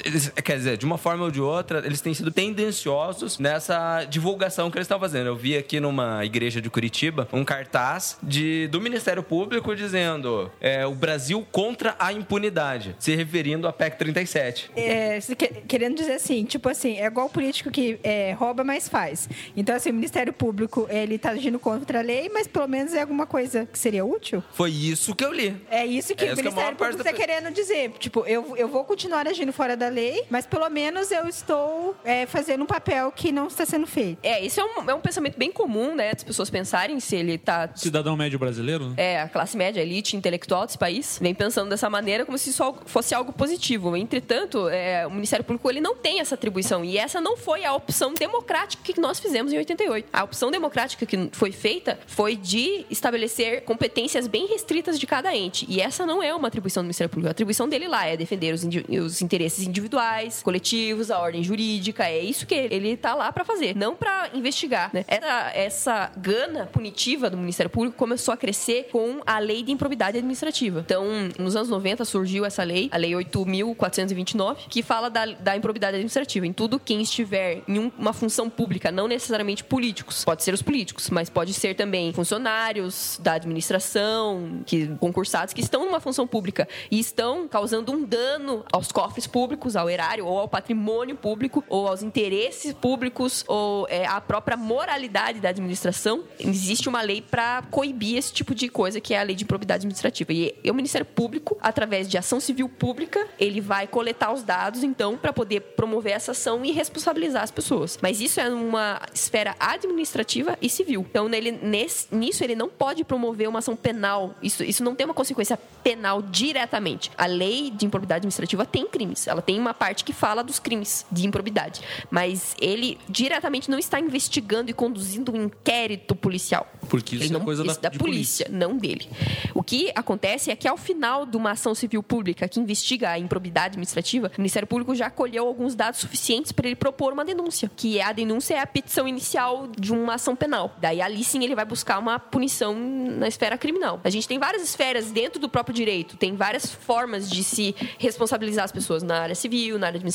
Quer 0.43 0.57
dizer, 0.57 0.62
de 0.77 0.85
uma 0.85 0.99
forma 0.99 1.25
ou 1.25 1.31
de 1.31 1.41
outra, 1.41 1.83
eles 1.85 2.01
têm 2.01 2.15
sido 2.15 2.31
tendenciosos 2.31 3.39
nessa 3.39 4.05
divulgação 4.05 4.71
que 4.71 4.79
eles 4.79 4.85
estão 4.87 4.99
fazendo. 4.99 5.27
Eu 5.27 5.37
vi 5.37 5.57
aqui 5.57 5.81
numa 5.81 6.25
igreja 6.25 6.61
de 6.61 6.71
Curitiba 6.71 7.29
um 7.33 7.45
cartaz 7.45 8.17
de, 8.23 8.67
do 8.69 8.81
Ministério 8.81 9.23
Público 9.23 9.75
dizendo 9.75 10.51
é, 10.61 10.87
o 10.87 10.95
Brasil 10.95 11.47
contra 11.51 11.95
a 11.99 12.13
impunidade, 12.13 12.95
se 12.99 13.15
referindo 13.15 13.67
à 13.69 13.73
PEC 13.73 13.99
37. 13.99 14.71
é, 14.77 15.19
que- 15.37 15.49
querendo 15.67 15.97
dizer 15.97 16.15
assim, 16.15 16.45
tipo 16.45 16.69
assim, 16.69 16.99
é 16.99 17.07
igual 17.07 17.27
o 17.27 17.31
político 17.31 17.71
que 17.71 17.99
é, 18.03 18.33
rouba, 18.33 18.63
mas 18.65 18.89
faz. 18.89 19.29
Então, 19.57 19.75
assim, 19.75 19.91
o 19.91 19.95
Ministério 19.95 20.33
Público, 20.33 20.87
ele 20.91 21.19
tá 21.19 21.31
agindo 21.31 21.59
contra 21.59 21.99
a 21.99 22.03
lei, 22.03 22.29
mas 22.33 22.47
pelo 22.47 22.67
menos 22.69 22.95
é 22.95 23.01
alguma 23.01 23.27
coisa 23.27 23.67
que 23.71 23.79
seria 23.79 24.05
útil? 24.05 24.43
Foi 24.53 24.71
isso 24.71 25.15
que 25.15 25.25
eu 25.25 25.33
li. 25.33 25.57
É 25.71 25.85
isso 25.85 26.15
que 26.15 26.25
É 26.25 26.33
o 26.33 26.37
que 26.37 26.43
Ministério 26.43 26.77
parte 26.77 26.79
Público 26.79 27.03
da 27.05 27.11
está 27.11 27.21
pe- 27.21 27.27
querendo 27.27 27.53
dizer. 27.53 27.91
Tipo, 27.99 28.25
eu, 28.27 28.57
eu 28.57 28.69
vou 28.69 28.85
continuar 28.85 29.27
agindo 29.27 29.53
fora 29.53 29.77
da 29.77 29.89
lei, 29.89 30.25
mas 30.31 30.47
pelo 30.53 30.69
menos 30.69 31.11
eu 31.11 31.27
estou 31.27 31.97
é, 32.05 32.27
fazendo 32.27 32.63
um 32.63 32.67
papel 32.67 33.11
que 33.11 33.33
não 33.33 33.47
está 33.47 33.65
sendo 33.65 33.87
feito. 33.87 34.19
É, 34.23 34.45
isso 34.45 34.61
é 34.61 34.65
um, 34.65 34.91
é 34.91 34.95
um 34.95 35.01
pensamento 35.01 35.39
bem 35.39 35.51
comum, 35.51 35.95
né? 35.95 36.13
Das 36.13 36.23
pessoas 36.23 36.51
pensarem 36.51 37.01
se 37.01 37.17
ele 37.17 37.39
tá. 37.39 37.71
Cidadão 37.75 38.15
médio 38.19 38.39
brasileiro, 38.39 38.91
né? 38.91 38.95
É, 38.99 39.21
a 39.23 39.29
classe 39.31 39.57
média, 39.57 39.81
a 39.81 39.83
elite 39.83 40.15
intelectual 40.15 40.67
desse 40.67 40.77
país, 40.77 41.19
vem 41.23 41.35
pensando 41.35 41.71
dessa 41.71 41.89
maneira 41.89 42.27
como 42.27 42.37
se 42.37 42.51
isso 42.51 42.63
fosse 42.85 43.15
algo 43.15 43.33
positivo. 43.33 43.97
Entretanto, 43.97 44.69
é, 44.69 45.07
o 45.07 45.11
Ministério 45.11 45.43
Público 45.43 45.71
ele 45.71 45.81
não 45.81 45.97
tem 45.97 46.21
essa 46.21 46.35
atribuição. 46.35 46.85
E 46.85 46.99
essa 46.99 47.19
não 47.19 47.35
foi 47.35 47.65
a 47.65 47.73
opção 47.73 48.13
democrática 48.13 48.83
que 48.93 49.01
nós 49.01 49.19
fizemos 49.19 49.55
em 49.55 49.57
88. 49.57 50.07
A 50.13 50.23
opção 50.23 50.51
democrática 50.51 51.07
que 51.07 51.31
foi 51.33 51.51
feita 51.51 51.99
foi 52.07 52.37
de 52.37 52.85
estabelecer 52.91 53.63
competências 53.63 54.27
bem 54.27 54.47
restritas 54.49 55.01
de 55.01 55.07
cada 55.07 55.35
ente. 55.35 55.65
E 55.67 55.81
essa 55.81 56.05
não 56.05 56.23
é 56.23 56.35
uma 56.35 56.49
atribuição 56.49 56.83
do 56.83 56.87
Ministério 56.89 57.09
Público. 57.09 57.29
A 57.29 57.31
atribuição 57.31 57.67
dele 57.67 57.89
lá 57.89 58.07
é 58.07 58.19
defender 58.19 58.53
os, 58.53 58.65
indi- 58.65 58.85
os 59.01 59.23
interesses 59.23 59.67
individuais, 59.67 60.42
coletivos, 60.43 61.11
a 61.11 61.19
ordem 61.19 61.43
jurídica. 61.43 62.05
É 62.05 62.19
isso 62.19 62.47
que 62.47 62.55
ele 62.55 62.91
está 62.91 63.15
lá 63.15 63.33
para 63.33 63.45
fazer, 63.45 63.77
não 63.77 63.95
para 63.97 64.31
investigar. 64.35 64.91
Né? 64.93 65.05
Essa, 65.09 65.51
essa 65.55 66.13
gana 66.17 66.67
punitiva 66.67 67.31
do 67.31 67.37
Ministério 67.37 67.71
Público 67.71 67.97
começou 67.97 68.33
a 68.35 68.37
crescer 68.37 68.89
com 68.91 69.21
a 69.27 69.39
lei 69.39 69.63
de 69.63 69.73
improbidade 69.73 70.19
administrativa. 70.19 70.81
Então, 70.85 71.05
nos 71.39 71.57
anos 71.57 71.69
90 71.69 72.05
surgiu 72.05 72.45
essa 72.45 72.63
lei, 72.63 72.89
a 72.93 72.97
lei 72.97 73.13
8.429, 73.13 74.57
que 74.69 74.83
fala 74.83 75.09
da, 75.09 75.27
da 75.27 75.57
improbidade 75.57 75.95
administrativa. 75.97 76.47
Em 76.47 76.53
tudo 76.53 76.79
quem 76.79 77.01
estiver 77.03 77.63
em 77.69 77.79
um- 77.79 77.93
uma 77.99 78.13
função 78.13 78.49
pública, 78.51 78.91
não 78.91 79.07
necessariamente 79.09 79.65
políticos, 79.65 80.25
pode 80.25 80.43
ser 80.43 80.55
os 80.55 80.63
políticos, 80.63 81.11
mas 81.11 81.29
pode 81.31 81.53
ser 81.55 81.75
também 81.75 82.13
funcionários 82.13 83.19
da 83.23 83.35
administração, 83.35 84.63
que 84.67 84.87
concursados 84.99 85.55
que 85.55 85.61
estão 85.61 85.85
numa 85.85 86.01
função 86.01 86.27
pública 86.27 86.69
e 86.91 86.99
estão 86.99 87.47
causando 87.49 87.93
um 87.93 88.05
dano 88.05 88.65
aos 88.73 88.91
cofres 88.93 89.27
públicos, 89.27 89.77
ao 89.77 89.89
erário 89.89 90.27
ou 90.33 90.39
ao 90.39 90.49
patrimônio 90.49 91.17
público 91.17 91.63
ou 91.69 91.87
aos 91.87 92.03
interesses 92.03 92.73
públicos 92.73 93.45
ou 93.47 93.87
é, 93.89 94.07
à 94.07 94.21
própria 94.21 94.57
moralidade 94.57 95.41
da 95.41 95.51
administração. 95.51 96.25
Existe 96.39 96.89
uma 96.89 97.03
lei 97.03 97.21
para 97.21 97.63
coibir 97.71 98.17
esse 98.17 98.33
tipo 98.33 98.55
de 98.55 98.69
coisa, 98.69 99.01
que 99.01 99.15
é 99.15 99.21
a 99.21 99.23
lei 99.23 99.37
de 99.37 99.45
improbidade 99.45 99.81
administrativa. 99.81 100.33
E, 100.33 100.55
o 100.71 100.75
Ministério 100.75 101.07
Público, 101.07 101.59
através 101.61 102.09
de 102.09 102.17
ação 102.17 102.41
civil 102.41 102.69
pública, 102.69 103.27
ele 103.39 103.61
vai 103.61 103.87
coletar 103.87 104.33
os 104.33 104.43
dados, 104.43 104.83
então, 104.83 105.17
para 105.17 105.33
poder 105.33 105.61
promover 105.61 106.13
essa 106.13 106.33
ação 106.33 106.65
e 106.65 106.73
responsabilizar 106.73 107.43
as 107.43 107.51
pessoas. 107.51 107.99
Mas 108.01 108.21
isso 108.21 108.41
é 108.41 108.49
numa 108.49 109.01
esfera 109.15 109.55
administrativa 109.61 110.57
e 110.61 110.69
civil. 110.69 111.07
Então, 111.09 111.29
nele, 111.29 111.53
nesse, 111.53 112.15
nisso, 112.15 112.43
ele 112.43 112.55
não 112.55 112.69
pode 112.69 113.05
promover 113.05 113.49
uma 113.49 113.59
ação 113.59 113.77
penal. 113.77 114.35
Isso, 114.43 114.65
isso 114.65 114.83
não 114.83 114.95
tem 114.95 115.05
uma 115.05 115.15
consequência 115.15 115.59
penal 115.83 116.23
diretamente. 116.23 117.11
A 117.17 117.27
lei 117.27 117.71
de 117.71 117.85
improbidade 117.87 118.19
administrativa 118.19 118.65
tem 118.65 118.87
crimes. 118.87 119.27
Ela 119.27 119.43
tem 119.43 119.59
uma 119.59 119.75
parte 119.75 120.05
que 120.05 120.13
fala 120.23 120.45
dos 120.45 120.61
crimes 120.61 121.05
de 121.11 121.27
improbidade. 121.27 121.81
Mas 122.09 122.55
ele 122.61 122.97
diretamente 123.09 123.69
não 123.69 123.77
está 123.77 123.99
investigando 123.99 124.71
e 124.71 124.73
conduzindo 124.73 125.33
um 125.33 125.47
inquérito 125.47 126.15
policial. 126.15 126.65
Porque 126.89 127.17
isso 127.17 127.25
Ele 127.25 127.35
é 127.35 127.39
não- 127.39 127.45
coisa 127.45 127.65
da, 127.65 127.73
isso 127.73 127.81
da 127.81 127.89
de 127.89 127.99
polícia, 127.99 128.47
não 128.49 128.77
dele. 128.77 129.09
O 129.53 129.65
que 129.65 129.91
acontece 129.97 130.53
é 130.53 130.55
que 130.55 130.69
ao 130.69 130.77
final 130.77 131.27
de 131.27 131.37
uma 131.37 131.51
ação 131.51 131.75
civil 131.75 132.05
pública 132.05 132.47
que 132.47 132.61
investiga 132.61 133.11
a 133.11 133.19
improbidade 133.19 133.73
administrativa, 133.73 134.31
o 134.39 134.41
Ministério 134.41 134.69
Público 134.69 134.95
já 134.95 135.11
colheu 135.11 135.45
alguns 135.49 135.75
dados 135.75 135.99
suficientes 135.99 136.53
para 136.53 136.69
ele 136.69 136.77
propor 136.77 137.13
uma 137.13 137.25
denúncia, 137.25 137.69
que 137.75 137.99
é 137.99 138.05
a 138.05 138.13
denúncia 138.13 138.55
é 138.55 138.61
a 138.61 138.67
petição 138.67 139.09
inicial 139.09 139.67
de 139.77 139.93
uma 139.93 140.15
ação 140.15 140.37
penal. 140.37 140.77
Daí 140.81 141.03
ali 141.03 141.25
sim 141.25 141.43
ele 141.43 141.57
vai 141.57 141.65
buscar 141.65 141.99
uma 141.99 142.21
punição 142.21 142.77
na 142.79 143.27
esfera 143.27 143.59
criminal. 143.59 144.01
A 144.05 144.11
gente 144.11 144.29
tem 144.29 144.39
várias 144.39 144.63
esferas 144.63 145.11
dentro 145.11 145.41
do 145.41 145.49
próprio 145.49 145.75
direito, 145.75 146.17
tem 146.17 146.37
várias 146.37 146.67
formas 146.73 147.29
de 147.29 147.43
se 147.43 147.75
responsabilizar 147.99 148.65
as 148.65 148.71
pessoas 148.73 149.03
na 149.03 149.19
área 149.23 149.35
civil, 149.35 149.79
na 149.81 149.89
área 149.89 149.97
administrativa, 149.97 150.12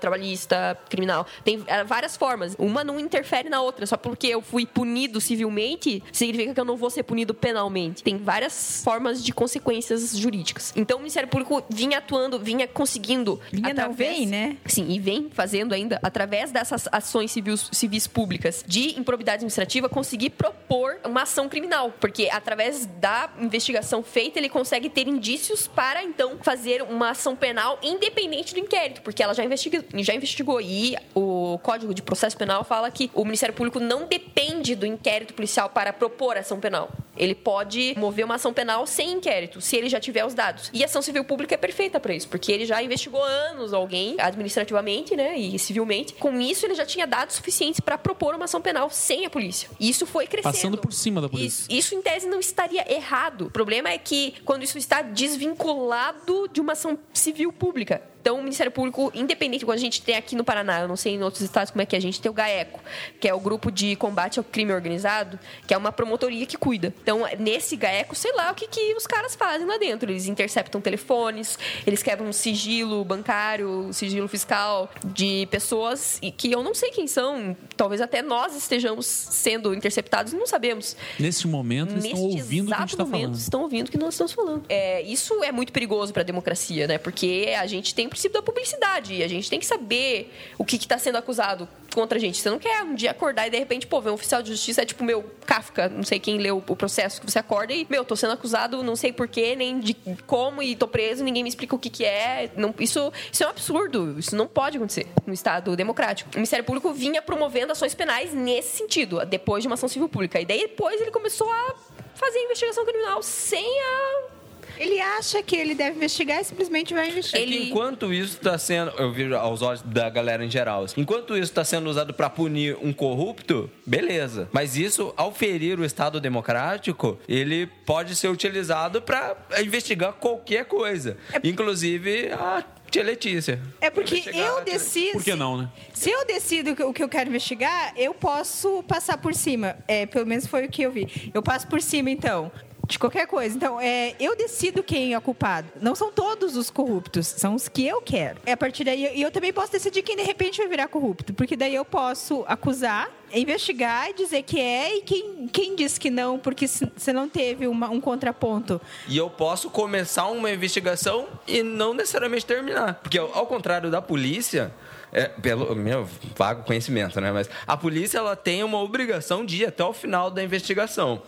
trabalhista, 0.00 0.78
criminal. 0.88 1.26
Tem 1.44 1.62
eh, 1.66 1.84
várias 1.84 2.16
formas. 2.16 2.54
Uma 2.58 2.84
não 2.84 2.98
interfere 2.98 3.48
na 3.48 3.60
outra, 3.60 3.86
só 3.86 3.96
porque 3.96 4.26
eu 4.28 4.42
fui 4.42 4.66
punido 4.66 5.20
civilmente 5.20 6.02
significa 6.12 6.54
que 6.54 6.60
eu 6.60 6.64
não 6.64 6.76
vou 6.76 6.90
ser 6.90 7.02
punido 7.02 7.34
penalmente. 7.34 8.02
Tem 8.02 8.16
várias 8.16 8.82
formas 8.82 9.22
de 9.22 9.32
consequências 9.32 10.16
jurídicas. 10.16 10.72
Então 10.76 10.98
o 10.98 11.00
Ministério 11.00 11.28
Público 11.28 11.62
vinha 11.68 11.98
atuando, 11.98 12.38
vinha 12.38 12.66
conseguindo. 12.66 13.40
Vinha 13.50 13.74
não, 13.74 13.92
vem, 13.92 14.26
né? 14.26 14.56
Sim, 14.66 14.90
e 14.90 14.98
vem 14.98 15.30
fazendo 15.30 15.72
ainda, 15.72 15.98
através 16.02 16.50
dessas 16.50 16.88
ações 16.90 17.30
civis, 17.30 17.68
civis 17.72 18.06
públicas 18.06 18.64
de 18.66 18.98
improbidade 18.98 19.36
administrativa, 19.36 19.88
conseguir 19.88 20.30
propor 20.30 20.98
uma 21.04 21.22
ação 21.22 21.48
criminal. 21.48 21.92
Porque 22.00 22.28
através 22.30 22.86
da 22.86 23.30
investigação 23.38 24.02
feita, 24.02 24.38
ele 24.38 24.48
consegue 24.48 24.88
ter 24.88 25.08
indícios 25.08 25.66
para 25.66 26.02
então 26.04 26.38
fazer 26.42 26.82
uma 26.82 27.10
ação 27.10 27.34
penal 27.36 27.78
independente 27.82 28.54
do 28.54 28.60
inquérito, 28.60 29.02
porque 29.12 29.22
ela 29.22 29.34
já, 29.34 29.44
investiga, 29.44 29.84
já 29.96 30.14
investigou. 30.14 30.60
E 30.60 30.96
o 31.14 31.58
Código 31.62 31.92
de 31.92 32.02
Processo 32.02 32.36
Penal 32.36 32.64
fala 32.64 32.90
que 32.90 33.10
o 33.14 33.24
Ministério 33.24 33.54
Público 33.54 33.78
não 33.78 34.06
depende 34.06 34.74
do 34.74 34.86
inquérito 34.86 35.34
policial 35.34 35.68
para 35.68 35.92
propor 35.92 36.36
ação 36.38 36.58
penal. 36.58 36.90
Ele 37.14 37.34
pode 37.34 37.94
mover 37.98 38.24
uma 38.24 38.36
ação 38.36 38.54
penal 38.54 38.86
sem 38.86 39.12
inquérito, 39.12 39.60
se 39.60 39.76
ele 39.76 39.90
já 39.90 40.00
tiver 40.00 40.24
os 40.24 40.32
dados. 40.32 40.70
E 40.72 40.82
a 40.82 40.86
ação 40.86 41.02
civil 41.02 41.24
pública 41.24 41.54
é 41.54 41.58
perfeita 41.58 42.00
para 42.00 42.14
isso, 42.14 42.26
porque 42.26 42.50
ele 42.50 42.64
já 42.64 42.82
investigou 42.82 43.22
anos 43.22 43.74
alguém, 43.74 44.16
administrativamente, 44.18 45.14
né, 45.14 45.36
e 45.36 45.58
civilmente. 45.58 46.14
Com 46.14 46.40
isso, 46.40 46.64
ele 46.64 46.74
já 46.74 46.86
tinha 46.86 47.06
dados 47.06 47.36
suficientes 47.36 47.80
para 47.80 47.98
propor 47.98 48.34
uma 48.34 48.46
ação 48.46 48.62
penal 48.62 48.88
sem 48.88 49.26
a 49.26 49.30
polícia. 49.30 49.68
E 49.78 49.90
isso 49.90 50.06
foi 50.06 50.26
crescendo. 50.26 50.52
Passando 50.54 50.78
por 50.78 50.92
cima 50.92 51.20
da 51.20 51.28
polícia. 51.28 51.64
Isso, 51.64 51.66
isso, 51.70 51.94
em 51.94 52.00
tese, 52.00 52.26
não 52.26 52.40
estaria 52.40 52.90
errado. 52.90 53.46
O 53.48 53.50
problema 53.50 53.90
é 53.90 53.98
que 53.98 54.34
quando 54.46 54.62
isso 54.62 54.78
está 54.78 55.02
desvinculado 55.02 56.48
de 56.50 56.62
uma 56.62 56.72
ação 56.72 56.98
civil 57.12 57.52
pública. 57.52 58.02
Então, 58.22 58.38
o 58.38 58.42
Ministério 58.42 58.70
Público, 58.70 59.10
independente, 59.16 59.64
quando 59.64 59.78
a 59.78 59.80
gente 59.80 60.00
tem 60.00 60.14
aqui 60.14 60.36
no 60.36 60.44
Paraná, 60.44 60.80
eu 60.80 60.86
não 60.86 60.96
sei 60.96 61.14
em 61.14 61.22
outros 61.24 61.42
estados 61.42 61.72
como 61.72 61.82
é 61.82 61.86
que 61.86 61.96
é, 61.96 61.98
a 61.98 62.00
gente 62.00 62.20
tem 62.20 62.30
o 62.30 62.32
GAECO, 62.32 62.78
que 63.18 63.28
é 63.28 63.34
o 63.34 63.40
Grupo 63.40 63.68
de 63.70 63.96
Combate 63.96 64.38
ao 64.38 64.44
Crime 64.44 64.72
Organizado, 64.72 65.40
que 65.66 65.74
é 65.74 65.76
uma 65.76 65.90
promotoria 65.90 66.46
que 66.46 66.56
cuida. 66.56 66.94
Então, 67.02 67.26
nesse 67.36 67.74
GAECO, 67.74 68.14
sei 68.14 68.32
lá 68.32 68.52
o 68.52 68.54
que, 68.54 68.68
que 68.68 68.94
os 68.94 69.08
caras 69.08 69.34
fazem 69.34 69.66
lá 69.66 69.76
dentro. 69.76 70.08
Eles 70.08 70.28
interceptam 70.28 70.80
telefones, 70.80 71.58
eles 71.84 72.00
quebram 72.00 72.32
sigilo 72.32 73.04
bancário, 73.04 73.92
sigilo 73.92 74.28
fiscal 74.28 74.88
de 75.04 75.48
pessoas 75.50 76.20
e 76.22 76.30
que 76.30 76.52
eu 76.52 76.62
não 76.62 76.76
sei 76.76 76.92
quem 76.92 77.08
são. 77.08 77.56
Talvez 77.76 78.00
até 78.00 78.22
nós 78.22 78.54
estejamos 78.54 79.04
sendo 79.04 79.74
interceptados, 79.74 80.32
não 80.32 80.46
sabemos. 80.46 80.96
Nesse 81.18 81.48
momento, 81.48 81.90
eles 81.90 82.04
estão 82.04 82.20
ouvindo 82.20 82.66
o 82.66 82.68
que 82.68 82.74
a 82.74 82.80
gente 82.80 82.90
está 82.90 83.04
falando. 83.06 83.34
estão 83.34 83.62
ouvindo 83.62 83.88
o 83.88 83.90
que 83.90 83.98
nós 83.98 84.14
estamos 84.14 84.32
falando. 84.32 84.64
É, 84.68 85.02
isso 85.02 85.42
é 85.42 85.50
muito 85.50 85.72
perigoso 85.72 86.12
para 86.12 86.22
a 86.22 86.24
democracia, 86.24 86.86
né? 86.86 86.98
Porque 86.98 87.52
a 87.58 87.66
gente 87.66 87.92
tem 87.92 88.11
princípio 88.12 88.34
da 88.34 88.42
publicidade. 88.42 89.14
E 89.14 89.22
a 89.22 89.28
gente 89.28 89.48
tem 89.48 89.58
que 89.58 89.64
saber 89.64 90.30
o 90.58 90.64
que 90.64 90.76
está 90.76 90.98
sendo 90.98 91.16
acusado 91.16 91.66
contra 91.94 92.18
a 92.18 92.20
gente. 92.20 92.38
Você 92.38 92.50
não 92.50 92.58
quer 92.58 92.82
um 92.82 92.94
dia 92.94 93.10
acordar 93.10 93.46
e 93.46 93.50
de 93.50 93.58
repente, 93.58 93.86
pô, 93.86 94.00
ver 94.00 94.10
um 94.10 94.14
oficial 94.14 94.42
de 94.42 94.50
justiça 94.50 94.82
é 94.82 94.84
tipo, 94.84 95.02
meu, 95.02 95.24
Kafka, 95.46 95.88
não 95.88 96.02
sei 96.02 96.18
quem 96.18 96.38
leu 96.38 96.62
o 96.66 96.76
processo 96.76 97.20
que 97.20 97.30
você 97.30 97.38
acorda 97.38 97.72
e, 97.72 97.86
meu, 97.88 98.04
tô 98.04 98.14
sendo 98.14 98.32
acusado, 98.32 98.82
não 98.82 98.94
sei 98.94 99.12
porquê, 99.12 99.56
nem 99.56 99.80
de 99.80 99.96
como, 100.26 100.62
e 100.62 100.76
tô 100.76 100.86
preso, 100.86 101.24
ninguém 101.24 101.42
me 101.42 101.48
explica 101.48 101.74
o 101.74 101.78
que 101.78 101.88
que 101.88 102.04
é. 102.04 102.50
Não, 102.56 102.74
isso, 102.78 103.12
isso 103.30 103.42
é 103.42 103.46
um 103.46 103.50
absurdo. 103.50 104.18
Isso 104.18 104.36
não 104.36 104.46
pode 104.46 104.76
acontecer 104.76 105.06
no 105.26 105.32
Estado 105.32 105.74
democrático. 105.74 106.30
O 106.34 106.36
Ministério 106.36 106.64
Público 106.64 106.92
vinha 106.92 107.22
promovendo 107.22 107.72
ações 107.72 107.94
penais 107.94 108.34
nesse 108.34 108.76
sentido, 108.76 109.24
depois 109.24 109.62
de 109.62 109.68
uma 109.68 109.74
ação 109.74 109.88
civil 109.88 110.08
pública. 110.08 110.40
E 110.40 110.44
daí 110.44 110.60
depois 110.60 111.00
ele 111.00 111.10
começou 111.10 111.50
a 111.50 111.74
fazer 112.14 112.38
investigação 112.40 112.84
criminal 112.84 113.22
sem 113.22 113.66
a 113.80 114.41
Ele 114.82 115.00
acha 115.00 115.40
que 115.44 115.54
ele 115.54 115.76
deve 115.76 115.96
investigar 115.96 116.40
e 116.40 116.44
simplesmente 116.44 116.92
vai 116.92 117.08
investigar. 117.08 117.40
É 117.40 117.46
que 117.46 117.68
enquanto 117.68 118.12
isso 118.12 118.36
está 118.36 118.58
sendo, 118.58 118.90
eu 118.98 119.12
vejo 119.12 119.36
aos 119.36 119.62
olhos 119.62 119.80
da 119.82 120.10
galera 120.10 120.44
em 120.44 120.50
geral, 120.50 120.82
assim, 120.82 121.00
enquanto 121.00 121.34
isso 121.34 121.52
está 121.52 121.62
sendo 121.62 121.88
usado 121.88 122.12
para 122.12 122.28
punir 122.28 122.76
um 122.82 122.92
corrupto, 122.92 123.70
beleza. 123.86 124.48
Mas 124.50 124.76
isso, 124.76 125.14
ao 125.16 125.32
ferir 125.32 125.78
o 125.78 125.84
Estado 125.84 126.20
democrático, 126.20 127.16
ele 127.28 127.68
pode 127.86 128.16
ser 128.16 128.26
utilizado 128.26 129.00
para 129.00 129.36
investigar 129.60 130.14
qualquer 130.14 130.64
coisa, 130.64 131.16
inclusive 131.44 132.32
a 132.32 132.64
tia 132.90 133.04
Letícia. 133.04 133.60
É 133.80 133.88
porque 133.88 134.22
eu 134.34 134.64
decido. 134.64 135.12
Por 135.12 135.24
que 135.24 135.34
não, 135.36 135.58
né? 135.58 135.70
Se 135.94 136.10
eu 136.10 136.26
decido 136.26 136.72
o 136.88 136.92
que 136.92 137.04
eu 137.04 137.08
quero 137.08 137.30
investigar, 137.30 137.94
eu 137.96 138.12
posso 138.12 138.82
passar 138.82 139.16
por 139.16 139.32
cima. 139.32 139.76
É, 139.86 140.06
pelo 140.06 140.26
menos 140.26 140.46
foi 140.46 140.66
o 140.66 140.68
que 140.68 140.82
eu 140.82 140.90
vi. 140.90 141.30
Eu 141.32 141.42
passo 141.42 141.68
por 141.68 141.80
cima, 141.80 142.10
então. 142.10 142.50
De 142.92 142.98
qualquer 142.98 143.26
coisa. 143.26 143.56
Então, 143.56 143.80
é, 143.80 144.14
eu 144.20 144.36
decido 144.36 144.82
quem 144.82 145.14
é 145.14 145.18
o 145.18 145.20
culpado. 145.22 145.66
Não 145.80 145.94
são 145.94 146.12
todos 146.12 146.56
os 146.58 146.68
corruptos, 146.68 147.26
são 147.26 147.54
os 147.54 147.66
que 147.66 147.86
eu 147.86 148.02
quero. 148.02 148.38
É 148.44 148.52
a 148.52 148.56
partir 148.56 148.84
daí. 148.84 149.10
E 149.16 149.22
eu 149.22 149.30
também 149.30 149.50
posso 149.50 149.72
decidir 149.72 150.02
quem 150.02 150.14
de 150.14 150.22
repente 150.22 150.58
vai 150.58 150.68
virar 150.68 150.88
corrupto. 150.88 151.32
Porque 151.32 151.56
daí 151.56 151.74
eu 151.74 151.86
posso 151.86 152.44
acusar, 152.46 153.10
investigar 153.32 154.10
e 154.10 154.12
dizer 154.12 154.42
que 154.42 154.60
é, 154.60 154.98
e 154.98 155.00
quem, 155.00 155.48
quem 155.50 155.74
diz 155.74 155.96
que 155.96 156.10
não, 156.10 156.38
porque 156.38 156.68
você 156.68 157.14
não 157.14 157.30
teve 157.30 157.66
uma- 157.66 157.88
um 157.88 157.98
contraponto. 157.98 158.78
E 159.08 159.16
eu 159.16 159.30
posso 159.30 159.70
começar 159.70 160.26
uma 160.26 160.50
investigação 160.50 161.26
e 161.48 161.62
não 161.62 161.94
necessariamente 161.94 162.44
terminar. 162.44 162.96
Porque, 163.02 163.16
ao 163.18 163.32
ao 163.34 163.46
contrário 163.46 163.90
da 163.90 164.02
polícia, 164.02 164.70
é, 165.12 165.24
pelo 165.28 165.74
meu 165.76 166.08
vago 166.36 166.62
conhecimento, 166.64 167.20
né? 167.20 167.30
Mas 167.32 167.48
a 167.66 167.76
polícia 167.76 168.18
ela 168.18 168.34
tem 168.34 168.64
uma 168.64 168.78
obrigação 168.78 169.44
de 169.44 169.62
ir 169.62 169.66
até 169.66 169.84
o 169.84 169.92
final 169.92 170.30
da 170.30 170.42
investigação. 170.42 171.22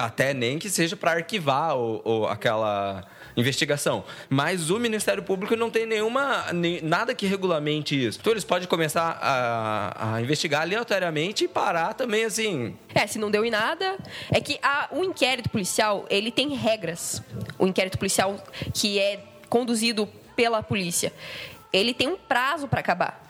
Até 0.00 0.32
nem 0.32 0.58
que 0.58 0.70
seja 0.70 0.96
para 0.96 1.12
arquivar 1.12 1.76
o, 1.76 2.00
o- 2.04 2.26
aquela 2.26 3.04
investigação. 3.36 4.04
Mas 4.28 4.70
o 4.70 4.78
Ministério 4.78 5.20
Público 5.22 5.56
não 5.56 5.68
tem 5.68 5.84
nenhuma 5.86 6.52
nem- 6.52 6.80
nada 6.80 7.12
que 7.12 7.26
regulamente 7.26 8.00
isso. 8.06 8.18
Então 8.20 8.32
eles 8.32 8.44
podem 8.44 8.68
começar 8.68 9.18
a, 9.20 10.14
a 10.14 10.22
investigar 10.22 10.62
aleatoriamente 10.62 11.44
e 11.44 11.48
parar 11.48 11.94
também 11.94 12.24
assim. 12.24 12.76
É, 12.94 13.04
se 13.08 13.18
não 13.18 13.30
deu 13.32 13.44
em 13.44 13.50
nada. 13.50 13.98
É 14.32 14.40
que 14.40 14.56
a- 14.62 14.88
o 14.92 15.02
inquérito 15.02 15.48
policial, 15.50 16.06
ele 16.08 16.30
tem 16.30 16.50
regras. 16.54 17.20
O 17.58 17.66
inquérito 17.66 17.98
policial 17.98 18.36
que 18.72 19.00
é 19.00 19.24
conduzido 19.48 20.06
pela 20.36 20.62
polícia, 20.62 21.12
ele 21.72 21.92
tem 21.92 22.06
um 22.06 22.16
prazo 22.16 22.68
para 22.68 22.78
acabar. 22.78 23.23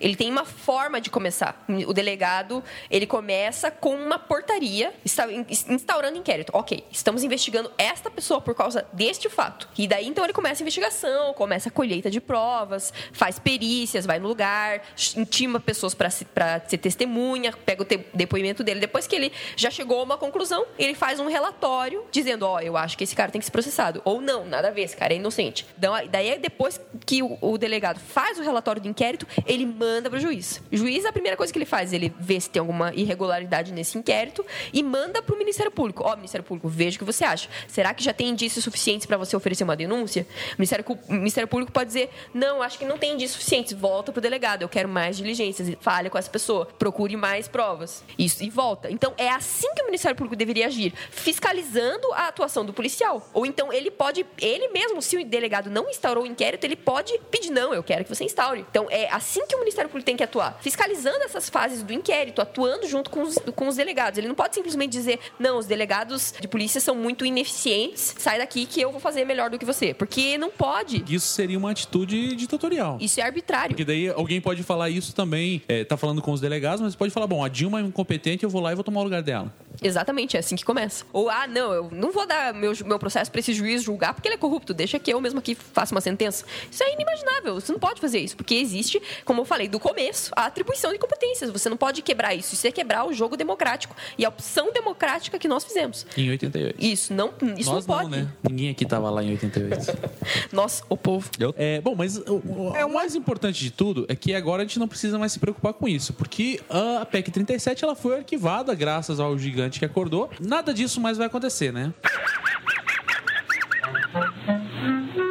Ele 0.00 0.14
tem 0.16 0.30
uma 0.30 0.44
forma 0.44 1.00
de 1.00 1.10
começar. 1.10 1.64
O 1.86 1.92
delegado, 1.92 2.62
ele 2.90 3.06
começa 3.06 3.70
com 3.70 3.94
uma 3.94 4.18
portaria 4.18 4.92
insta- 5.04 5.28
instaurando 5.68 6.16
inquérito. 6.18 6.50
Ok, 6.54 6.84
estamos 6.90 7.22
investigando 7.24 7.70
esta 7.78 8.10
pessoa 8.10 8.40
por 8.40 8.54
causa 8.54 8.86
deste 8.92 9.28
fato. 9.28 9.68
E 9.76 9.86
daí, 9.88 10.06
então, 10.06 10.24
ele 10.24 10.32
começa 10.32 10.62
a 10.62 10.64
investigação, 10.64 11.32
começa 11.34 11.68
a 11.68 11.72
colheita 11.72 12.10
de 12.10 12.20
provas, 12.20 12.92
faz 13.12 13.38
perícias, 13.38 14.06
vai 14.06 14.18
no 14.18 14.28
lugar, 14.28 14.82
intima 15.16 15.58
pessoas 15.60 15.94
para 15.94 16.10
ser 16.10 16.78
testemunha, 16.78 17.52
pega 17.52 17.82
o 17.82 17.86
depoimento 18.14 18.62
dele. 18.62 18.80
Depois 18.80 19.06
que 19.06 19.16
ele 19.16 19.32
já 19.56 19.70
chegou 19.70 20.00
a 20.00 20.02
uma 20.02 20.18
conclusão, 20.18 20.66
ele 20.78 20.94
faz 20.94 21.20
um 21.20 21.28
relatório 21.28 22.04
dizendo: 22.10 22.44
Ó, 22.46 22.60
eu 22.60 22.76
acho 22.76 22.96
que 22.96 23.04
esse 23.04 23.14
cara 23.14 23.30
tem 23.30 23.38
que 23.38 23.44
ser 23.44 23.52
processado. 23.52 24.00
Ou 24.04 24.20
não, 24.20 24.44
nada 24.44 24.68
a 24.68 24.70
ver, 24.70 24.82
esse 24.82 24.96
cara 24.96 25.12
é 25.12 25.16
inocente. 25.16 25.66
Então, 25.78 25.94
aí- 25.94 26.08
daí, 26.08 26.38
depois 26.38 26.80
que 27.04 27.22
o, 27.22 27.38
o 27.40 27.58
delegado 27.58 27.98
faz 28.00 28.38
o 28.38 28.42
relatório 28.42 28.80
do 28.80 28.88
inquérito, 28.88 29.26
ele 29.46 29.64
manda 29.66 29.85
para 30.10 30.16
o 30.16 30.20
juiz. 30.20 30.60
O 30.72 30.76
juiz, 30.76 31.04
a 31.04 31.12
primeira 31.12 31.36
coisa 31.36 31.52
que 31.52 31.58
ele 31.58 31.66
faz, 31.66 31.92
ele 31.92 32.12
vê 32.18 32.40
se 32.40 32.50
tem 32.50 32.60
alguma 32.60 32.92
irregularidade 32.94 33.72
nesse 33.72 33.98
inquérito 33.98 34.44
e 34.72 34.82
manda 34.82 35.22
para 35.22 35.34
o 35.34 35.38
Ministério 35.38 35.70
Público. 35.70 36.02
Ó, 36.04 36.14
Ministério 36.16 36.44
Público, 36.44 36.68
veja 36.68 36.96
o 36.96 36.98
que 36.98 37.04
você 37.04 37.24
acha. 37.24 37.48
Será 37.68 37.94
que 37.94 38.02
já 38.02 38.12
tem 38.12 38.28
indícios 38.28 38.64
suficientes 38.64 39.06
para 39.06 39.16
você 39.16 39.36
oferecer 39.36 39.64
uma 39.64 39.76
denúncia? 39.76 40.26
O 40.52 40.56
Ministério, 40.58 40.84
o 41.08 41.12
Ministério 41.12 41.48
Público 41.48 41.72
pode 41.72 41.88
dizer: 41.88 42.10
não, 42.32 42.62
acho 42.62 42.78
que 42.78 42.84
não 42.84 42.98
tem 42.98 43.14
indícios 43.14 43.38
suficientes. 43.40 43.72
Volta 43.72 44.12
para 44.12 44.18
o 44.18 44.22
delegado, 44.22 44.62
eu 44.62 44.68
quero 44.68 44.88
mais 44.88 45.16
diligências. 45.16 45.76
Fale 45.80 46.10
com 46.10 46.18
essa 46.18 46.30
pessoa, 46.30 46.66
procure 46.66 47.16
mais 47.16 47.48
provas. 47.48 48.02
Isso, 48.18 48.42
e 48.42 48.50
volta. 48.50 48.90
Então, 48.90 49.12
é 49.16 49.28
assim 49.28 49.72
que 49.74 49.82
o 49.82 49.86
Ministério 49.86 50.16
Público 50.16 50.36
deveria 50.36 50.66
agir, 50.66 50.92
fiscalizando 51.10 52.12
a 52.12 52.28
atuação 52.28 52.64
do 52.64 52.72
policial. 52.72 53.28
Ou 53.32 53.46
então, 53.46 53.72
ele 53.72 53.90
pode, 53.90 54.26
ele 54.40 54.68
mesmo, 54.68 55.00
se 55.02 55.16
o 55.16 55.24
delegado 55.24 55.70
não 55.70 55.88
instaurou 55.88 56.24
o 56.24 56.26
inquérito, 56.26 56.64
ele 56.64 56.76
pode 56.76 57.18
pedir: 57.30 57.50
não, 57.50 57.74
eu 57.74 57.82
quero 57.82 58.04
que 58.04 58.14
você 58.14 58.24
instaure. 58.24 58.64
Então, 58.70 58.86
é 58.90 59.08
assim 59.10 59.46
que 59.46 59.54
o 59.54 59.58
Ministério 59.58 59.75
Público 59.84 60.04
tem 60.04 60.16
que 60.16 60.22
atuar, 60.22 60.58
fiscalizando 60.60 61.22
essas 61.24 61.48
fases 61.48 61.82
do 61.82 61.92
inquérito, 61.92 62.40
atuando 62.40 62.86
junto 62.86 63.10
com 63.10 63.22
os, 63.22 63.36
com 63.54 63.68
os 63.68 63.76
delegados. 63.76 64.18
Ele 64.18 64.28
não 64.28 64.34
pode 64.34 64.54
simplesmente 64.54 64.92
dizer: 64.92 65.18
não, 65.38 65.58
os 65.58 65.66
delegados 65.66 66.34
de 66.40 66.48
polícia 66.48 66.80
são 66.80 66.94
muito 66.94 67.24
ineficientes, 67.24 68.14
sai 68.18 68.38
daqui 68.38 68.66
que 68.66 68.80
eu 68.80 68.90
vou 68.90 69.00
fazer 69.00 69.24
melhor 69.24 69.50
do 69.50 69.58
que 69.58 69.64
você. 69.64 69.94
Porque 69.94 70.38
não 70.38 70.50
pode. 70.50 71.04
Isso 71.08 71.26
seria 71.28 71.58
uma 71.58 71.70
atitude 71.70 72.34
ditatorial. 72.36 72.98
Isso 73.00 73.20
é 73.20 73.22
arbitrário. 73.22 73.70
Porque 73.70 73.84
daí 73.84 74.08
alguém 74.08 74.40
pode 74.40 74.62
falar 74.62 74.90
isso 74.90 75.14
também, 75.14 75.62
é, 75.68 75.84
tá 75.84 75.96
falando 75.96 76.22
com 76.22 76.32
os 76.32 76.40
delegados, 76.40 76.80
mas 76.80 76.94
pode 76.94 77.12
falar, 77.12 77.26
bom, 77.26 77.44
a 77.44 77.48
Dilma 77.48 77.80
é 77.80 77.82
incompetente, 77.82 78.44
eu 78.44 78.50
vou 78.50 78.60
lá 78.60 78.72
e 78.72 78.74
vou 78.74 78.84
tomar 78.84 79.00
o 79.00 79.04
lugar 79.04 79.22
dela. 79.22 79.52
Exatamente, 79.82 80.36
é 80.36 80.40
assim 80.40 80.56
que 80.56 80.64
começa. 80.64 81.04
Ou, 81.12 81.28
ah, 81.28 81.46
não, 81.46 81.72
eu 81.72 81.90
não 81.90 82.12
vou 82.12 82.26
dar 82.26 82.54
meu, 82.54 82.72
meu 82.84 82.98
processo 82.98 83.30
para 83.30 83.40
esse 83.40 83.52
juiz 83.52 83.82
julgar 83.82 84.14
porque 84.14 84.28
ele 84.28 84.36
é 84.36 84.38
corrupto, 84.38 84.72
deixa 84.72 84.98
que 84.98 85.12
eu 85.12 85.20
mesmo 85.20 85.38
aqui 85.38 85.54
faça 85.54 85.94
uma 85.94 86.00
sentença. 86.00 86.44
Isso 86.70 86.82
é 86.82 86.94
inimaginável, 86.94 87.54
você 87.54 87.72
não 87.72 87.78
pode 87.78 88.00
fazer 88.00 88.18
isso, 88.18 88.36
porque 88.36 88.54
existe, 88.54 89.00
como 89.24 89.40
eu 89.40 89.44
falei, 89.66 89.68
do 89.68 89.80
começo, 89.80 90.30
a 90.34 90.46
atribuição 90.46 90.92
de 90.92 90.98
competências. 90.98 91.50
Você 91.50 91.68
não 91.68 91.76
pode 91.76 92.02
quebrar 92.02 92.34
isso, 92.34 92.54
isso 92.54 92.66
é 92.66 92.70
quebrar 92.70 93.06
o 93.06 93.12
jogo 93.12 93.36
democrático 93.36 93.94
e 94.16 94.24
a 94.24 94.28
opção 94.28 94.72
democrática 94.72 95.38
que 95.38 95.48
nós 95.48 95.64
fizemos. 95.64 96.06
Em 96.16 96.30
88. 96.30 96.76
Isso 96.84 97.12
não, 97.12 97.32
isso 97.56 97.70
Nós 97.72 97.86
não 97.86 97.98
pode. 97.98 98.10
né? 98.10 98.28
Ninguém 98.48 98.70
aqui 98.70 98.86
tava 98.86 99.10
lá 99.10 99.22
em 99.22 99.30
88. 99.32 99.76
Nós, 100.52 100.82
o 100.88 100.96
povo. 100.96 101.28
É, 101.56 101.80
bom, 101.80 101.94
mas 101.94 102.16
o, 102.16 102.36
o- 102.36 102.72
o 102.72 102.94
mais 102.94 103.14
importante 103.14 103.62
de 103.62 103.70
tudo 103.70 104.06
é 104.08 104.14
que 104.16 104.34
agora 104.34 104.62
a 104.62 104.66
gente 104.66 104.78
não 104.78 104.88
precisa 104.88 105.18
mais 105.18 105.32
se 105.32 105.38
preocupar 105.38 105.72
com 105.74 105.88
isso, 105.88 106.12
porque 106.12 106.60
a 106.70 107.04
PEC 107.04 107.30
37 107.30 107.84
ela 107.84 107.94
foi 107.94 108.16
arquivada 108.18 108.74
graças 108.74 109.20
ao 109.20 109.36
gigante 109.38 109.78
que 109.78 109.84
acordou. 109.84 110.30
Nada 110.40 110.72
disso 110.72 111.00
mais 111.00 111.18
vai 111.18 111.26
acontecer, 111.26 111.72
né? 111.72 111.92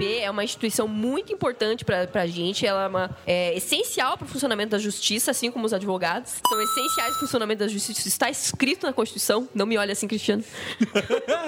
MP 0.00 0.20
é 0.20 0.30
uma 0.30 0.42
instituição 0.42 0.88
muito 0.88 1.32
importante 1.32 1.84
pra, 1.84 2.06
pra 2.06 2.26
gente, 2.26 2.66
ela 2.66 2.84
é, 2.84 2.88
uma, 2.88 3.16
é 3.26 3.56
essencial 3.56 4.16
para 4.16 4.24
o 4.24 4.28
funcionamento 4.28 4.70
da 4.70 4.78
justiça, 4.78 5.30
assim 5.30 5.50
como 5.50 5.66
os 5.66 5.72
advogados. 5.74 6.40
São 6.48 6.60
essenciais 6.62 7.10
para 7.10 7.16
o 7.16 7.20
funcionamento 7.20 7.60
da 7.60 7.68
justiça. 7.68 8.00
Isso 8.00 8.08
está 8.08 8.30
escrito 8.30 8.86
na 8.86 8.92
Constituição. 8.92 9.48
Não 9.54 9.66
me 9.66 9.76
olhe 9.76 9.92
assim, 9.92 10.08
Cristiano. 10.08 10.42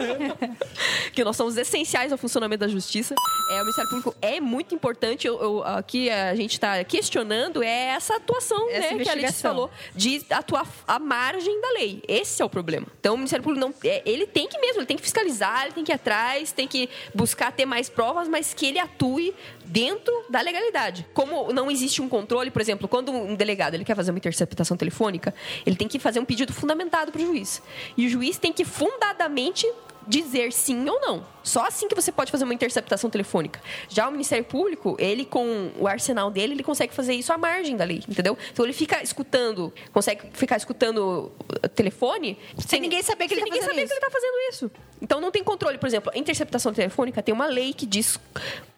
que 1.13 1.25
nós 1.25 1.37
somos 1.37 1.57
essenciais 1.57 2.13
ao 2.13 2.19
funcionamento 2.19 2.61
da 2.61 2.69
justiça. 2.69 3.15
É, 3.51 3.55
o 3.57 3.61
Ministério 3.61 3.91
Público 3.91 4.15
é 4.21 4.41
muito 4.41 4.75
importante. 4.75 5.27
Eu, 5.27 5.41
eu- 5.41 5.63
aqui 5.65 6.11
a 6.11 6.35
gente 6.35 6.53
está 6.53 6.83
questionando 6.85 7.63
é 7.63 7.89
essa 7.89 8.17
atuação 8.17 8.69
Essa 8.69 8.81
né, 8.81 8.81
que 8.81 8.87
a 8.87 8.97
Letícia 8.97 9.13
investigação. 9.19 9.51
falou 9.51 9.71
de 9.95 10.25
atuar 10.31 10.67
à 10.87 10.99
margem 10.99 11.61
da 11.61 11.71
lei. 11.73 12.03
Esse 12.07 12.43
é 12.43 12.45
o 12.45 12.51
problema. 12.51 12.87
Então, 13.01 13.15
o 13.15 13.17
Ministério 13.17 13.43
Público 13.43 13.67
não, 13.67 13.75
é, 13.89 14.03
ele 14.05 14.27
tem 14.27 14.47
que 14.49 14.59
mesmo, 14.59 14.81
ele 14.81 14.87
tem 14.87 14.97
que 14.97 15.03
fiscalizar, 15.03 15.65
ele 15.65 15.73
tem 15.73 15.85
que 15.85 15.93
ir 15.93 15.95
atrás, 15.95 16.53
tem 16.53 16.67
que 16.69 16.89
buscar 17.15 17.53
ter 17.53 17.65
mais 17.67 17.89
provas, 17.89 18.29
mas 18.29 18.42
que 18.55 18.67
ele 18.67 18.79
atue 18.79 19.33
dentro 19.65 20.13
da 20.29 20.41
legalidade. 20.41 21.07
Como 21.15 21.53
não 21.53 21.71
existe 21.71 22.03
um 22.03 22.09
controle, 22.09 22.51
por 22.51 22.61
exemplo, 22.61 22.89
quando 22.89 23.13
um 23.13 23.35
delegado 23.35 23.75
ele 23.75 23.85
quer 23.85 23.97
fazer 23.97 24.11
uma 24.11 24.19
interceptação 24.19 24.77
telefônica, 24.77 25.35
ele 25.65 25.77
tem 25.77 25.89
que 25.89 25.99
fazer 25.99 26.21
um 26.21 26.25
pedido 26.25 26.53
fundamentado 26.53 27.13
para 27.13 27.21
o 27.21 27.25
juiz. 27.25 27.63
E 27.97 28.07
o 28.07 28.09
juiz 28.09 28.39
tem 28.39 28.53
que 28.53 28.65
fundadamente 28.65 29.67
dizer 30.07 30.53
sim 30.53 30.89
ou 30.89 31.01
não. 31.01 31.25
Só 31.43 31.67
assim 31.67 31.89
que 31.89 31.95
você 31.95 32.13
pode 32.13 32.31
fazer 32.31 32.45
uma 32.45 32.55
interceptação 32.55 33.11
telefônica. 33.11 33.61
Já 33.89 34.09
o 34.09 34.13
Ministério 34.13 34.45
Público, 34.45 34.97
ele 34.99 35.25
com 35.25 35.71
o 35.79 35.87
arsenal 35.87 36.31
dele, 36.31 36.55
ele 36.55 36.63
consegue 36.63 36.95
fazer 36.95 37.15
isso 37.15 37.33
à 37.33 37.39
margem 37.39 37.77
da 37.77 37.85
lei, 37.85 38.03
entendeu? 38.09 38.37
Então 38.53 38.65
ele 38.65 38.73
fica 38.73 39.03
escutando, 39.03 39.73
consegue 39.93 40.29
ficar 40.33 40.57
escutando 40.57 41.33
telefone 41.75 42.39
sem 42.67 42.81
ninguém 42.81 43.03
saber 43.03 43.27
que 43.27 43.35
ele 43.35 43.41
tá 43.41 43.47
ninguém 43.47 43.63
fazendo 43.63 44.01
tá 44.01 44.11
fazendo 44.11 44.35
isso. 44.51 44.71
Então 45.01 45.21
não 45.21 45.33
tem 45.33 45.43
controle, 45.43 45.79
por 45.79 45.87
exemplo, 45.87 46.13
a 46.15 46.19
interceptação 46.19 46.73
telefônica 46.73 47.21
tem 47.23 47.35
uma 47.35 47.47
lei 47.47 47.73
que 47.73 47.87
diz 47.87 48.21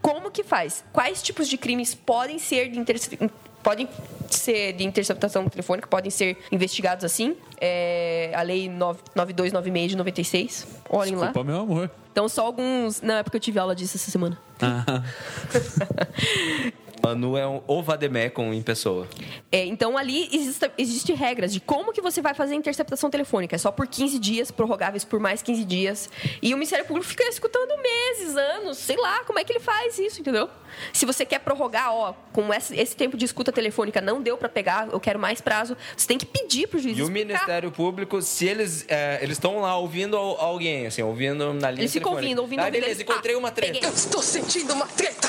como 0.00 0.30
que 0.30 0.42
faz, 0.42 0.73
quais 0.92 1.22
tipos 1.22 1.48
de 1.48 1.56
crimes 1.58 1.94
podem 1.94 2.38
ser 2.38 2.70
de 2.70 2.78
interce- 2.78 3.18
podem 3.62 3.88
ser 4.30 4.72
de 4.74 4.84
interceptação 4.84 5.48
telefônica, 5.48 5.86
podem 5.88 6.10
ser 6.10 6.36
investigados 6.50 7.04
assim. 7.04 7.36
É, 7.60 8.32
a 8.34 8.42
lei 8.42 8.68
9- 8.68 8.96
9296 9.14 9.90
de 9.90 9.96
96. 9.96 10.66
Olhem 10.90 11.14
lá. 11.16 11.26
Desculpa, 11.26 11.44
meu 11.50 11.60
amor. 11.60 11.90
Então, 12.12 12.28
só 12.28 12.44
alguns. 12.46 13.00
Não, 13.00 13.14
é 13.16 13.22
porque 13.22 13.36
eu 13.36 13.40
tive 13.40 13.58
aula 13.58 13.74
disso 13.74 13.96
essa 13.96 14.10
semana. 14.10 14.38
Ah, 14.62 15.02
Manu 17.04 17.36
é 17.36 17.46
um 17.46 17.60
ovademecum 17.66 18.52
em 18.54 18.62
pessoa. 18.62 19.06
É, 19.52 19.64
então 19.66 19.96
ali 19.98 20.28
existe, 20.32 20.70
existe 20.78 21.12
regras 21.12 21.52
de 21.52 21.60
como 21.60 21.92
que 21.92 22.00
você 22.00 22.22
vai 22.22 22.32
fazer 22.34 22.54
a 22.54 22.56
interceptação 22.56 23.10
telefônica. 23.10 23.54
É 23.54 23.58
só 23.58 23.70
por 23.70 23.86
15 23.86 24.18
dias, 24.18 24.50
prorrogáveis 24.50 25.04
por 25.04 25.20
mais 25.20 25.42
15 25.42 25.64
dias. 25.64 26.08
E 26.40 26.54
o 26.54 26.56
Ministério 26.56 26.84
Público 26.86 27.06
fica 27.08 27.24
escutando 27.24 27.70
meses, 27.82 28.36
anos, 28.36 28.78
sei 28.78 28.96
lá 28.96 29.22
como 29.24 29.38
é 29.38 29.44
que 29.44 29.52
ele 29.52 29.60
faz 29.60 29.98
isso, 29.98 30.20
entendeu? 30.20 30.48
Se 30.92 31.04
você 31.06 31.24
quer 31.24 31.38
prorrogar, 31.40 31.92
ó, 31.94 32.14
com 32.32 32.52
esse, 32.52 32.74
esse 32.76 32.96
tempo 32.96 33.16
de 33.16 33.24
escuta 33.24 33.52
telefônica 33.52 34.00
não 34.00 34.20
deu 34.22 34.36
pra 34.36 34.48
pegar, 34.48 34.88
eu 34.90 34.98
quero 34.98 35.18
mais 35.18 35.40
prazo, 35.40 35.76
você 35.96 36.06
tem 36.06 36.18
que 36.18 36.26
pedir 36.26 36.66
pro 36.68 36.78
juiz 36.78 36.96
E 36.98 37.02
o 37.02 37.04
explicar. 37.04 37.26
Ministério 37.28 37.70
Público, 37.70 38.20
se 38.22 38.46
eles 38.46 38.84
é, 38.88 39.18
eles 39.22 39.36
estão 39.36 39.60
lá 39.60 39.76
ouvindo 39.76 40.16
al- 40.16 40.40
alguém, 40.40 40.86
assim, 40.86 41.02
ouvindo 41.02 41.52
na 41.54 41.70
linha 41.70 41.82
Eles 41.82 41.92
ficam 41.92 42.12
telefônica. 42.14 42.40
ouvindo, 42.40 42.40
ouvindo, 42.40 42.60
Ah, 42.60 42.64
ouvindo, 42.64 42.80
beleza, 42.80 43.00
eles- 43.02 43.10
encontrei 43.12 43.34
ah, 43.34 43.38
uma 43.38 43.50
treta. 43.50 43.72
peguei. 43.74 43.88
Estou 43.90 44.22
sentindo 44.22 44.72
uma 44.72 44.86
treta. 44.86 45.28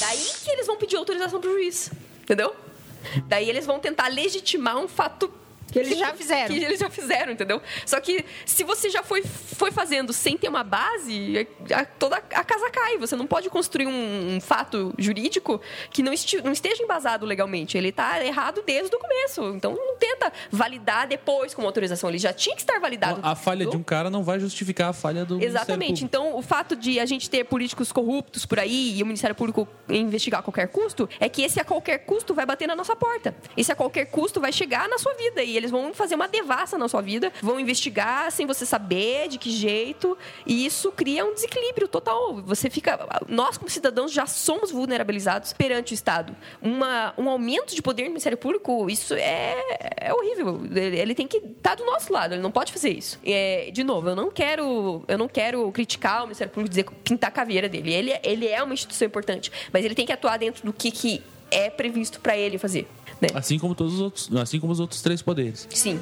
Daí 0.00 0.26
que 0.44 0.50
eles 0.50 0.66
vão 0.66 0.76
pedir 0.76 0.96
autorização 0.96 1.40
pro 1.40 1.52
juiz, 1.52 1.90
entendeu? 2.22 2.54
Daí 3.26 3.48
eles 3.48 3.64
vão 3.66 3.78
tentar 3.78 4.08
legitimar 4.08 4.76
um 4.78 4.88
fato 4.88 5.32
Que 5.70 5.80
eles 5.80 5.98
já 5.98 6.14
fizeram. 6.14 6.54
Que 6.54 6.64
eles 6.64 6.78
já 6.80 6.88
fizeram, 6.88 7.32
entendeu? 7.32 7.60
Só 7.84 8.00
que 8.00 8.24
se 8.44 8.62
você 8.64 8.88
já 8.88 9.02
foi, 9.02 9.22
foi 9.24 9.70
fazendo 9.72 10.12
sem 10.12 10.36
ter 10.38 10.48
uma 10.48 10.62
base, 10.62 11.46
a, 11.74 11.84
toda 11.84 12.16
a 12.16 12.44
casa 12.44 12.70
cai. 12.70 12.96
Você 12.98 13.16
não 13.16 13.26
pode 13.26 13.50
construir 13.50 13.86
um, 13.86 14.36
um 14.36 14.40
fato 14.40 14.94
jurídico 14.98 15.60
que 15.90 16.02
não, 16.02 16.12
esti- 16.12 16.40
não 16.42 16.52
esteja 16.52 16.82
embasado 16.82 17.26
legalmente. 17.26 17.76
Ele 17.76 17.88
está 17.88 18.24
errado 18.24 18.62
desde 18.64 18.94
o 18.94 18.98
começo. 18.98 19.42
Então 19.56 19.74
não 19.74 19.96
tenta 19.96 20.32
validar 20.50 21.06
depois 21.08 21.52
com 21.52 21.62
uma 21.62 21.68
autorização. 21.68 22.08
Ele 22.10 22.18
já 22.18 22.32
tinha 22.32 22.54
que 22.54 22.62
estar 22.62 22.78
validado. 22.78 23.20
a 23.22 23.34
falha 23.34 23.66
de 23.66 23.76
um 23.76 23.82
cara 23.82 24.08
não 24.08 24.22
vai 24.22 24.38
justificar 24.38 24.90
a 24.90 24.92
falha 24.92 25.24
do 25.24 25.42
Exatamente. 25.42 26.02
Ministério 26.02 26.04
Então, 26.06 26.36
o 26.38 26.42
fato 26.42 26.76
de 26.76 27.00
a 27.00 27.06
gente 27.06 27.28
ter 27.28 27.44
políticos 27.44 27.90
corruptos 27.92 28.46
por 28.46 28.58
aí 28.60 28.96
e 28.98 29.02
o 29.02 29.06
Ministério 29.06 29.34
Público 29.34 29.66
investigar 29.88 30.40
a 30.40 30.42
qualquer 30.42 30.68
custo 30.68 31.08
é 31.20 31.28
que 31.28 31.42
esse 31.42 31.60
a 31.60 31.64
qualquer 31.64 31.98
custo 31.98 32.34
vai 32.34 32.46
bater 32.46 32.66
na 32.66 32.76
nossa 32.76 32.94
porta. 32.94 33.34
Esse 33.56 33.72
a 33.72 33.74
qualquer 33.76 34.06
custo 34.06 34.40
vai 34.40 34.52
chegar 34.52 34.88
na 34.88 34.98
sua 34.98 35.12
vida 35.14 35.42
e 35.42 35.55
eles 35.56 35.70
vão 35.70 35.92
fazer 35.94 36.14
uma 36.14 36.28
devassa 36.28 36.76
na 36.78 36.88
sua 36.88 37.00
vida, 37.00 37.32
vão 37.42 37.58
investigar 37.58 38.30
sem 38.30 38.46
você 38.46 38.66
saber 38.66 39.28
de 39.28 39.38
que 39.38 39.50
jeito 39.50 40.16
e 40.44 40.66
isso 40.66 40.92
cria 40.92 41.24
um 41.24 41.34
desequilíbrio 41.34 41.88
total. 41.88 42.36
Você 42.42 42.70
fica, 42.70 42.98
nós 43.28 43.56
como 43.56 43.70
cidadãos 43.70 44.12
já 44.12 44.26
somos 44.26 44.70
vulnerabilizados 44.70 45.52
perante 45.52 45.92
o 45.92 45.94
Estado. 45.94 46.34
Uma, 46.60 47.14
um 47.16 47.28
aumento 47.28 47.74
de 47.74 47.82
poder 47.82 48.04
no 48.04 48.10
Ministério 48.10 48.38
Público, 48.38 48.88
isso 48.90 49.14
é, 49.14 49.56
é 49.96 50.14
horrível. 50.14 50.62
Ele, 50.64 50.98
ele 50.98 51.14
tem 51.14 51.26
que 51.26 51.38
estar 51.38 51.74
do 51.74 51.84
nosso 51.84 52.12
lado, 52.12 52.34
ele 52.34 52.42
não 52.42 52.50
pode 52.50 52.72
fazer 52.72 52.90
isso. 52.90 53.18
É, 53.24 53.70
de 53.72 53.82
novo, 53.84 54.08
eu 54.08 54.16
não 54.16 54.30
quero, 54.30 55.04
eu 55.08 55.18
não 55.18 55.28
quero 55.28 55.70
criticar 55.72 56.20
o 56.20 56.26
Ministério 56.26 56.52
Público 56.52 56.70
dizer 56.70 56.84
pintar 57.04 57.28
a 57.28 57.32
caveira 57.32 57.68
dele. 57.68 57.92
Ele, 57.92 58.18
ele 58.22 58.46
é 58.46 58.62
uma 58.62 58.74
instituição 58.74 59.06
importante, 59.06 59.50
mas 59.72 59.84
ele 59.84 59.94
tem 59.94 60.06
que 60.06 60.12
atuar 60.12 60.38
dentro 60.38 60.64
do 60.64 60.72
que, 60.72 60.90
que 60.90 61.22
é 61.50 61.70
previsto 61.70 62.20
para 62.20 62.36
ele 62.36 62.58
fazer. 62.58 62.88
Né? 63.20 63.28
Assim 63.34 63.58
como 63.58 63.74
todos 63.74 63.94
os 63.94 64.00
outros, 64.00 64.30
assim 64.36 64.60
como 64.60 64.72
os 64.72 64.80
outros 64.80 65.00
três 65.00 65.22
poderes. 65.22 65.66
Sim. 65.70 65.98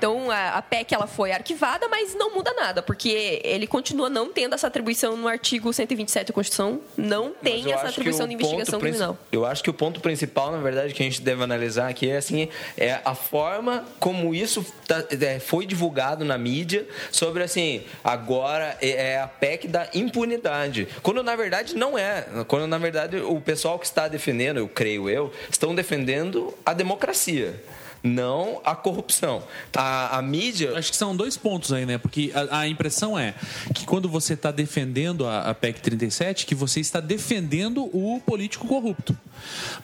Então 0.00 0.30
a, 0.30 0.56
a 0.56 0.62
PEC 0.62 0.94
ela 0.94 1.06
foi 1.06 1.30
arquivada, 1.30 1.86
mas 1.86 2.14
não 2.14 2.34
muda 2.34 2.54
nada, 2.54 2.80
porque 2.82 3.38
ele 3.44 3.66
continua 3.66 4.08
não 4.08 4.32
tendo 4.32 4.54
essa 4.54 4.66
atribuição 4.66 5.14
no 5.14 5.28
artigo 5.28 5.70
127 5.70 6.28
da 6.28 6.32
Constituição, 6.32 6.80
não 6.96 7.34
tem 7.34 7.70
essa 7.70 7.88
atribuição 7.88 8.26
de 8.26 8.32
investigação 8.32 8.80
criminal. 8.80 9.18
Eu 9.30 9.44
acho 9.44 9.62
que 9.62 9.68
o 9.68 9.74
ponto 9.74 10.00
principal, 10.00 10.50
na 10.52 10.56
verdade, 10.56 10.94
que 10.94 11.02
a 11.02 11.04
gente 11.04 11.20
deve 11.20 11.42
analisar 11.44 11.90
aqui 11.90 12.08
é 12.08 12.16
assim, 12.16 12.48
é 12.78 12.98
a 13.04 13.14
forma 13.14 13.84
como 13.98 14.34
isso 14.34 14.64
tá- 14.88 15.04
é, 15.20 15.38
foi 15.38 15.66
divulgado 15.66 16.24
na 16.24 16.38
mídia 16.38 16.86
sobre 17.12 17.42
assim, 17.42 17.82
agora 18.02 18.78
é 18.80 19.10
é 19.10 19.20
a 19.20 19.28
PEC 19.28 19.68
da 19.68 19.86
impunidade. 19.92 20.88
Quando 21.02 21.22
na 21.22 21.36
verdade 21.36 21.74
não 21.76 21.98
é. 21.98 22.24
Quando 22.48 22.66
na 22.66 22.78
verdade 22.78 23.18
o 23.18 23.38
pessoal 23.38 23.78
que 23.78 23.84
está 23.84 24.08
defendendo, 24.08 24.56
eu 24.56 24.66
creio 24.68 25.10
eu, 25.10 25.30
estão 25.50 25.74
defendendo 25.74 26.54
a 26.64 26.72
democracia. 26.72 27.62
Não 28.02 28.60
a 28.64 28.74
corrupção. 28.74 29.42
A, 29.74 30.18
a 30.18 30.22
mídia. 30.22 30.76
Acho 30.78 30.90
que 30.90 30.96
são 30.96 31.14
dois 31.14 31.36
pontos 31.36 31.72
aí, 31.72 31.84
né? 31.84 31.98
Porque 31.98 32.32
a, 32.34 32.60
a 32.60 32.68
impressão 32.68 33.18
é 33.18 33.34
que 33.74 33.84
quando 33.84 34.08
você 34.08 34.34
está 34.34 34.50
defendendo 34.50 35.26
a, 35.26 35.50
a 35.50 35.54
PEC 35.54 35.80
37, 35.80 36.46
que 36.46 36.54
você 36.54 36.80
está 36.80 37.00
defendendo 37.00 37.84
o 37.92 38.20
político 38.24 38.66
corrupto. 38.66 39.16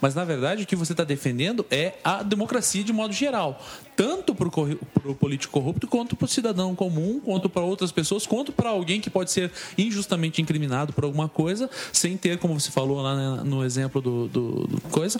Mas, 0.01 0.15
na 0.15 0.25
verdade, 0.25 0.63
o 0.63 0.67
que 0.67 0.77
você 0.77 0.93
está 0.93 1.05
defendendo 1.05 1.65
é 1.71 1.95
a 2.03 2.23
democracia 2.23 2.83
de 2.83 2.93
modo 2.93 3.13
geral. 3.13 3.63
Tanto 3.97 4.35
para 4.35 4.47
o 4.47 5.15
político 5.15 5.53
corrupto, 5.55 5.87
quanto 5.89 6.15
para 6.15 6.27
o 6.27 6.29
cidadão 6.29 6.75
comum, 6.75 7.19
quanto 7.19 7.49
para 7.49 7.63
outras 7.63 7.91
pessoas, 7.91 8.27
quanto 8.27 8.53
para 8.53 8.69
alguém 8.69 9.01
que 9.01 9.09
pode 9.09 9.31
ser 9.31 9.51
injustamente 9.79 10.43
incriminado 10.43 10.93
por 10.93 11.05
alguma 11.05 11.29
coisa, 11.31 11.71
sem 11.93 12.15
ter, 12.17 12.37
como 12.39 12.59
você 12.61 12.71
falou 12.71 13.01
lá 13.01 13.17
né, 13.37 13.43
no 13.45 13.65
exemplo 13.65 14.03
do, 14.03 14.29
do- 14.29 14.67
do 14.67 14.81
coisa. 14.91 15.19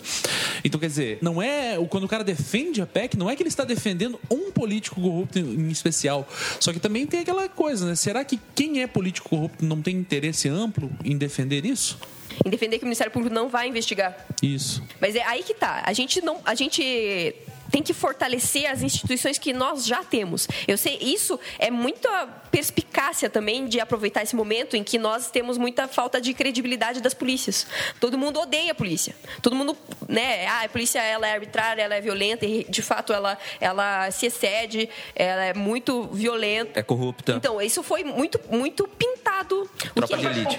Então, 0.63 0.79
quer 0.79 0.87
dizer, 0.87 1.17
não 1.21 1.41
é. 1.41 1.77
Quando 1.89 2.03
o 2.03 2.07
cara 2.07 2.23
defende 2.23 2.81
a 2.81 2.85
PEC, 2.85 3.17
não 3.17 3.29
é 3.29 3.35
que 3.35 3.41
ele 3.41 3.49
está 3.49 3.63
defendendo 3.63 4.19
um 4.29 4.51
político 4.51 5.01
corrupto 5.01 5.39
em 5.39 5.69
especial. 5.69 6.27
Só 6.59 6.71
que 6.71 6.79
também 6.79 7.07
tem 7.07 7.21
aquela 7.21 7.49
coisa, 7.49 7.85
né? 7.87 7.95
Será 7.95 8.23
que 8.23 8.39
quem 8.53 8.81
é 8.83 8.87
político 8.87 9.29
corrupto 9.29 9.65
não 9.65 9.81
tem 9.81 9.95
interesse 9.95 10.47
amplo 10.47 10.91
em 11.03 11.17
defender 11.17 11.65
isso? 11.65 11.97
Em 12.45 12.49
defender 12.49 12.77
que 12.77 12.83
o 12.83 12.87
Ministério 12.87 13.11
Público 13.11 13.33
não 13.33 13.49
vai 13.49 13.67
investigar. 13.67 14.15
Isso. 14.41 14.83
Mas 14.99 15.15
é 15.15 15.23
aí 15.23 15.43
que 15.43 15.53
tá. 15.53 15.81
A 15.85 15.93
gente 15.93 16.21
não, 16.21 16.39
a 16.45 16.55
gente 16.55 17.35
tem 17.71 17.83
que 17.83 17.93
fortalecer 17.93 18.65
as 18.71 18.81
instituições 18.81 19.37
que 19.37 19.51
nós 19.51 19.85
já 19.85 20.01
temos. 20.03 20.47
Eu 20.67 20.77
sei, 20.77 20.97
isso 21.01 21.37
é 21.59 21.69
muita 21.69 22.25
perspicácia 22.49 23.29
também 23.29 23.67
de 23.67 23.77
aproveitar 23.79 24.23
esse 24.23 24.35
momento 24.35 24.77
em 24.77 24.83
que 24.83 24.97
nós 24.97 25.29
temos 25.29 25.57
muita 25.57 25.85
falta 25.85 26.19
de 26.21 26.33
credibilidade 26.33 27.01
das 27.01 27.13
polícias. 27.13 27.67
Todo 27.99 28.17
mundo 28.17 28.39
odeia 28.39 28.71
a 28.71 28.75
polícia. 28.75 29.13
Todo 29.41 29.53
mundo, 29.53 29.77
né, 30.07 30.47
ah, 30.47 30.63
a 30.63 30.69
polícia 30.69 30.99
ela 31.03 31.27
é 31.27 31.33
arbitrária, 31.33 31.81
ela 31.81 31.95
é 31.95 32.01
violenta 32.01 32.45
e 32.45 32.63
de 32.69 32.81
fato 32.81 33.11
ela 33.11 33.37
ela 33.59 34.09
se 34.11 34.25
excede, 34.27 34.89
ela 35.13 35.43
é 35.43 35.53
muito 35.53 36.03
violenta. 36.13 36.79
É 36.79 36.83
corrupta. 36.83 37.33
Então, 37.33 37.61
isso 37.61 37.83
foi 37.83 38.03
muito 38.03 38.39
muito 38.49 38.87
pintado. 38.87 39.69
O 39.91 39.93
Tropa 39.93 40.17
que- 40.17 40.23
de 40.29 40.39
elite. 40.39 40.57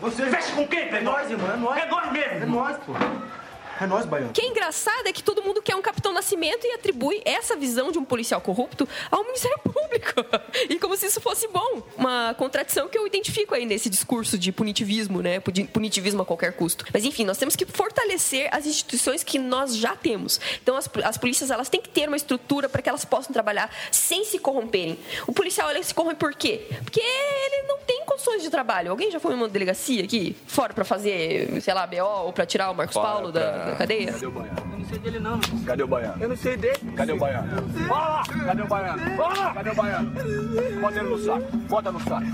Você 0.00 0.24
veste 0.24 0.52
com 0.52 0.66
quem? 0.66 0.88
É 1.00 1.02
nós, 1.02 1.30
irmão, 1.30 1.50
é 1.50 1.56
nós. 1.56 1.78
É 1.78 1.86
nós 1.86 2.12
mesmo. 2.12 2.42
É 2.42 2.46
nós, 2.46 2.76
pô. 2.84 2.92
É 3.80 3.86
nós, 3.86 4.04
Baiano. 4.04 4.30
O 4.30 4.32
que 4.32 4.42
é 4.42 4.46
engraçado 4.46 5.06
é 5.06 5.12
que 5.12 5.22
todo 5.22 5.42
mundo 5.42 5.62
quer 5.62 5.74
um 5.74 5.82
Capitão 5.82 6.12
Nascimento 6.12 6.66
e 6.66 6.72
atribui 6.72 7.22
essa 7.24 7.56
visão 7.56 7.90
de 7.90 7.98
um 7.98 8.04
policial 8.04 8.40
corrupto 8.40 8.88
ao 9.10 9.24
Ministério 9.24 9.58
Público. 9.64 10.12
E 10.68 10.78
como 10.78 10.96
se 10.96 11.06
isso 11.06 11.20
fosse 11.20 11.48
bom. 11.48 11.82
Uma 11.96 12.34
contradição 12.34 12.88
que 12.88 12.98
eu 12.98 13.06
identifico 13.06 13.54
aí 13.54 13.64
nesse 13.64 13.88
discurso 13.88 14.38
de 14.38 14.52
punitivismo, 14.52 15.22
né? 15.22 15.40
Puni- 15.40 15.66
Punitivismo 15.66 16.22
a 16.22 16.26
qualquer 16.26 16.52
custo. 16.54 16.84
Mas 16.92 17.04
enfim, 17.04 17.24
nós 17.24 17.38
temos 17.38 17.56
que 17.56 17.64
fortalecer 17.66 18.48
as 18.52 18.66
instituições 18.66 19.22
que 19.24 19.38
nós 19.38 19.76
já 19.76 19.96
temos. 19.96 20.40
Então 20.62 20.76
as, 20.76 20.88
as 21.04 21.16
polícias 21.16 21.50
elas 21.50 21.68
têm 21.68 21.80
que 21.80 21.88
ter 21.88 22.06
uma 22.08 22.16
estrutura 22.16 22.68
para 22.68 22.82
que 22.82 22.88
elas 22.88 23.04
possam 23.04 23.32
trabalhar 23.32 23.70
sem 23.90 24.24
se 24.24 24.38
corromperem. 24.38 24.98
O 25.26 25.32
policial 25.32 25.70
ele 25.70 25.82
se 25.82 25.94
corrompe 25.94 26.16
por 26.16 26.34
quê? 26.34 26.66
Porque 26.84 27.00
ele 27.00 27.62
não 27.66 27.78
tem 27.78 28.04
condições 28.04 28.42
de 28.42 28.50
trabalho. 28.50 28.90
Alguém 28.90 29.10
já 29.10 29.18
foi 29.18 29.32
numa 29.32 29.48
delegacia 29.48 30.04
aqui 30.04 30.36
fora 30.46 30.74
para 30.74 30.84
fazer, 30.84 31.60
sei 31.62 31.72
lá, 31.74 31.86
BO 31.86 31.96
ou 32.26 32.32
para 32.32 32.44
tirar 32.46 32.70
o 32.70 32.74
Marcos 32.74 32.94
Fora 32.94 33.08
Paulo 33.08 33.32
da, 33.32 33.40
pra- 33.40 33.64
da 33.69 33.69
cadeia? 33.76 34.12
Cadê 34.12 34.26
o 34.26 34.30
Baiano? 34.30 34.60
Eu 34.72 34.78
não 34.78 34.84
sei 34.88 34.98
dele, 34.98 35.18
não. 35.20 35.40
Cadê 35.66 35.82
o 35.82 35.86
Baiano? 35.86 36.22
Eu 36.22 36.28
não 36.28 36.36
sei 36.36 36.56
dele. 36.56 36.78
Cadê 36.96 37.12
o 37.12 37.16
Baiano? 37.18 37.68
Fala 37.88 38.08
lá. 38.08 38.22
Cadê 38.44 38.62
o 38.62 38.66
Baiano? 38.66 39.16
Fala 39.16 39.34
lá. 39.38 39.54
Cadê 39.54 39.70
o 39.70 39.74
Baiano? 39.74 40.10
Bota 40.80 40.98
ele 40.98 41.08
no 41.08 41.18
saco. 41.18 41.56
Bota 41.56 41.92
no 41.92 42.00
saco. 42.00 42.26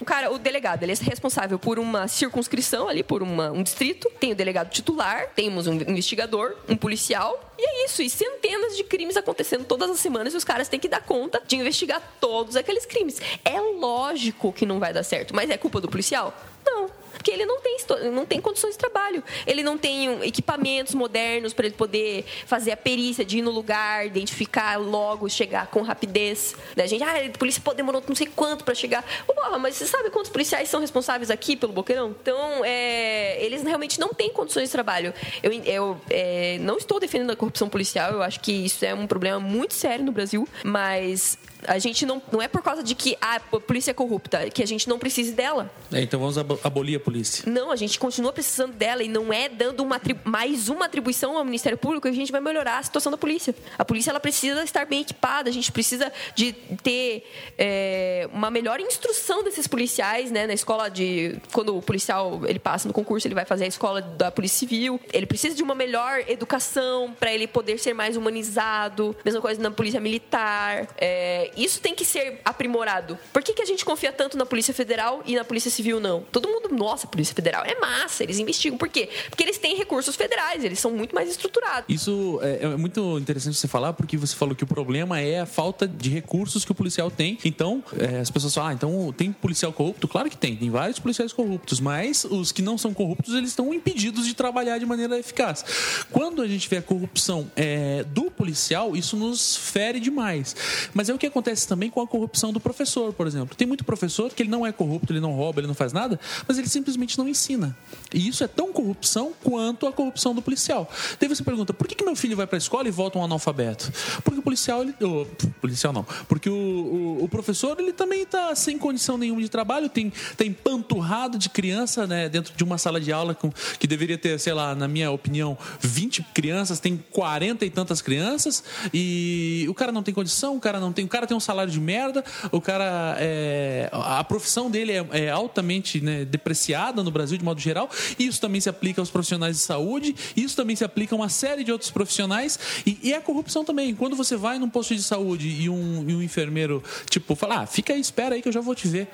O 0.00 0.04
cara, 0.04 0.30
o 0.32 0.38
delegado, 0.38 0.82
ele 0.82 0.92
é 0.92 0.96
responsável 1.02 1.58
por 1.58 1.78
uma 1.78 2.08
circunscrição 2.08 2.88
ali, 2.88 3.02
por 3.02 3.22
uma- 3.22 3.50
um 3.50 3.62
distrito. 3.62 4.10
Tem 4.18 4.32
o 4.32 4.34
delegado 4.34 4.70
titular, 4.70 5.28
temos 5.34 5.66
um 5.66 5.74
investigador, 5.74 6.54
um 6.68 6.76
policial. 6.76 7.52
E 7.58 7.62
é 7.62 7.84
isso. 7.84 8.02
E 8.02 8.08
centenas 8.10 8.76
de 8.76 8.84
crimes 8.84 9.16
acontecendo 9.16 9.64
todas 9.64 9.90
as 9.90 9.98
semanas 10.00 10.34
e 10.34 10.36
os 10.36 10.44
caras 10.44 10.68
têm 10.68 10.80
que 10.80 10.88
dar 10.88 11.02
conta 11.02 11.42
de 11.46 11.56
investigar 11.56 12.02
todos 12.20 12.56
aqueles 12.56 12.86
crimes. 12.86 13.20
É 13.44 13.60
lógico 13.60 14.52
que 14.52 14.64
não 14.66 14.78
vai 14.78 14.92
dar 14.92 15.02
certo, 15.02 15.34
mas 15.34 15.50
é 15.50 15.56
culpa 15.56 15.80
do 15.80 15.88
policial? 15.88 16.34
Não. 16.64 16.88
Porque 17.18 17.32
ele 17.32 17.44
não 17.44 17.60
tem, 17.60 17.76
não 18.12 18.24
tem 18.24 18.40
condições 18.40 18.72
de 18.72 18.78
trabalho. 18.78 19.22
Ele 19.46 19.62
não 19.62 19.76
tem 19.76 20.24
equipamentos 20.24 20.94
modernos 20.94 21.52
para 21.52 21.66
ele 21.66 21.74
poder 21.74 22.24
fazer 22.46 22.70
a 22.70 22.76
perícia 22.76 23.24
de 23.24 23.38
ir 23.38 23.42
no 23.42 23.50
lugar, 23.50 24.06
identificar 24.06 24.76
logo, 24.76 25.28
chegar 25.28 25.66
com 25.66 25.82
rapidez. 25.82 26.54
Né? 26.76 26.84
A 26.84 26.86
gente, 26.86 27.02
ah, 27.02 27.26
a 27.26 27.38
polícia 27.38 27.60
demorou 27.74 28.02
não 28.06 28.14
sei 28.14 28.28
quanto 28.28 28.64
para 28.64 28.74
chegar. 28.74 29.04
Porra, 29.26 29.58
mas 29.58 29.74
você 29.74 29.86
sabe 29.86 30.10
quantos 30.10 30.30
policiais 30.30 30.68
são 30.68 30.80
responsáveis 30.80 31.30
aqui 31.30 31.56
pelo 31.56 31.72
Boqueirão? 31.72 32.14
Então, 32.22 32.64
é, 32.64 33.44
eles 33.44 33.62
realmente 33.64 33.98
não 33.98 34.10
têm 34.10 34.30
condições 34.30 34.68
de 34.68 34.72
trabalho. 34.72 35.12
Eu, 35.42 35.52
eu 35.64 36.00
é, 36.08 36.58
não 36.60 36.76
estou 36.76 37.00
defendendo 37.00 37.30
a 37.30 37.36
corrupção 37.36 37.68
policial, 37.68 38.12
eu 38.12 38.22
acho 38.22 38.38
que 38.40 38.52
isso 38.52 38.84
é 38.84 38.94
um 38.94 39.06
problema 39.06 39.40
muito 39.40 39.74
sério 39.74 40.04
no 40.04 40.12
Brasil, 40.12 40.48
mas 40.62 41.36
a 41.66 41.78
gente 41.78 42.04
não, 42.06 42.22
não 42.30 42.40
é 42.40 42.48
por 42.48 42.62
causa 42.62 42.82
de 42.82 42.94
que 42.94 43.16
ah, 43.20 43.36
a 43.36 43.60
polícia 43.60 43.90
é 43.90 43.94
corrupta, 43.94 44.48
que 44.50 44.62
a 44.62 44.66
gente 44.66 44.88
não 44.88 44.98
precise 44.98 45.32
dela. 45.32 45.70
É, 45.92 46.00
então 46.02 46.20
vamos 46.20 46.38
abo- 46.38 46.58
abolir 46.62 46.96
a 46.96 47.00
polícia. 47.00 47.50
Não, 47.50 47.70
a 47.70 47.76
gente 47.76 47.98
continua 47.98 48.32
precisando 48.32 48.72
dela 48.74 49.02
e 49.02 49.08
não 49.08 49.32
é 49.32 49.48
dando 49.48 49.80
uma 49.80 50.00
mais 50.24 50.68
uma 50.68 50.86
atribuição 50.86 51.36
ao 51.36 51.44
Ministério 51.44 51.76
Público 51.76 52.06
que 52.06 52.12
a 52.12 52.16
gente 52.16 52.30
vai 52.32 52.40
melhorar 52.40 52.78
a 52.78 52.82
situação 52.82 53.10
da 53.10 53.18
polícia. 53.18 53.54
A 53.78 53.84
polícia 53.84 54.10
ela 54.10 54.20
precisa 54.20 54.62
estar 54.62 54.86
bem 54.86 55.00
equipada, 55.00 55.48
a 55.50 55.52
gente 55.52 55.70
precisa 55.72 56.12
de 56.34 56.52
ter 56.82 57.24
é, 57.56 58.28
uma 58.32 58.50
melhor 58.50 58.80
instrução 58.80 59.42
desses 59.42 59.66
policiais, 59.66 60.30
né? 60.30 60.46
Na 60.46 60.54
escola 60.54 60.88
de 60.88 61.36
quando 61.52 61.76
o 61.76 61.82
policial 61.82 62.40
ele 62.46 62.58
passa 62.58 62.86
no 62.86 62.94
concurso, 62.94 63.26
ele 63.26 63.34
vai 63.34 63.44
fazer 63.44 63.64
a 63.64 63.68
escola 63.68 64.00
da 64.00 64.30
Polícia 64.30 64.58
Civil. 64.58 65.00
Ele 65.12 65.26
precisa 65.26 65.54
de 65.54 65.62
uma 65.62 65.74
melhor 65.74 66.22
educação 66.28 67.14
para 67.18 67.32
ele 67.32 67.46
poder 67.46 67.78
ser 67.78 67.94
mais 67.94 68.16
humanizado. 68.16 69.16
Mesma 69.24 69.40
coisa 69.40 69.60
na 69.60 69.70
polícia 69.70 70.00
militar. 70.00 70.86
É, 70.96 71.47
isso 71.56 71.80
tem 71.80 71.94
que 71.94 72.04
ser 72.04 72.40
aprimorado. 72.44 73.18
Por 73.32 73.42
que, 73.42 73.52
que 73.52 73.62
a 73.62 73.66
gente 73.66 73.84
confia 73.84 74.12
tanto 74.12 74.36
na 74.36 74.46
Polícia 74.46 74.74
Federal 74.74 75.22
e 75.24 75.34
na 75.34 75.44
Polícia 75.44 75.70
Civil 75.70 76.00
não? 76.00 76.22
Todo 76.32 76.48
mundo, 76.48 76.68
nossa, 76.70 77.06
Polícia 77.06 77.34
Federal 77.34 77.64
é 77.64 77.78
massa, 77.78 78.22
eles 78.22 78.38
investigam. 78.38 78.78
Por 78.78 78.88
quê? 78.88 79.08
Porque 79.28 79.42
eles 79.42 79.58
têm 79.58 79.76
recursos 79.76 80.16
federais, 80.16 80.64
eles 80.64 80.78
são 80.78 80.90
muito 80.90 81.14
mais 81.14 81.28
estruturados. 81.28 81.84
Isso 81.88 82.38
é, 82.42 82.64
é 82.64 82.76
muito 82.76 83.18
interessante 83.18 83.56
você 83.56 83.68
falar, 83.68 83.92
porque 83.92 84.16
você 84.16 84.34
falou 84.34 84.54
que 84.54 84.64
o 84.64 84.66
problema 84.66 85.20
é 85.20 85.40
a 85.40 85.46
falta 85.46 85.86
de 85.86 86.10
recursos 86.10 86.64
que 86.64 86.72
o 86.72 86.74
policial 86.74 87.10
tem. 87.10 87.38
Então, 87.44 87.82
é, 87.98 88.20
as 88.20 88.30
pessoas 88.30 88.54
falam, 88.54 88.70
ah, 88.70 88.74
então 88.74 89.14
tem 89.16 89.32
policial 89.32 89.72
corrupto? 89.72 90.06
Claro 90.08 90.28
que 90.30 90.36
tem, 90.36 90.56
tem 90.56 90.70
vários 90.70 90.98
policiais 90.98 91.32
corruptos, 91.32 91.80
mas 91.80 92.24
os 92.24 92.52
que 92.52 92.62
não 92.62 92.76
são 92.78 92.92
corruptos, 92.92 93.34
eles 93.34 93.50
estão 93.50 93.72
impedidos 93.72 94.26
de 94.26 94.34
trabalhar 94.34 94.78
de 94.78 94.86
maneira 94.86 95.18
eficaz. 95.18 95.64
Quando 96.10 96.42
a 96.42 96.48
gente 96.48 96.68
vê 96.68 96.78
a 96.78 96.82
corrupção 96.82 97.50
é, 97.56 98.04
do 98.04 98.30
policial, 98.30 98.96
isso 98.96 99.16
nos 99.16 99.56
fere 99.56 100.00
demais. 100.00 100.54
Mas 100.94 101.08
é 101.08 101.14
o 101.14 101.18
que 101.18 101.26
acontece 101.26 101.37
também 101.66 101.90
com 101.90 102.00
a 102.00 102.06
corrupção 102.06 102.52
do 102.52 102.60
professor, 102.60 103.12
por 103.12 103.26
exemplo. 103.26 103.56
Tem 103.56 103.66
muito 103.66 103.84
professor 103.84 104.30
que 104.32 104.42
ele 104.42 104.50
não 104.50 104.66
é 104.66 104.72
corrupto, 104.72 105.12
ele 105.12 105.20
não 105.20 105.32
rouba, 105.32 105.60
ele 105.60 105.66
não 105.66 105.74
faz 105.74 105.92
nada, 105.92 106.18
mas 106.46 106.58
ele 106.58 106.68
simplesmente 106.68 107.16
não 107.18 107.28
ensina. 107.28 107.76
E 108.12 108.28
isso 108.28 108.44
é 108.44 108.48
tão 108.48 108.72
corrupção 108.72 109.32
quanto 109.42 109.86
a 109.86 109.92
corrupção 109.92 110.34
do 110.34 110.42
policial. 110.42 110.90
Daí 111.18 111.28
você 111.28 111.42
pergunta, 111.42 111.72
por 111.72 111.86
que, 111.86 111.94
que 111.94 112.04
meu 112.04 112.16
filho 112.16 112.36
vai 112.36 112.46
para 112.46 112.56
a 112.56 112.58
escola 112.58 112.88
e 112.88 112.90
volta 112.90 113.18
um 113.18 113.24
analfabeto? 113.24 113.90
Porque 114.22 114.40
o 114.40 114.42
policial, 114.42 114.82
ele, 114.82 114.94
o 115.00 115.26
policial 115.60 115.92
não, 115.92 116.06
porque 116.28 116.48
o, 116.48 116.54
o, 116.54 117.24
o 117.24 117.28
professor 117.28 117.78
ele 117.78 117.92
também 117.92 118.22
está 118.22 118.54
sem 118.54 118.78
condição 118.78 119.18
nenhuma 119.18 119.40
de 119.40 119.48
trabalho, 119.48 119.88
tem, 119.88 120.12
tem 120.36 120.52
panturrado 120.52 121.38
de 121.38 121.48
criança 121.48 122.06
né, 122.06 122.28
dentro 122.28 122.54
de 122.56 122.64
uma 122.64 122.78
sala 122.78 123.00
de 123.00 123.12
aula 123.12 123.34
com, 123.34 123.52
que 123.78 123.86
deveria 123.86 124.18
ter, 124.18 124.38
sei 124.38 124.52
lá, 124.52 124.74
na 124.74 124.88
minha 124.88 125.10
opinião, 125.10 125.56
20 125.80 126.22
crianças, 126.34 126.80
tem 126.80 127.02
40 127.10 127.64
e 127.64 127.70
tantas 127.70 128.00
crianças 128.00 128.64
e 128.92 129.66
o 129.68 129.74
cara 129.74 129.92
não 129.92 130.02
tem 130.02 130.14
condição, 130.14 130.56
o 130.56 130.60
cara 130.60 130.80
não 130.80 130.92
tem, 130.92 131.04
o 131.04 131.08
cara 131.08 131.26
tem 131.28 131.36
um 131.36 131.40
salário 131.40 131.72
de 131.72 131.80
merda, 131.80 132.24
o 132.50 132.60
cara 132.60 133.16
é, 133.18 133.88
a 133.92 134.24
profissão 134.24 134.70
dele 134.70 134.92
é, 134.92 135.06
é 135.12 135.30
altamente 135.30 136.00
né, 136.00 136.24
depreciada 136.24 137.02
no 137.02 137.10
Brasil 137.10 137.38
de 137.38 137.44
modo 137.44 137.60
geral. 137.60 137.88
Isso 138.18 138.40
também 138.40 138.60
se 138.60 138.68
aplica 138.68 139.00
aos 139.00 139.10
profissionais 139.10 139.56
de 139.56 139.62
saúde, 139.62 140.14
isso 140.36 140.56
também 140.56 140.74
se 140.74 140.84
aplica 140.84 141.14
a 141.14 141.16
uma 141.16 141.28
série 141.28 141.62
de 141.62 141.70
outros 141.72 141.90
profissionais 141.90 142.58
e, 142.86 142.98
e 143.02 143.14
a 143.14 143.20
corrupção 143.20 143.64
também. 143.64 143.94
Quando 143.94 144.16
você 144.16 144.36
vai 144.36 144.58
num 144.58 144.68
posto 144.68 144.94
de 144.94 145.02
saúde 145.02 145.48
e 145.48 145.68
um, 145.68 146.04
e 146.08 146.14
um 146.14 146.22
enfermeiro 146.22 146.82
tipo 147.08 147.34
fala, 147.34 147.62
ah, 147.62 147.66
fica 147.66 147.92
aí, 147.92 148.00
espera 148.00 148.34
aí 148.34 148.42
que 148.42 148.48
eu 148.48 148.52
já 148.52 148.60
vou 148.60 148.74
te 148.74 148.88
ver, 148.88 149.08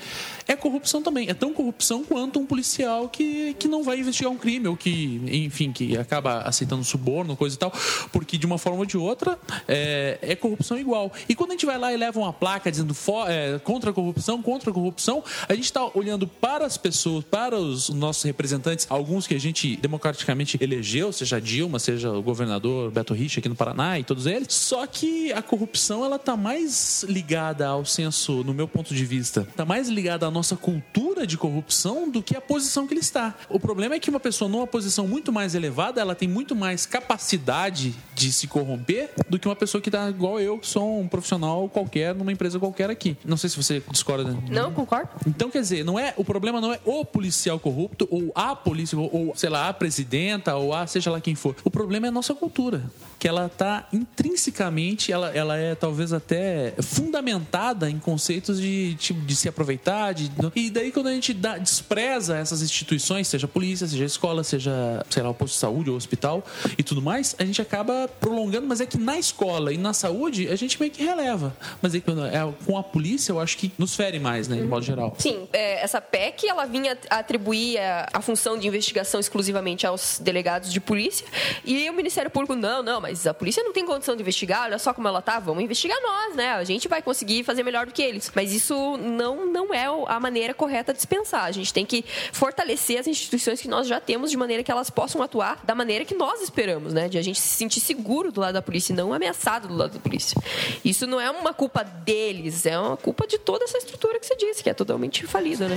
é 0.47 0.57
corrupção 0.57 1.03
também. 1.03 1.29
É 1.29 1.35
tão 1.35 1.53
corrupção 1.53 2.05
quanto 2.05 2.39
um 2.39 2.47
policial 2.47 3.09
que, 3.09 3.55
que 3.55 3.69
não 3.69 3.83
vai 3.83 3.99
investigar 3.99 4.33
um 4.33 4.37
crime 4.37 4.69
ou 4.69 4.77
que, 4.77 5.21
enfim, 5.27 5.73
que 5.73 5.97
acaba 5.97 6.43
aceitando 6.43 6.85
suborno, 6.85 7.37
coisa 7.37 7.57
e 7.57 7.59
tal, 7.59 7.73
porque 8.13 8.39
de 8.39 8.47
uma 8.47 8.59
forma 8.59 8.81
ou 8.81 8.87
de 8.87 8.97
outra 8.97 9.39
é, 9.67 10.19
é 10.23 10.37
corrupção 10.37 10.79
igual. 10.79 11.13
E 11.29 11.35
quando 11.35 11.51
a 11.51 11.55
gente 11.55 11.67
vai 11.67 11.79
lá 11.79 11.93
e 11.93 11.97
leva 12.05 12.21
uma 12.21 12.33
placa 12.33 12.71
dizendo 12.71 12.95
é, 13.29 13.59
contra 13.61 13.91
a 13.91 13.93
corrupção, 13.93 14.43
contra 14.43 14.71
a 14.71 14.73
corrupção, 14.75 15.25
a 15.49 15.55
gente 15.55 15.65
está 15.65 15.89
olhando 15.95 16.27
para 16.27 16.67
as 16.67 16.77
pessoas, 16.77 17.25
para 17.25 17.57
os 17.57 17.89
nossos 17.89 18.23
representantes, 18.25 18.87
alguns 18.91 19.27
que 19.27 19.35
a 19.35 19.41
gente 19.41 19.77
democraticamente 19.77 20.59
elegeu, 20.61 21.13
seja 21.13 21.41
Dilma, 21.41 21.79
seja 21.79 22.13
o 22.13 22.23
governador 22.23 22.91
Beto 22.91 23.15
Richa 23.15 23.41
aqui 23.41 23.49
no 23.49 23.55
Paraná 23.57 23.99
e 23.99 24.05
todos 24.05 24.27
eles. 24.27 24.53
Só 24.53 24.87
que 24.87 25.33
a 25.33 25.41
corrupção 25.41 26.05
ela 26.05 26.19
tá 26.19 26.37
mais 26.37 27.05
ligada 27.09 27.67
ao 27.67 27.85
senso, 27.87 28.45
no 28.45 28.53
meu 28.53 28.69
ponto 28.69 28.95
de 28.95 29.05
vista, 29.05 29.47
tá 29.57 29.65
mais 29.65 29.89
ligada 29.89 30.27
à 30.27 30.31
nossa 30.31 30.57
cultura 30.57 31.27
de 31.27 31.39
corrupção 31.39 32.11
do 32.11 32.23
que 32.23 32.37
a 32.37 32.41
posição 32.41 32.87
que 32.87 32.93
ele 32.93 33.01
está. 33.01 33.35
O 33.49 33.59
problema 33.59 33.95
é 33.95 33.99
que 33.99 34.11
uma 34.11 34.21
pessoa 34.21 34.49
numa 34.49 34.67
posição 34.67 35.09
muito 35.09 35.33
mais 35.33 35.55
elevada, 35.55 36.01
ela 36.01 36.15
tem 36.15 36.29
muito 36.29 36.55
mais 36.55 36.85
capacidade 36.85 37.95
de 38.15 38.31
se 38.31 38.47
corromper 38.47 39.11
do 39.29 39.39
que 39.39 39.49
uma 39.49 39.57
pessoa 39.57 39.81
que 39.81 39.91
tá 39.91 40.11
igual 40.11 40.39
eu, 40.39 40.59
que 40.59 40.67
sou 40.67 41.01
um 41.01 41.09
profissional 41.09 41.69
qualquer 41.69 41.94
numa 42.17 42.33
empresa 42.33 42.59
qualquer 42.59 42.91
aqui. 42.91 43.17
Não 43.25 43.37
sei 43.37 43.51
se 43.51 43.57
você 43.57 43.83
discorda. 43.91 44.37
Não, 44.51 44.73
concordo. 44.73 45.09
Então, 45.27 45.51
quer 45.51 45.61
dizer, 45.61 45.85
não 45.85 45.99
é, 45.99 46.13
o 46.17 46.25
problema 46.25 46.61
não 46.61 46.73
é 46.73 46.81
o 46.85 47.05
policial 47.05 47.59
corrupto, 47.59 48.09
ou 48.11 48.33
a 48.35 48.55
polícia, 48.57 48.99
ou, 48.99 49.33
sei 49.37 49.49
lá, 49.51 49.69
a 49.69 49.73
presidenta, 49.73 50.55
ou 50.57 50.73
a 50.75 50.87
seja 50.87 51.11
lá 51.11 51.21
quem 51.21 51.35
for. 51.35 51.55
O 51.65 51.71
problema 51.71 52.07
é 52.07 52.09
a 52.09 52.13
nossa 52.13 52.35
cultura. 52.35 52.83
Que 53.19 53.29
ela 53.29 53.49
tá 53.49 53.89
intrinsecamente, 53.93 55.11
ela, 55.13 55.29
ela 55.31 55.57
é 55.57 55.75
talvez 55.75 56.13
até 56.13 56.75
fundamentada 56.83 57.89
em 57.91 57.99
conceitos 57.99 58.61
de, 58.61 58.95
tipo, 58.97 59.21
de 59.21 59.37
se 59.37 59.49
aproveitar. 59.49 60.13
De, 60.13 60.31
e 60.55 60.71
daí, 60.71 60.91
quando 60.91 61.07
a 61.09 61.13
gente 61.13 61.33
dá- 61.33 61.59
despreza 61.59 62.37
essas 62.37 62.63
instituições, 62.63 63.29
seja 63.29 63.47
polícia, 63.47 63.87
seja 63.87 64.05
a 64.05 64.07
escola, 64.07 64.43
seja, 64.45 65.05
sei 65.09 65.23
lá, 65.23 65.31
o 65.31 65.35
posto 65.35 65.55
de 65.55 65.61
saúde 65.61 65.91
ou 65.91 65.97
hospital 65.97 66.45
e 66.77 66.83
tudo 66.83 67.01
mais, 67.01 67.35
a 67.39 67.45
gente 67.45 67.61
acaba 67.63 68.09
prolongando. 68.21 68.67
Mas 68.67 68.81
é 68.81 68.87
que 68.87 68.99
na 68.99 69.19
escola 69.19 69.73
e 69.73 69.79
na 69.79 69.93
saúde, 69.93 70.49
a 70.49 70.57
gente 70.57 70.79
meio 70.81 70.91
que 70.93 71.03
releva. 71.03 71.57
Mas 71.85 71.95
é 71.95 71.99
é 71.99 72.53
com 72.65 72.79
a 72.79 72.83
polícia, 72.83 73.31
eu 73.31 73.39
acho 73.39 73.59
que 73.59 73.71
nos 73.77 73.95
fere 73.95 74.19
mais, 74.19 74.49
né, 74.49 74.57
de 74.57 74.63
modo 74.63 74.83
geral. 74.83 75.15
Sim, 75.19 75.47
é, 75.53 75.83
essa 75.83 76.01
PEC 76.01 76.49
ela 76.49 76.65
vinha 76.65 76.97
atribuir 77.11 77.77
a, 77.77 78.09
a 78.15 78.21
função 78.23 78.59
de 78.59 78.67
investigação 78.67 79.21
exclusivamente 79.21 79.87
aos 79.87 80.19
delegados 80.19 80.73
de 80.73 80.81
polícia 80.81 81.27
e 81.63 81.91
o 81.91 81.93
Ministério 81.93 82.31
Público 82.31 82.55
não, 82.55 82.83
não, 82.83 83.03
mas 83.03 83.27
a 83.27 83.35
polícia 83.35 83.63
não 83.63 83.71
tem 83.71 83.85
condição 83.85 84.17
de 84.17 84.23
investigar. 84.23 84.63
Olha 84.63 84.79
só 84.79 84.95
como 84.95 85.07
ela 85.07 85.21
tá, 85.21 85.39
vamos 85.39 85.63
investigar 85.63 86.01
nós, 86.01 86.35
né? 86.35 86.53
A 86.53 86.65
gente 86.65 86.89
vai 86.89 87.03
conseguir 87.03 87.45
fazer 87.45 87.63
melhor 87.63 87.85
do 87.85 87.93
que 87.93 88.01
eles. 88.01 88.33
Mas 88.35 88.51
isso 88.55 88.97
não 88.97 89.45
não 89.45 89.75
é 89.75 89.85
a 90.07 90.19
maneira 90.19 90.55
correta 90.55 90.95
de 90.95 91.03
se 91.03 91.07
pensar. 91.07 91.45
A 91.45 91.53
gente 91.53 91.71
tem 91.71 91.85
que 91.85 92.03
fortalecer 92.33 92.99
as 92.99 93.07
instituições 93.07 93.61
que 93.61 93.69
nós 93.69 93.87
já 93.87 94.01
temos 94.01 94.31
de 94.31 94.39
maneira 94.39 94.63
que 94.63 94.71
elas 94.71 94.89
possam 94.89 95.21
atuar 95.21 95.61
da 95.65 95.75
maneira 95.75 96.07
que 96.07 96.15
nós 96.15 96.41
esperamos, 96.41 96.95
né? 96.95 97.11
De 97.11 97.19
a 97.19 97.23
gente 97.23 97.39
se 97.39 97.57
sentir 97.57 97.81
seguro 97.81 98.33
do 98.33 98.41
lado 98.41 98.55
da 98.55 98.63
polícia 98.63 98.95
e 98.95 98.97
não 98.97 99.13
ameaçado 99.13 99.69
do 99.69 99.75
lado 99.75 99.93
da 99.93 100.01
polícia. 100.01 100.41
Isso 100.83 101.07
não 101.07 101.21
é 101.21 101.31
uma 101.31 101.53
culpa 101.65 101.83
deles, 101.83 102.67
é 102.67 102.79
uma 102.79 102.97
culpa 102.97 103.27
de 103.27 103.39
toda 103.39 103.65
essa 103.65 103.79
estrutura 103.79 104.21
que 104.21 104.27
você 104.27 104.37
disse, 104.37 104.63
que 104.63 104.69
é 104.69 104.75
totalmente 104.75 105.27
falida, 105.27 105.67
né? 105.67 105.77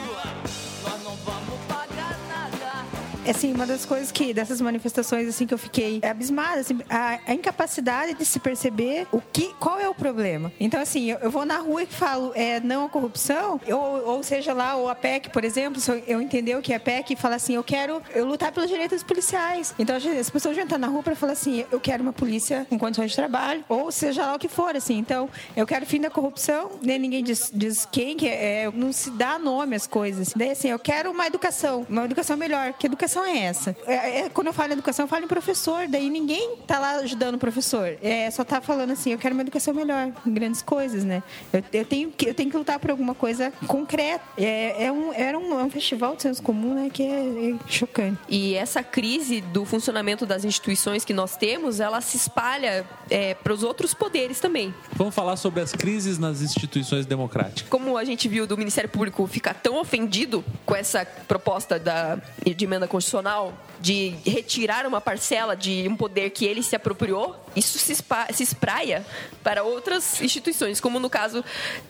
Assim, 3.31 3.53
uma 3.53 3.65
das 3.65 3.85
coisas 3.85 4.11
que, 4.11 4.33
dessas 4.33 4.61
manifestações, 4.61 5.27
assim, 5.27 5.45
que 5.45 5.53
eu 5.53 5.57
fiquei 5.57 5.99
abismada, 6.03 6.59
assim, 6.59 6.79
a, 6.89 7.19
a 7.25 7.33
incapacidade 7.33 8.13
de 8.13 8.25
se 8.25 8.39
perceber 8.39 9.07
o 9.11 9.21
que, 9.21 9.53
qual 9.59 9.79
é 9.79 9.89
o 9.89 9.95
problema. 9.95 10.51
Então, 10.59 10.79
assim, 10.79 11.11
eu, 11.11 11.17
eu 11.19 11.31
vou 11.31 11.45
na 11.45 11.57
rua 11.57 11.83
e 11.83 11.85
falo, 11.85 12.31
é, 12.35 12.59
não 12.59 12.85
a 12.85 12.89
corrupção, 12.89 13.59
ou, 13.67 14.07
ou 14.15 14.23
seja 14.23 14.53
lá, 14.53 14.75
ou 14.75 14.89
a 14.89 14.95
PEC, 14.95 15.29
por 15.29 15.43
exemplo, 15.43 15.79
se 15.79 15.91
eu, 15.91 16.03
eu 16.07 16.21
entender 16.21 16.55
o 16.55 16.61
que 16.61 16.73
é 16.73 16.79
PEC 16.79 17.13
e 17.13 17.15
falar 17.15 17.35
assim, 17.35 17.55
eu 17.55 17.63
quero 17.63 18.01
eu 18.13 18.25
lutar 18.25 18.51
pelos 18.51 18.69
direitos 18.69 19.03
policiais. 19.03 19.73
Então, 19.79 19.95
as 19.95 20.29
pessoas 20.29 20.55
vão 20.55 20.63
entrar 20.63 20.77
na 20.77 20.87
rua 20.87 21.03
para 21.03 21.15
falar 21.15 21.33
assim, 21.33 21.65
eu 21.71 21.79
quero 21.79 22.03
uma 22.03 22.13
polícia 22.13 22.67
em 22.69 22.77
condições 22.77 23.11
de 23.11 23.15
trabalho, 23.15 23.63
ou 23.67 23.91
seja 23.91 24.25
lá 24.25 24.35
o 24.35 24.39
que 24.39 24.47
for, 24.47 24.75
assim. 24.75 24.97
Então, 24.97 25.29
eu 25.55 25.65
quero 25.65 25.85
fim 25.85 26.01
da 26.01 26.09
corrupção, 26.09 26.71
nem 26.81 26.99
ninguém 26.99 27.23
diz, 27.23 27.51
diz 27.53 27.87
quem, 27.91 28.15
que 28.17 28.27
é, 28.27 28.63
é, 28.63 28.71
não 28.71 28.91
se 28.91 29.09
dá 29.11 29.39
nome 29.39 29.75
às 29.75 29.87
coisas. 29.87 30.33
Daí, 30.35 30.51
assim, 30.51 30.69
eu 30.69 30.79
quero 30.79 31.11
uma 31.11 31.25
educação, 31.27 31.85
uma 31.89 32.05
educação 32.05 32.35
melhor. 32.37 32.73
Que 32.73 32.87
educação 32.87 33.20
é 33.25 33.39
essa? 33.39 33.75
É, 33.85 34.19
é, 34.21 34.29
quando 34.29 34.47
eu 34.47 34.53
falo 34.53 34.69
em 34.69 34.73
educação, 34.73 35.05
eu 35.05 35.09
falo 35.09 35.25
em 35.25 35.27
professor, 35.27 35.87
daí 35.87 36.09
ninguém 36.09 36.57
tá 36.67 36.79
lá 36.79 36.91
ajudando 36.97 37.35
o 37.35 37.37
professor. 37.37 37.97
É, 38.01 38.29
só 38.31 38.43
tá 38.43 38.61
falando 38.61 38.91
assim, 38.91 39.11
eu 39.11 39.17
quero 39.17 39.33
uma 39.33 39.41
educação 39.41 39.73
melhor, 39.73 40.11
grandes 40.25 40.61
coisas, 40.61 41.03
né? 41.03 41.23
Eu, 41.51 41.63
eu, 41.73 41.85
tenho, 41.85 42.11
que, 42.11 42.29
eu 42.29 42.33
tenho 42.33 42.49
que 42.49 42.57
lutar 42.57 42.79
por 42.79 42.91
alguma 42.91 43.15
coisa 43.15 43.51
concreta. 43.67 44.23
É, 44.37 44.85
é 44.85 44.91
um, 44.91 45.13
era 45.13 45.37
um, 45.37 45.59
é 45.59 45.63
um 45.63 45.69
festival 45.69 46.15
de 46.15 46.23
senso 46.23 46.41
comum, 46.41 46.73
né? 46.73 46.89
Que 46.91 47.03
é, 47.03 47.51
é 47.51 47.55
chocante. 47.67 48.19
E 48.27 48.55
essa 48.55 48.83
crise 48.83 49.41
do 49.41 49.65
funcionamento 49.65 50.25
das 50.25 50.43
instituições 50.45 51.05
que 51.05 51.13
nós 51.13 51.35
temos, 51.35 51.79
ela 51.79 52.01
se 52.01 52.17
espalha 52.17 52.85
é, 53.09 53.33
para 53.33 53.53
os 53.53 53.63
outros 53.63 53.93
poderes 53.93 54.39
também. 54.39 54.73
Vamos 54.93 55.13
falar 55.13 55.35
sobre 55.35 55.61
as 55.61 55.71
crises 55.71 56.17
nas 56.17 56.41
instituições 56.41 57.05
democráticas. 57.05 57.69
Como 57.69 57.97
a 57.97 58.03
gente 58.03 58.27
viu 58.27 58.47
do 58.47 58.57
Ministério 58.57 58.89
Público 58.89 59.25
ficar 59.27 59.53
tão 59.53 59.79
ofendido 59.79 60.43
com 60.65 60.75
essa 60.75 61.05
proposta 61.05 61.79
da, 61.79 62.17
de 62.43 62.65
emenda 62.65 62.87
constitucional 62.87 63.00
de 63.79 64.15
retirar 64.23 64.85
uma 64.85 65.01
parcela 65.01 65.55
de 65.55 65.87
um 65.87 65.95
poder 65.95 66.29
que 66.29 66.45
ele 66.45 66.61
se 66.61 66.75
apropriou, 66.75 67.35
isso 67.55 67.79
se, 67.79 67.93
espa, 67.93 68.27
se 68.31 68.43
espraia 68.43 69.05
para 69.43 69.63
outras 69.63 70.21
instituições, 70.21 70.79
como 70.79 70.99
no 70.99 71.09
caso 71.09 71.43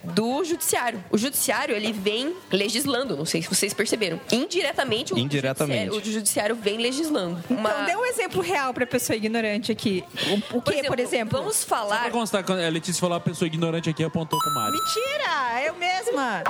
do 0.04 0.44
judiciário. 0.44 1.04
O 1.12 1.18
judiciário, 1.18 1.76
ele 1.76 1.92
vem 1.92 2.34
legislando, 2.50 3.18
não 3.18 3.26
sei 3.26 3.42
se 3.42 3.50
vocês 3.50 3.74
perceberam. 3.74 4.20
Indiretamente, 4.32 5.14
o, 5.14 5.18
Indiretamente. 5.18 5.86
Judiciário, 5.86 6.10
o 6.10 6.14
judiciário 6.14 6.56
vem 6.56 6.78
legislando. 6.78 7.44
Uma... 7.50 7.70
Então, 7.70 7.86
dê 7.86 7.96
um 7.98 8.06
exemplo 8.06 8.42
real 8.42 8.74
para 8.74 8.86
a 8.86 8.88
pessoa 8.88 9.18
ignorante 9.18 9.72
aqui. 9.72 10.04
O, 10.52 10.58
o 10.58 10.62
que, 10.62 10.72
por 10.72 10.74
exemplo, 10.74 10.90
por 10.90 11.00
exemplo? 11.00 11.40
Vamos 11.40 11.64
falar... 11.64 11.96
Só 11.96 12.02
pra 12.04 12.12
constar, 12.12 12.44
quando 12.46 12.60
a 12.60 12.70
Letícia 12.70 13.00
falou 13.00 13.18
a 13.18 13.20
pessoa 13.20 13.48
ignorante 13.48 13.90
aqui, 13.90 14.04
apontou 14.04 14.40
com 14.40 14.50
o 14.50 14.54
Mário. 14.56 14.74
Mentira! 14.74 15.64
Eu 15.66 15.76
mesma! 15.76 16.44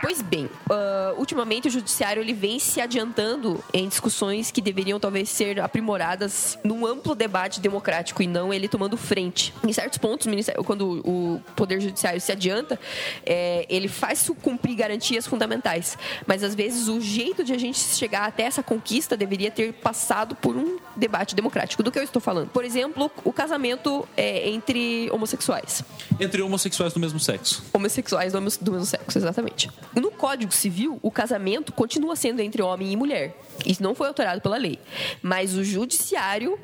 Pois 0.00 0.22
bem, 0.22 0.46
uh, 0.46 1.18
ultimamente 1.18 1.68
o 1.68 1.70
judiciário 1.70 2.22
ele 2.22 2.32
vem 2.32 2.58
se 2.58 2.80
adiantando 2.80 3.62
em 3.72 3.81
discussões 3.88 4.50
que 4.50 4.60
deveriam 4.60 4.98
talvez 4.98 5.28
ser 5.28 5.60
aprimoradas 5.60 6.58
num 6.64 6.86
amplo 6.86 7.14
debate 7.14 7.60
democrático 7.60 8.22
e 8.22 8.26
não 8.26 8.52
ele 8.52 8.68
tomando 8.68 8.96
frente. 8.96 9.52
Em 9.66 9.72
certos 9.72 9.98
pontos, 9.98 10.26
quando 10.64 11.00
o 11.04 11.40
Poder 11.56 11.80
Judiciário 11.80 12.20
se 12.20 12.32
adianta, 12.32 12.78
é, 13.24 13.66
ele 13.68 13.88
faz 13.88 14.22
cumprir 14.42 14.74
garantias 14.74 15.26
fundamentais. 15.26 15.96
Mas 16.26 16.42
às 16.42 16.54
vezes 16.54 16.88
o 16.88 17.00
jeito 17.00 17.44
de 17.44 17.52
a 17.52 17.58
gente 17.58 17.78
chegar 17.78 18.26
até 18.26 18.44
essa 18.44 18.62
conquista 18.62 19.16
deveria 19.16 19.50
ter 19.50 19.72
passado 19.74 20.34
por 20.34 20.56
um 20.56 20.78
debate 20.96 21.34
democrático. 21.34 21.82
Do 21.82 21.90
que 21.90 21.98
eu 21.98 22.02
estou 22.02 22.20
falando? 22.20 22.48
Por 22.50 22.64
exemplo, 22.64 23.10
o 23.24 23.32
casamento 23.32 24.06
é, 24.16 24.48
entre 24.48 25.10
homossexuais. 25.10 25.84
Entre 26.20 26.42
homossexuais 26.42 26.92
do 26.92 27.00
mesmo 27.00 27.18
sexo. 27.18 27.64
Homossexuais 27.72 28.32
do 28.32 28.40
mesmo, 28.40 28.64
do 28.64 28.72
mesmo 28.72 28.86
sexo, 28.86 29.18
exatamente. 29.18 29.70
No 29.94 30.10
Código 30.10 30.52
Civil, 30.52 30.98
o 31.02 31.10
casamento 31.10 31.72
continua 31.72 32.16
sendo 32.16 32.40
entre 32.40 32.62
homem 32.62 32.92
e 32.92 32.96
mulher. 32.96 33.36
Isso 33.72 33.82
não 33.82 33.94
foi 33.94 34.08
alterado 34.08 34.40
pela 34.40 34.56
lei. 34.56 34.78
Mas 35.22 35.54
o 35.54 35.64
judiciário 35.64 36.58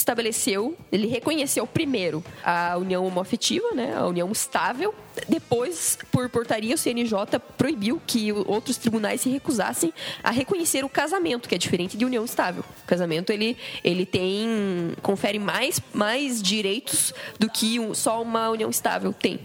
estabeleceu, 0.00 0.76
ele 0.90 1.06
reconheceu 1.06 1.66
primeiro 1.66 2.24
a 2.42 2.76
união 2.76 3.06
homoafetiva, 3.06 3.72
né, 3.74 3.94
a 3.96 4.06
união 4.06 4.30
estável. 4.32 4.94
Depois, 5.28 5.98
por 6.10 6.28
portaria, 6.28 6.74
o 6.74 6.78
CNJ 6.78 7.38
proibiu 7.56 8.00
que 8.06 8.32
outros 8.32 8.76
tribunais 8.76 9.20
se 9.20 9.28
recusassem 9.28 9.92
a 10.22 10.30
reconhecer 10.30 10.84
o 10.84 10.88
casamento, 10.88 11.48
que 11.48 11.54
é 11.54 11.58
diferente 11.58 11.96
de 11.96 12.04
união 12.04 12.24
estável. 12.24 12.64
O 12.82 12.86
casamento 12.86 13.30
ele, 13.30 13.56
ele 13.84 14.06
tem 14.06 14.92
confere 15.02 15.38
mais, 15.38 15.80
mais 15.92 16.42
direitos 16.42 17.12
do 17.38 17.48
que 17.48 17.78
um, 17.78 17.94
só 17.94 18.22
uma 18.22 18.50
união 18.50 18.70
estável 18.70 19.12
tem. 19.12 19.40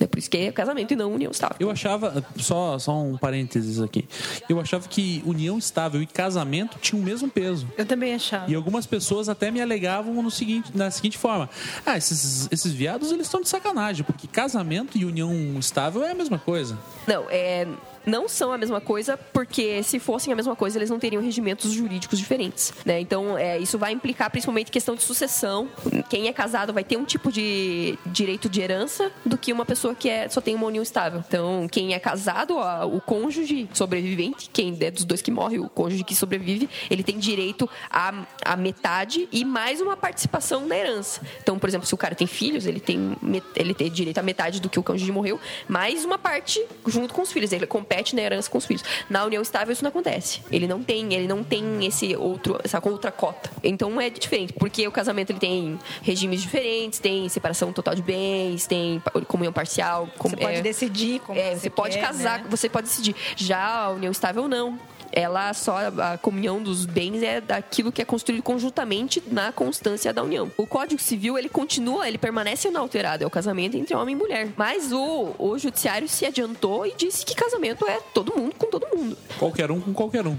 É 0.00 0.06
por 0.06 0.18
isso 0.18 0.30
que 0.30 0.36
é 0.36 0.52
casamento 0.52 0.92
e 0.92 0.96
não 0.96 1.12
união 1.12 1.30
estável. 1.30 1.56
Eu 1.58 1.70
achava, 1.70 2.24
só, 2.36 2.78
só 2.78 3.00
um 3.00 3.16
parênteses 3.16 3.80
aqui, 3.80 4.08
eu 4.48 4.60
achava 4.60 4.88
que 4.88 5.22
união 5.26 5.58
estável 5.58 6.00
e 6.02 6.06
casamento 6.06 6.78
tinham 6.80 7.02
o 7.02 7.04
mesmo 7.04 7.28
peso. 7.28 7.66
Eu 7.76 7.84
também 7.84 8.14
achava. 8.14 8.50
E 8.50 8.54
algumas 8.54 8.86
pessoas 8.86 9.28
até 9.28 9.50
me 9.50 9.60
alegavam 9.60 10.22
no 10.22 10.30
seguinte, 10.30 10.70
na 10.74 10.90
seguinte 10.90 11.18
forma: 11.18 11.50
ah, 11.84 11.96
esses, 11.96 12.48
esses 12.50 12.72
viados 12.72 13.10
eles 13.10 13.26
estão 13.26 13.40
de 13.40 13.48
sacanagem, 13.48 14.04
porque 14.04 14.26
casamento 14.26 14.96
e 14.96 15.04
união 15.04 15.32
estável 15.58 16.04
é 16.04 16.12
a 16.12 16.14
mesma 16.14 16.38
coisa. 16.38 16.78
Não, 17.06 17.26
é 17.28 17.66
não 18.06 18.28
são 18.28 18.52
a 18.52 18.58
mesma 18.58 18.80
coisa, 18.80 19.16
porque 19.16 19.82
se 19.82 19.98
fossem 19.98 20.32
a 20.32 20.36
mesma 20.36 20.56
coisa, 20.56 20.78
eles 20.78 20.90
não 20.90 20.98
teriam 20.98 21.22
regimentos 21.22 21.72
jurídicos 21.72 22.18
diferentes. 22.18 22.72
Né? 22.84 23.00
Então, 23.00 23.36
é, 23.36 23.58
isso 23.58 23.78
vai 23.78 23.92
implicar 23.92 24.30
principalmente 24.30 24.70
questão 24.70 24.94
de 24.94 25.02
sucessão. 25.02 25.68
Quem 26.08 26.28
é 26.28 26.32
casado 26.32 26.72
vai 26.72 26.84
ter 26.84 26.96
um 26.96 27.04
tipo 27.04 27.30
de 27.30 27.98
direito 28.06 28.48
de 28.48 28.60
herança 28.60 29.12
do 29.24 29.36
que 29.36 29.52
uma 29.52 29.64
pessoa 29.64 29.94
que 29.94 30.08
é, 30.08 30.28
só 30.28 30.40
tem 30.40 30.54
uma 30.54 30.66
união 30.66 30.82
estável. 30.82 31.22
Então, 31.26 31.68
quem 31.70 31.94
é 31.94 31.98
casado, 31.98 32.56
ó, 32.56 32.86
o 32.86 33.00
cônjuge 33.00 33.68
sobrevivente, 33.72 34.50
quem 34.52 34.76
é 34.80 34.90
dos 34.90 35.04
dois 35.04 35.22
que 35.22 35.30
morre, 35.30 35.58
o 35.58 35.68
cônjuge 35.68 36.04
que 36.04 36.14
sobrevive, 36.14 36.68
ele 36.90 37.02
tem 37.02 37.18
direito 37.18 37.68
a, 37.90 38.24
a 38.44 38.56
metade 38.56 39.28
e 39.32 39.44
mais 39.44 39.80
uma 39.80 39.96
participação 39.96 40.66
na 40.66 40.76
herança. 40.76 41.20
Então, 41.42 41.58
por 41.58 41.68
exemplo, 41.68 41.86
se 41.86 41.94
o 41.94 41.98
cara 41.98 42.14
tem 42.14 42.26
filhos, 42.26 42.66
ele 42.66 42.80
tem, 42.80 43.16
ele 43.54 43.74
tem 43.74 43.90
direito 43.90 44.18
a 44.18 44.22
metade 44.22 44.60
do 44.60 44.68
que 44.68 44.78
o 44.78 44.82
cônjuge 44.82 45.10
morreu, 45.12 45.40
mais 45.68 46.04
uma 46.04 46.18
parte 46.18 46.64
junto 46.86 47.12
com 47.12 47.22
os 47.22 47.32
filhos. 47.32 47.52
Ele 47.52 47.66
compete 47.66 47.97
compete 47.98 48.14
na 48.14 48.22
herança 48.22 48.50
com 48.50 48.58
os 48.58 48.66
filhos. 48.66 48.84
Na 49.08 49.24
união 49.24 49.42
estável 49.42 49.72
isso 49.72 49.82
não 49.82 49.90
acontece. 49.90 50.40
Ele 50.50 50.66
não 50.66 50.82
tem, 50.82 51.12
ele 51.12 51.26
não 51.26 51.42
tem 51.42 51.84
esse 51.84 52.14
outro, 52.16 52.58
essa 52.62 52.80
outra 52.82 53.10
cota. 53.10 53.50
Então 53.62 54.00
é 54.00 54.08
diferente, 54.08 54.52
porque 54.52 54.86
o 54.86 54.92
casamento 54.92 55.30
ele 55.30 55.38
tem 55.38 55.78
regimes 56.02 56.40
diferentes, 56.40 56.98
tem 56.98 57.28
separação 57.28 57.72
total 57.72 57.94
de 57.94 58.02
bens, 58.02 58.66
tem 58.66 59.02
comunhão 59.26 59.52
parcial. 59.52 60.08
Com, 60.16 60.28
você 60.30 60.36
pode 60.36 60.56
é, 60.56 60.62
decidir 60.62 61.20
como 61.20 61.38
é, 61.38 61.50
você, 61.50 61.60
você 61.60 61.70
pode 61.70 61.94
quer, 61.96 62.02
casar, 62.02 62.38
né? 62.40 62.46
você 62.48 62.68
pode 62.68 62.86
decidir. 62.86 63.14
Já 63.36 63.84
a 63.84 63.90
união 63.90 64.12
estável 64.12 64.48
não 64.48 64.78
ela 65.18 65.52
só 65.52 65.78
a 65.98 66.16
comunhão 66.16 66.62
dos 66.62 66.86
bens 66.86 67.22
é 67.24 67.40
daquilo 67.40 67.90
que 67.90 68.00
é 68.00 68.04
construído 68.04 68.40
conjuntamente 68.40 69.20
na 69.26 69.50
constância 69.50 70.12
da 70.12 70.22
união. 70.22 70.48
O 70.56 70.64
Código 70.64 71.02
Civil 71.02 71.36
ele 71.36 71.48
continua, 71.48 72.06
ele 72.06 72.18
permanece 72.18 72.68
inalterado, 72.68 73.24
é 73.24 73.26
o 73.26 73.30
casamento 73.30 73.76
entre 73.76 73.96
homem 73.96 74.14
e 74.14 74.18
mulher. 74.18 74.48
Mas 74.56 74.92
o, 74.92 75.34
o 75.36 75.58
judiciário 75.58 76.08
se 76.08 76.24
adiantou 76.24 76.86
e 76.86 76.94
disse 76.96 77.26
que 77.26 77.34
casamento 77.34 77.84
é 77.88 77.98
todo 78.14 78.36
mundo 78.36 78.54
com 78.56 78.70
todo 78.70 78.86
mundo. 78.96 79.18
Qualquer 79.38 79.72
um 79.72 79.80
com 79.80 79.92
qualquer 79.92 80.24
um. 80.24 80.36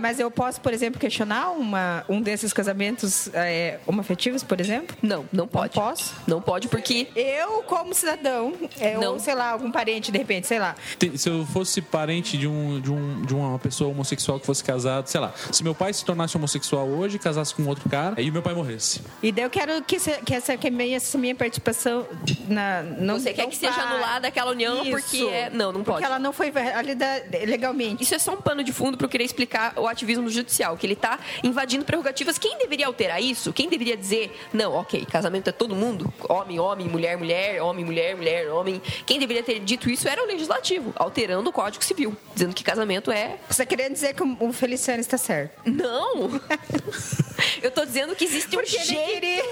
Mas 0.00 0.18
eu 0.18 0.30
posso, 0.30 0.58
por 0.62 0.72
exemplo, 0.72 0.98
questionar 0.98 1.50
uma, 1.50 2.02
um 2.08 2.22
desses 2.22 2.52
casamentos 2.54 3.28
é, 3.34 3.78
homoafetivos, 3.86 4.42
por 4.42 4.58
exemplo? 4.58 4.96
Não, 5.02 5.26
não 5.30 5.46
pode. 5.46 5.76
Não 5.76 5.82
posso? 5.84 6.14
Não 6.26 6.40
pode 6.40 6.68
porque 6.68 7.08
eu, 7.14 7.62
como 7.64 7.94
cidadão, 7.94 8.54
é, 8.80 8.96
Não. 8.96 9.12
ou 9.12 9.18
sei 9.18 9.34
lá, 9.34 9.50
algum 9.50 9.70
parente, 9.70 10.10
de 10.10 10.16
repente, 10.16 10.46
sei 10.46 10.58
lá. 10.58 10.74
Se 11.14 11.28
eu 11.28 11.44
fosse 11.44 11.82
parente 11.82 12.38
de, 12.38 12.48
um, 12.48 12.80
de, 12.80 12.90
um, 12.90 13.22
de 13.22 13.34
uma 13.34 13.58
pessoa 13.58 13.90
homossexual 13.90 14.13
que 14.16 14.46
fosse 14.46 14.62
casado, 14.64 15.06
sei 15.08 15.20
lá, 15.20 15.32
se 15.52 15.62
meu 15.62 15.74
pai 15.74 15.92
se 15.92 16.04
tornasse 16.04 16.36
homossexual 16.36 16.86
hoje, 16.88 17.18
casasse 17.18 17.54
com 17.54 17.64
outro 17.66 17.88
cara, 17.88 18.20
e 18.20 18.30
meu 18.30 18.42
pai 18.42 18.54
morresse. 18.54 19.00
E 19.22 19.30
daí 19.32 19.44
eu 19.44 19.50
quero 19.50 19.82
que, 19.82 19.98
se- 19.98 20.20
que 20.24 20.34
essa, 20.34 20.56
que 20.56 20.70
minha, 20.70 20.96
essa 20.96 21.16
minha 21.18 21.34
participação 21.34 22.06
na. 22.48 22.82
Não, 22.82 23.18
Você 23.18 23.32
quer 23.32 23.46
que 23.48 23.56
seja 23.56 23.80
anulada 23.82 24.28
aquela 24.28 24.50
união 24.50 24.82
Isso. 24.82 24.90
porque 24.90 25.24
é- 25.24 25.50
não, 25.50 25.66
não 25.72 25.82
Porque 25.84 25.92
pode. 25.92 26.04
ela 26.04 26.18
não 26.18 26.32
foi 26.32 26.50
válida 26.50 27.06
legalmente. 27.46 28.02
Isso 28.02 28.14
é 28.14 28.18
só 28.18 28.34
um 28.34 28.40
pano 28.40 28.62
de 28.64 28.72
fundo 28.72 28.96
para 28.96 29.04
eu 29.06 29.10
querer 29.10 29.24
explicar 29.24 29.74
o 29.76 29.86
ativismo 29.86 30.28
judicial, 30.28 30.76
que 30.76 30.86
ele 30.86 30.94
está 30.94 31.18
invadindo 31.42 31.84
prerrogativas. 31.84 32.38
Quem 32.38 32.58
deveria 32.58 32.86
alterar 32.86 33.22
isso? 33.22 33.52
Quem 33.52 33.68
deveria 33.68 33.96
dizer, 33.96 34.36
não, 34.52 34.72
ok, 34.74 35.04
casamento 35.06 35.48
é 35.48 35.52
todo 35.52 35.74
mundo, 35.74 36.12
homem, 36.28 36.58
homem, 36.58 36.88
mulher, 36.88 37.16
mulher, 37.16 37.62
homem, 37.62 37.84
mulher, 37.84 38.16
mulher, 38.16 38.50
homem. 38.50 38.80
Quem 39.06 39.18
deveria 39.18 39.42
ter 39.42 39.60
dito 39.60 39.88
isso 39.90 40.08
era 40.08 40.22
o 40.22 40.26
legislativo, 40.26 40.92
alterando 40.96 41.48
o 41.50 41.52
Código 41.52 41.84
Civil, 41.84 42.16
dizendo 42.34 42.54
que 42.54 42.62
casamento 42.64 43.10
é. 43.10 43.36
Você 43.48 43.64
querendo 43.66 43.93
dizer 43.94 44.14
que 44.14 44.22
o 44.22 44.52
Feliciano 44.52 45.00
está 45.00 45.16
certo? 45.18 45.52
Não! 45.64 46.40
Eu 47.62 47.70
tô 47.70 47.84
dizendo 47.84 48.14
que 48.14 48.24
existe 48.24 48.46
um 48.56 48.60
Porque 48.60 48.76
ele 48.76 49.42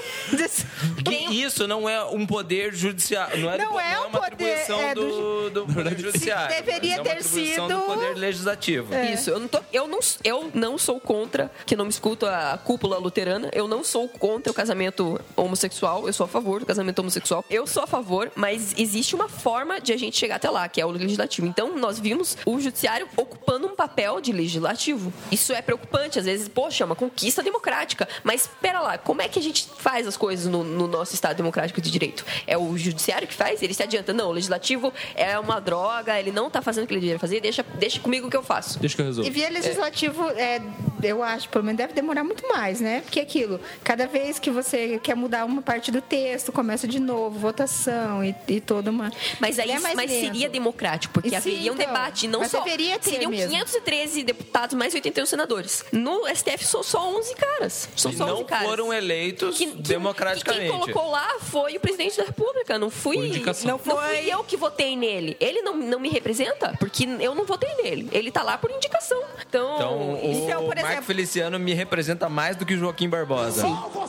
jeito. 1.03 1.33
isso 1.33 1.67
não 1.67 1.89
é 1.89 2.05
um 2.05 2.27
poder 2.27 2.73
judiciário. 2.75 3.39
Não 3.41 3.51
é, 3.51 3.59
Não 3.59 3.73
do- 3.73 3.81
é 3.81 3.93
não 3.95 4.05
um 4.05 4.09
uma 4.09 4.21
poder, 4.21 4.35
atribuição 4.35 4.81
é 4.83 4.95
do, 4.95 5.51
do 5.51 5.67
poder 5.67 5.99
judiciário. 5.99 6.55
Deveria 6.57 6.95
é 6.97 7.01
uma 7.01 7.05
ter 7.05 7.23
sido- 7.23 7.69
do 7.69 7.81
poder 7.83 8.15
legislativo. 8.17 8.95
Isso, 9.13 9.31
eu 9.31 9.41
não, 9.41 9.49
tô- 9.49 9.61
eu, 9.73 9.89
não, 9.89 9.99
eu 10.25 10.51
não 10.55 10.79
sou 10.79 11.01
contra, 11.01 11.51
que 11.67 11.75
não 11.75 11.85
me 11.85 11.91
escuto 11.91 12.25
a 12.27 12.59
cúpula 12.63 12.99
luterana, 12.99 13.51
eu 13.53 13.67
não 13.67 13.83
sou 13.83 14.09
contra 14.09 14.51
o 14.51 14.55
casamento 14.55 15.21
homossexual, 15.37 16.07
eu 16.07 16.13
sou 16.13 16.25
a 16.25 16.29
favor 16.29 16.61
do 16.61 16.67
casamento 16.67 16.99
homossexual. 17.01 17.45
Eu 17.51 17.67
sou 17.67 17.83
a 17.83 17.87
favor, 17.87 18.31
mas 18.37 18.75
existe 18.79 19.15
uma 19.15 19.29
forma 19.29 19.81
de 19.81 19.93
a 19.93 19.97
gente 19.97 20.17
chegar 20.17 20.37
até 20.37 20.49
lá, 20.51 20.69
que 20.69 20.81
é 20.81 20.87
o 20.87 20.91
legislativo. 20.91 21.47
Então, 21.47 21.77
nós 21.77 21.99
vimos 21.99 22.37
o 22.47 22.61
judiciário 22.61 23.09
ocupando 23.17 23.67
um 23.67 23.75
papel 23.75 24.21
de 24.21 24.32
legislativo. 24.33 25.13
Isso 25.31 25.53
é 25.53 25.63
preocupante, 25.63 26.19
às 26.19 26.25
vezes, 26.25 26.49
poxa, 26.49 26.85
é 26.85 26.87
uma 26.87 26.97
conquista 26.97 27.43
democrática. 27.43 28.09
Mas, 28.25 28.43
espera 28.43 28.81
lá, 28.81 28.99
como 28.99 29.23
é 29.23 29.29
que 29.29 29.39
a 29.39 29.43
gente 29.43 29.67
faz 29.79 30.07
as 30.07 30.17
coisas 30.17 30.47
no, 30.47 30.63
no 30.65 30.87
nosso 30.87 31.15
Estado 31.15 31.37
democrático 31.37 31.81
de 31.81 31.91
direito? 31.91 32.25
É 32.47 32.57
o 32.59 32.77
judiciário 32.77 33.27
que 33.29 33.35
faz? 33.35 33.63
Ele 33.63 33.75
se 33.75 33.83
adianta. 33.83 34.13
Não, 34.13 34.29
o 34.29 34.33
legislativo 34.33 34.93
é 35.15 35.39
uma 35.39 35.61
droga, 35.61 36.19
ele 36.19 36.33
não 36.33 36.51
tá 36.51 36.61
fazendo 36.63 36.85
o 36.85 36.87
que 36.87 36.95
ele 36.95 37.01
deveria 37.01 37.19
fazer, 37.19 37.41
deixa, 37.41 37.63
deixa 37.63 38.01
comigo 38.01 38.29
que 38.31 38.37
eu 38.37 38.43
faço. 38.43 38.79
Deixa 38.79 38.97
que 38.97 39.03
eu 39.03 39.07
E 39.07 39.09
resolvo. 39.09 39.31
via 39.31 39.49
legislativo, 39.51 40.29
é, 40.31 40.61
eu 41.03 41.23
acho, 41.23 41.49
pelo 41.49 41.65
menos 41.65 41.79
deve 41.79 41.93
demorar 41.93 42.25
muito 42.25 42.47
mais, 42.49 42.81
né? 42.81 43.01
Porque 43.03 43.21
é 43.21 43.23
aquilo, 43.23 43.61
cada 43.85 44.07
vez 44.07 44.39
que 44.39 44.51
você 44.51 44.99
quer 45.03 45.15
mudar 45.15 45.45
uma 45.45 45.63
parte 45.63 45.91
do 45.91 46.01
texto, 46.01 46.53
começa 46.53 46.87
de 46.89 47.01
novo, 47.01 47.39
votação 47.39 48.25
e, 48.25 48.35
e 48.49 48.61
toda 48.61 48.91
uma. 48.91 49.11
Mas 49.41 49.59
aí 49.59 49.71
É 49.71 49.79
mais 49.79 49.95
mas 49.95 50.11
lento. 50.11 50.21
seria 50.25 50.49
democrático, 50.49 51.13
porque 51.15 51.29
E 51.29 51.31
sim, 51.31 51.37
haveria 51.37 51.73
um 51.73 51.75
então, 51.75 51.87
debate, 51.87 52.29
não 52.29 52.41
mas 52.41 52.51
só. 52.51 52.63
deveria 52.63 52.99
ter 52.99 53.11
seriam 53.11 53.31
mesmo. 53.31 53.51
513 53.51 54.22
deputados, 54.25 54.75
mais 54.77 54.95
81 54.95 55.27
senadores. 55.27 55.85
No 55.93 56.27
STF 56.35 56.65
são 56.65 56.83
só 56.83 57.09
11 57.17 57.35
caras. 57.35 57.89
São 57.97 58.11
E 58.11 58.17
só 58.17 58.25
11 58.25 58.35
não 58.35 58.45
caras. 58.45 58.67
foram 58.69 58.93
eleitos 58.93 59.57
Que- 59.59 59.67
que- 59.67 59.83
democraticamente. 59.83 60.65
que 60.67 60.71
quem 60.71 60.81
colocou 60.81 61.11
lá 61.11 61.37
foi 61.41 61.77
o 61.77 61.81
presidente 61.81 62.17
da 62.17 62.25
República, 62.25 62.79
não 62.79 62.91
fui. 62.91 63.17
Por 63.17 63.25
indicação. 63.27 63.71
Não, 63.73 63.79
fui 63.79 63.95
eu 64.33 64.43
que 64.45 64.57
votei 64.57 64.97
nele. 64.97 65.37
Ele 65.41 65.63
não, 65.63 65.77
não 65.77 65.99
me 66.01 66.09
representa, 66.09 66.75
porque 66.79 67.05
eu 67.21 67.35
não 67.35 67.45
votei 67.45 67.73
nele. 67.83 68.09
Ele 68.13 68.31
tá 68.31 68.43
lá 68.43 68.57
por 68.59 68.71
indicação. 68.71 69.21
Então, 69.47 69.75
Então, 69.77 70.19
isso 70.31 70.41
o 70.47 70.51
é, 70.51 70.55
por 70.55 70.67
Marco 70.67 70.81
exemplo. 70.89 71.05
Feliciano 71.05 71.59
me 71.59 71.73
representa 71.75 72.29
mais 72.29 72.57
do 72.57 72.65
que 72.67 72.75
o 72.75 72.79
Joaquim 72.79 73.09
Barbosa. 73.09 73.67
Ou 73.67 74.07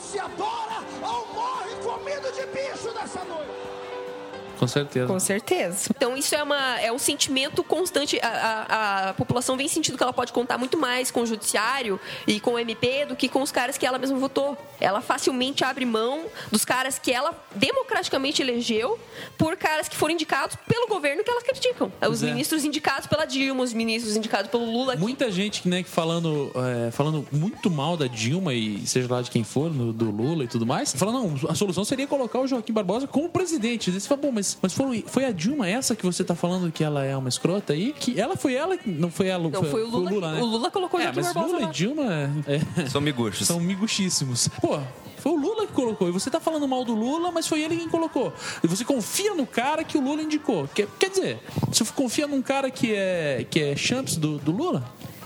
Com 4.63 4.67
certeza. 4.67 5.07
Com 5.07 5.19
certeza. 5.19 5.89
Então, 5.95 6.15
isso 6.17 6.33
é, 6.35 6.41
uma, 6.43 6.79
é 6.79 6.91
um 6.91 6.97
sentimento 6.99 7.63
constante. 7.63 8.19
A, 8.21 8.27
a- 8.27 9.09
a 9.09 9.13
população 9.13 9.55
vem 9.57 9.67
sentindo 9.67 9.97
que 9.97 10.03
ela 10.03 10.13
pode 10.13 10.31
contar 10.33 10.57
muito 10.57 10.77
mais 10.77 11.11
com 11.11 11.21
o 11.21 11.25
judiciário 11.25 11.99
e 12.27 12.39
com 12.39 12.51
o 12.53 12.59
MP 12.59 13.05
do 13.05 13.15
que 13.15 13.27
com 13.29 13.41
os 13.41 13.51
caras 13.51 13.77
que 13.77 13.85
ela 13.85 13.97
mesma 13.97 14.17
votou. 14.17 14.57
Ela 14.79 15.01
facilmente 15.01 15.63
abre 15.63 15.85
mão 15.85 16.25
dos 16.51 16.65
caras 16.65 16.97
que 16.99 17.11
ela 17.11 17.33
democraticamente 17.55 18.41
elegeu 18.41 18.99
por 19.37 19.55
caras 19.55 19.87
que 19.87 19.95
foram 19.95 20.13
indicados 20.13 20.55
pelo 20.67 20.87
governo 20.87 21.23
que 21.23 21.29
elas 21.29 21.43
criticam. 21.43 21.87
Os 21.87 22.07
Pois 22.07 22.23
é. 22.23 22.27
ministros 22.27 22.63
indicados 22.65 23.07
pela 23.07 23.25
Dilma, 23.25 23.63
os 23.63 23.73
ministros 23.73 24.15
indicados 24.15 24.49
pelo 24.49 24.65
Lula. 24.65 24.95
Muita 24.95 25.31
gente 25.31 25.67
né, 25.67 25.83
que 25.83 25.89
falando, 25.89 26.51
é, 26.87 26.91
falando 26.91 27.27
muito 27.31 27.69
mal 27.69 27.95
da 27.97 28.07
Dilma 28.07 28.53
e 28.53 28.85
seja 28.85 29.07
lá 29.13 29.21
de 29.21 29.31
quem 29.31 29.43
for, 29.43 29.71
no- 29.73 29.91
do 29.93 30.09
Lula 30.11 30.43
e 30.43 30.47
tudo 30.47 30.65
mais, 30.65 30.93
falando, 30.93 31.13
não, 31.41 31.49
a 31.49 31.55
solução 31.55 31.83
seria 31.85 32.07
colocar 32.07 32.39
o 32.39 32.47
Joaquim 32.47 32.73
Barbosa 32.73 33.07
como 33.07 33.29
presidente. 33.29 33.91
Daí 33.91 33.99
você 33.99 34.07
fala, 34.07 34.21
bom, 34.21 34.31
mas, 34.31 34.52
mas 34.61 34.73
foi, 34.73 35.03
foi 35.07 35.25
a 35.25 35.31
Dilma 35.31 35.67
essa 35.67 35.95
que 35.95 36.03
você 36.05 36.23
tá 36.23 36.35
falando 36.35 36.71
que 36.71 36.83
ela 36.83 37.03
é 37.05 37.15
uma 37.15 37.29
escrota 37.29 37.73
aí? 37.73 37.93
Que 37.93 38.19
ela 38.19 38.35
foi 38.35 38.53
ela, 38.53 38.77
não 38.85 39.09
foi 39.11 39.27
ela, 39.27 39.49
Não, 39.49 39.63
foi 39.63 39.83
o 39.83 39.87
Lula. 39.87 40.33
né? 40.33 40.41
O 40.41 40.45
Lula 40.45 40.69
colocou 40.71 40.99
o 40.99 41.03
É, 41.03 41.05
Joaquim 41.05 41.21
mas 41.21 41.33
Barbosa 41.33 41.55
Lula 41.55 41.69
e 41.69 41.71
Dilma 41.73 42.03
é, 42.47 42.87
São 42.89 43.01
miguxos. 43.01 43.47
são 43.47 43.59
miguxíssimos. 43.59 44.47
Pô, 44.61 44.79
foi 45.17 45.31
o 45.31 45.35
Lula 45.35 45.65
que 45.67 45.73
colocou. 45.73 46.07
E 46.09 46.11
você 46.11 46.29
tá 46.29 46.39
falando 46.39 46.67
mal 46.67 46.83
do 46.83 46.93
Lula, 46.93 47.31
mas 47.31 47.47
foi 47.47 47.61
ele 47.61 47.77
quem 47.77 47.87
colocou. 47.89 48.33
E 48.63 48.67
você 48.67 48.83
confia 48.83 49.33
no 49.33 49.45
cara 49.47 49.83
que 49.83 49.97
o 49.97 50.01
Lula 50.01 50.21
indicou. 50.21 50.67
Quer, 50.73 50.87
quer 50.99 51.09
dizer, 51.09 51.39
você 51.67 51.83
confia 51.95 52.27
num 52.27 52.41
cara 52.41 52.69
que 52.69 52.93
é, 52.93 53.45
que 53.49 53.59
é 53.59 53.75
champs 53.75 54.17
do, 54.17 54.37
do 54.37 54.51
Lula? 54.51 54.83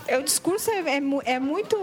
É, 0.08 0.18
o 0.18 0.22
discurso 0.22 0.70
é, 0.70 0.78
é 0.96 1.02
é 1.26 1.38
muito 1.38 1.76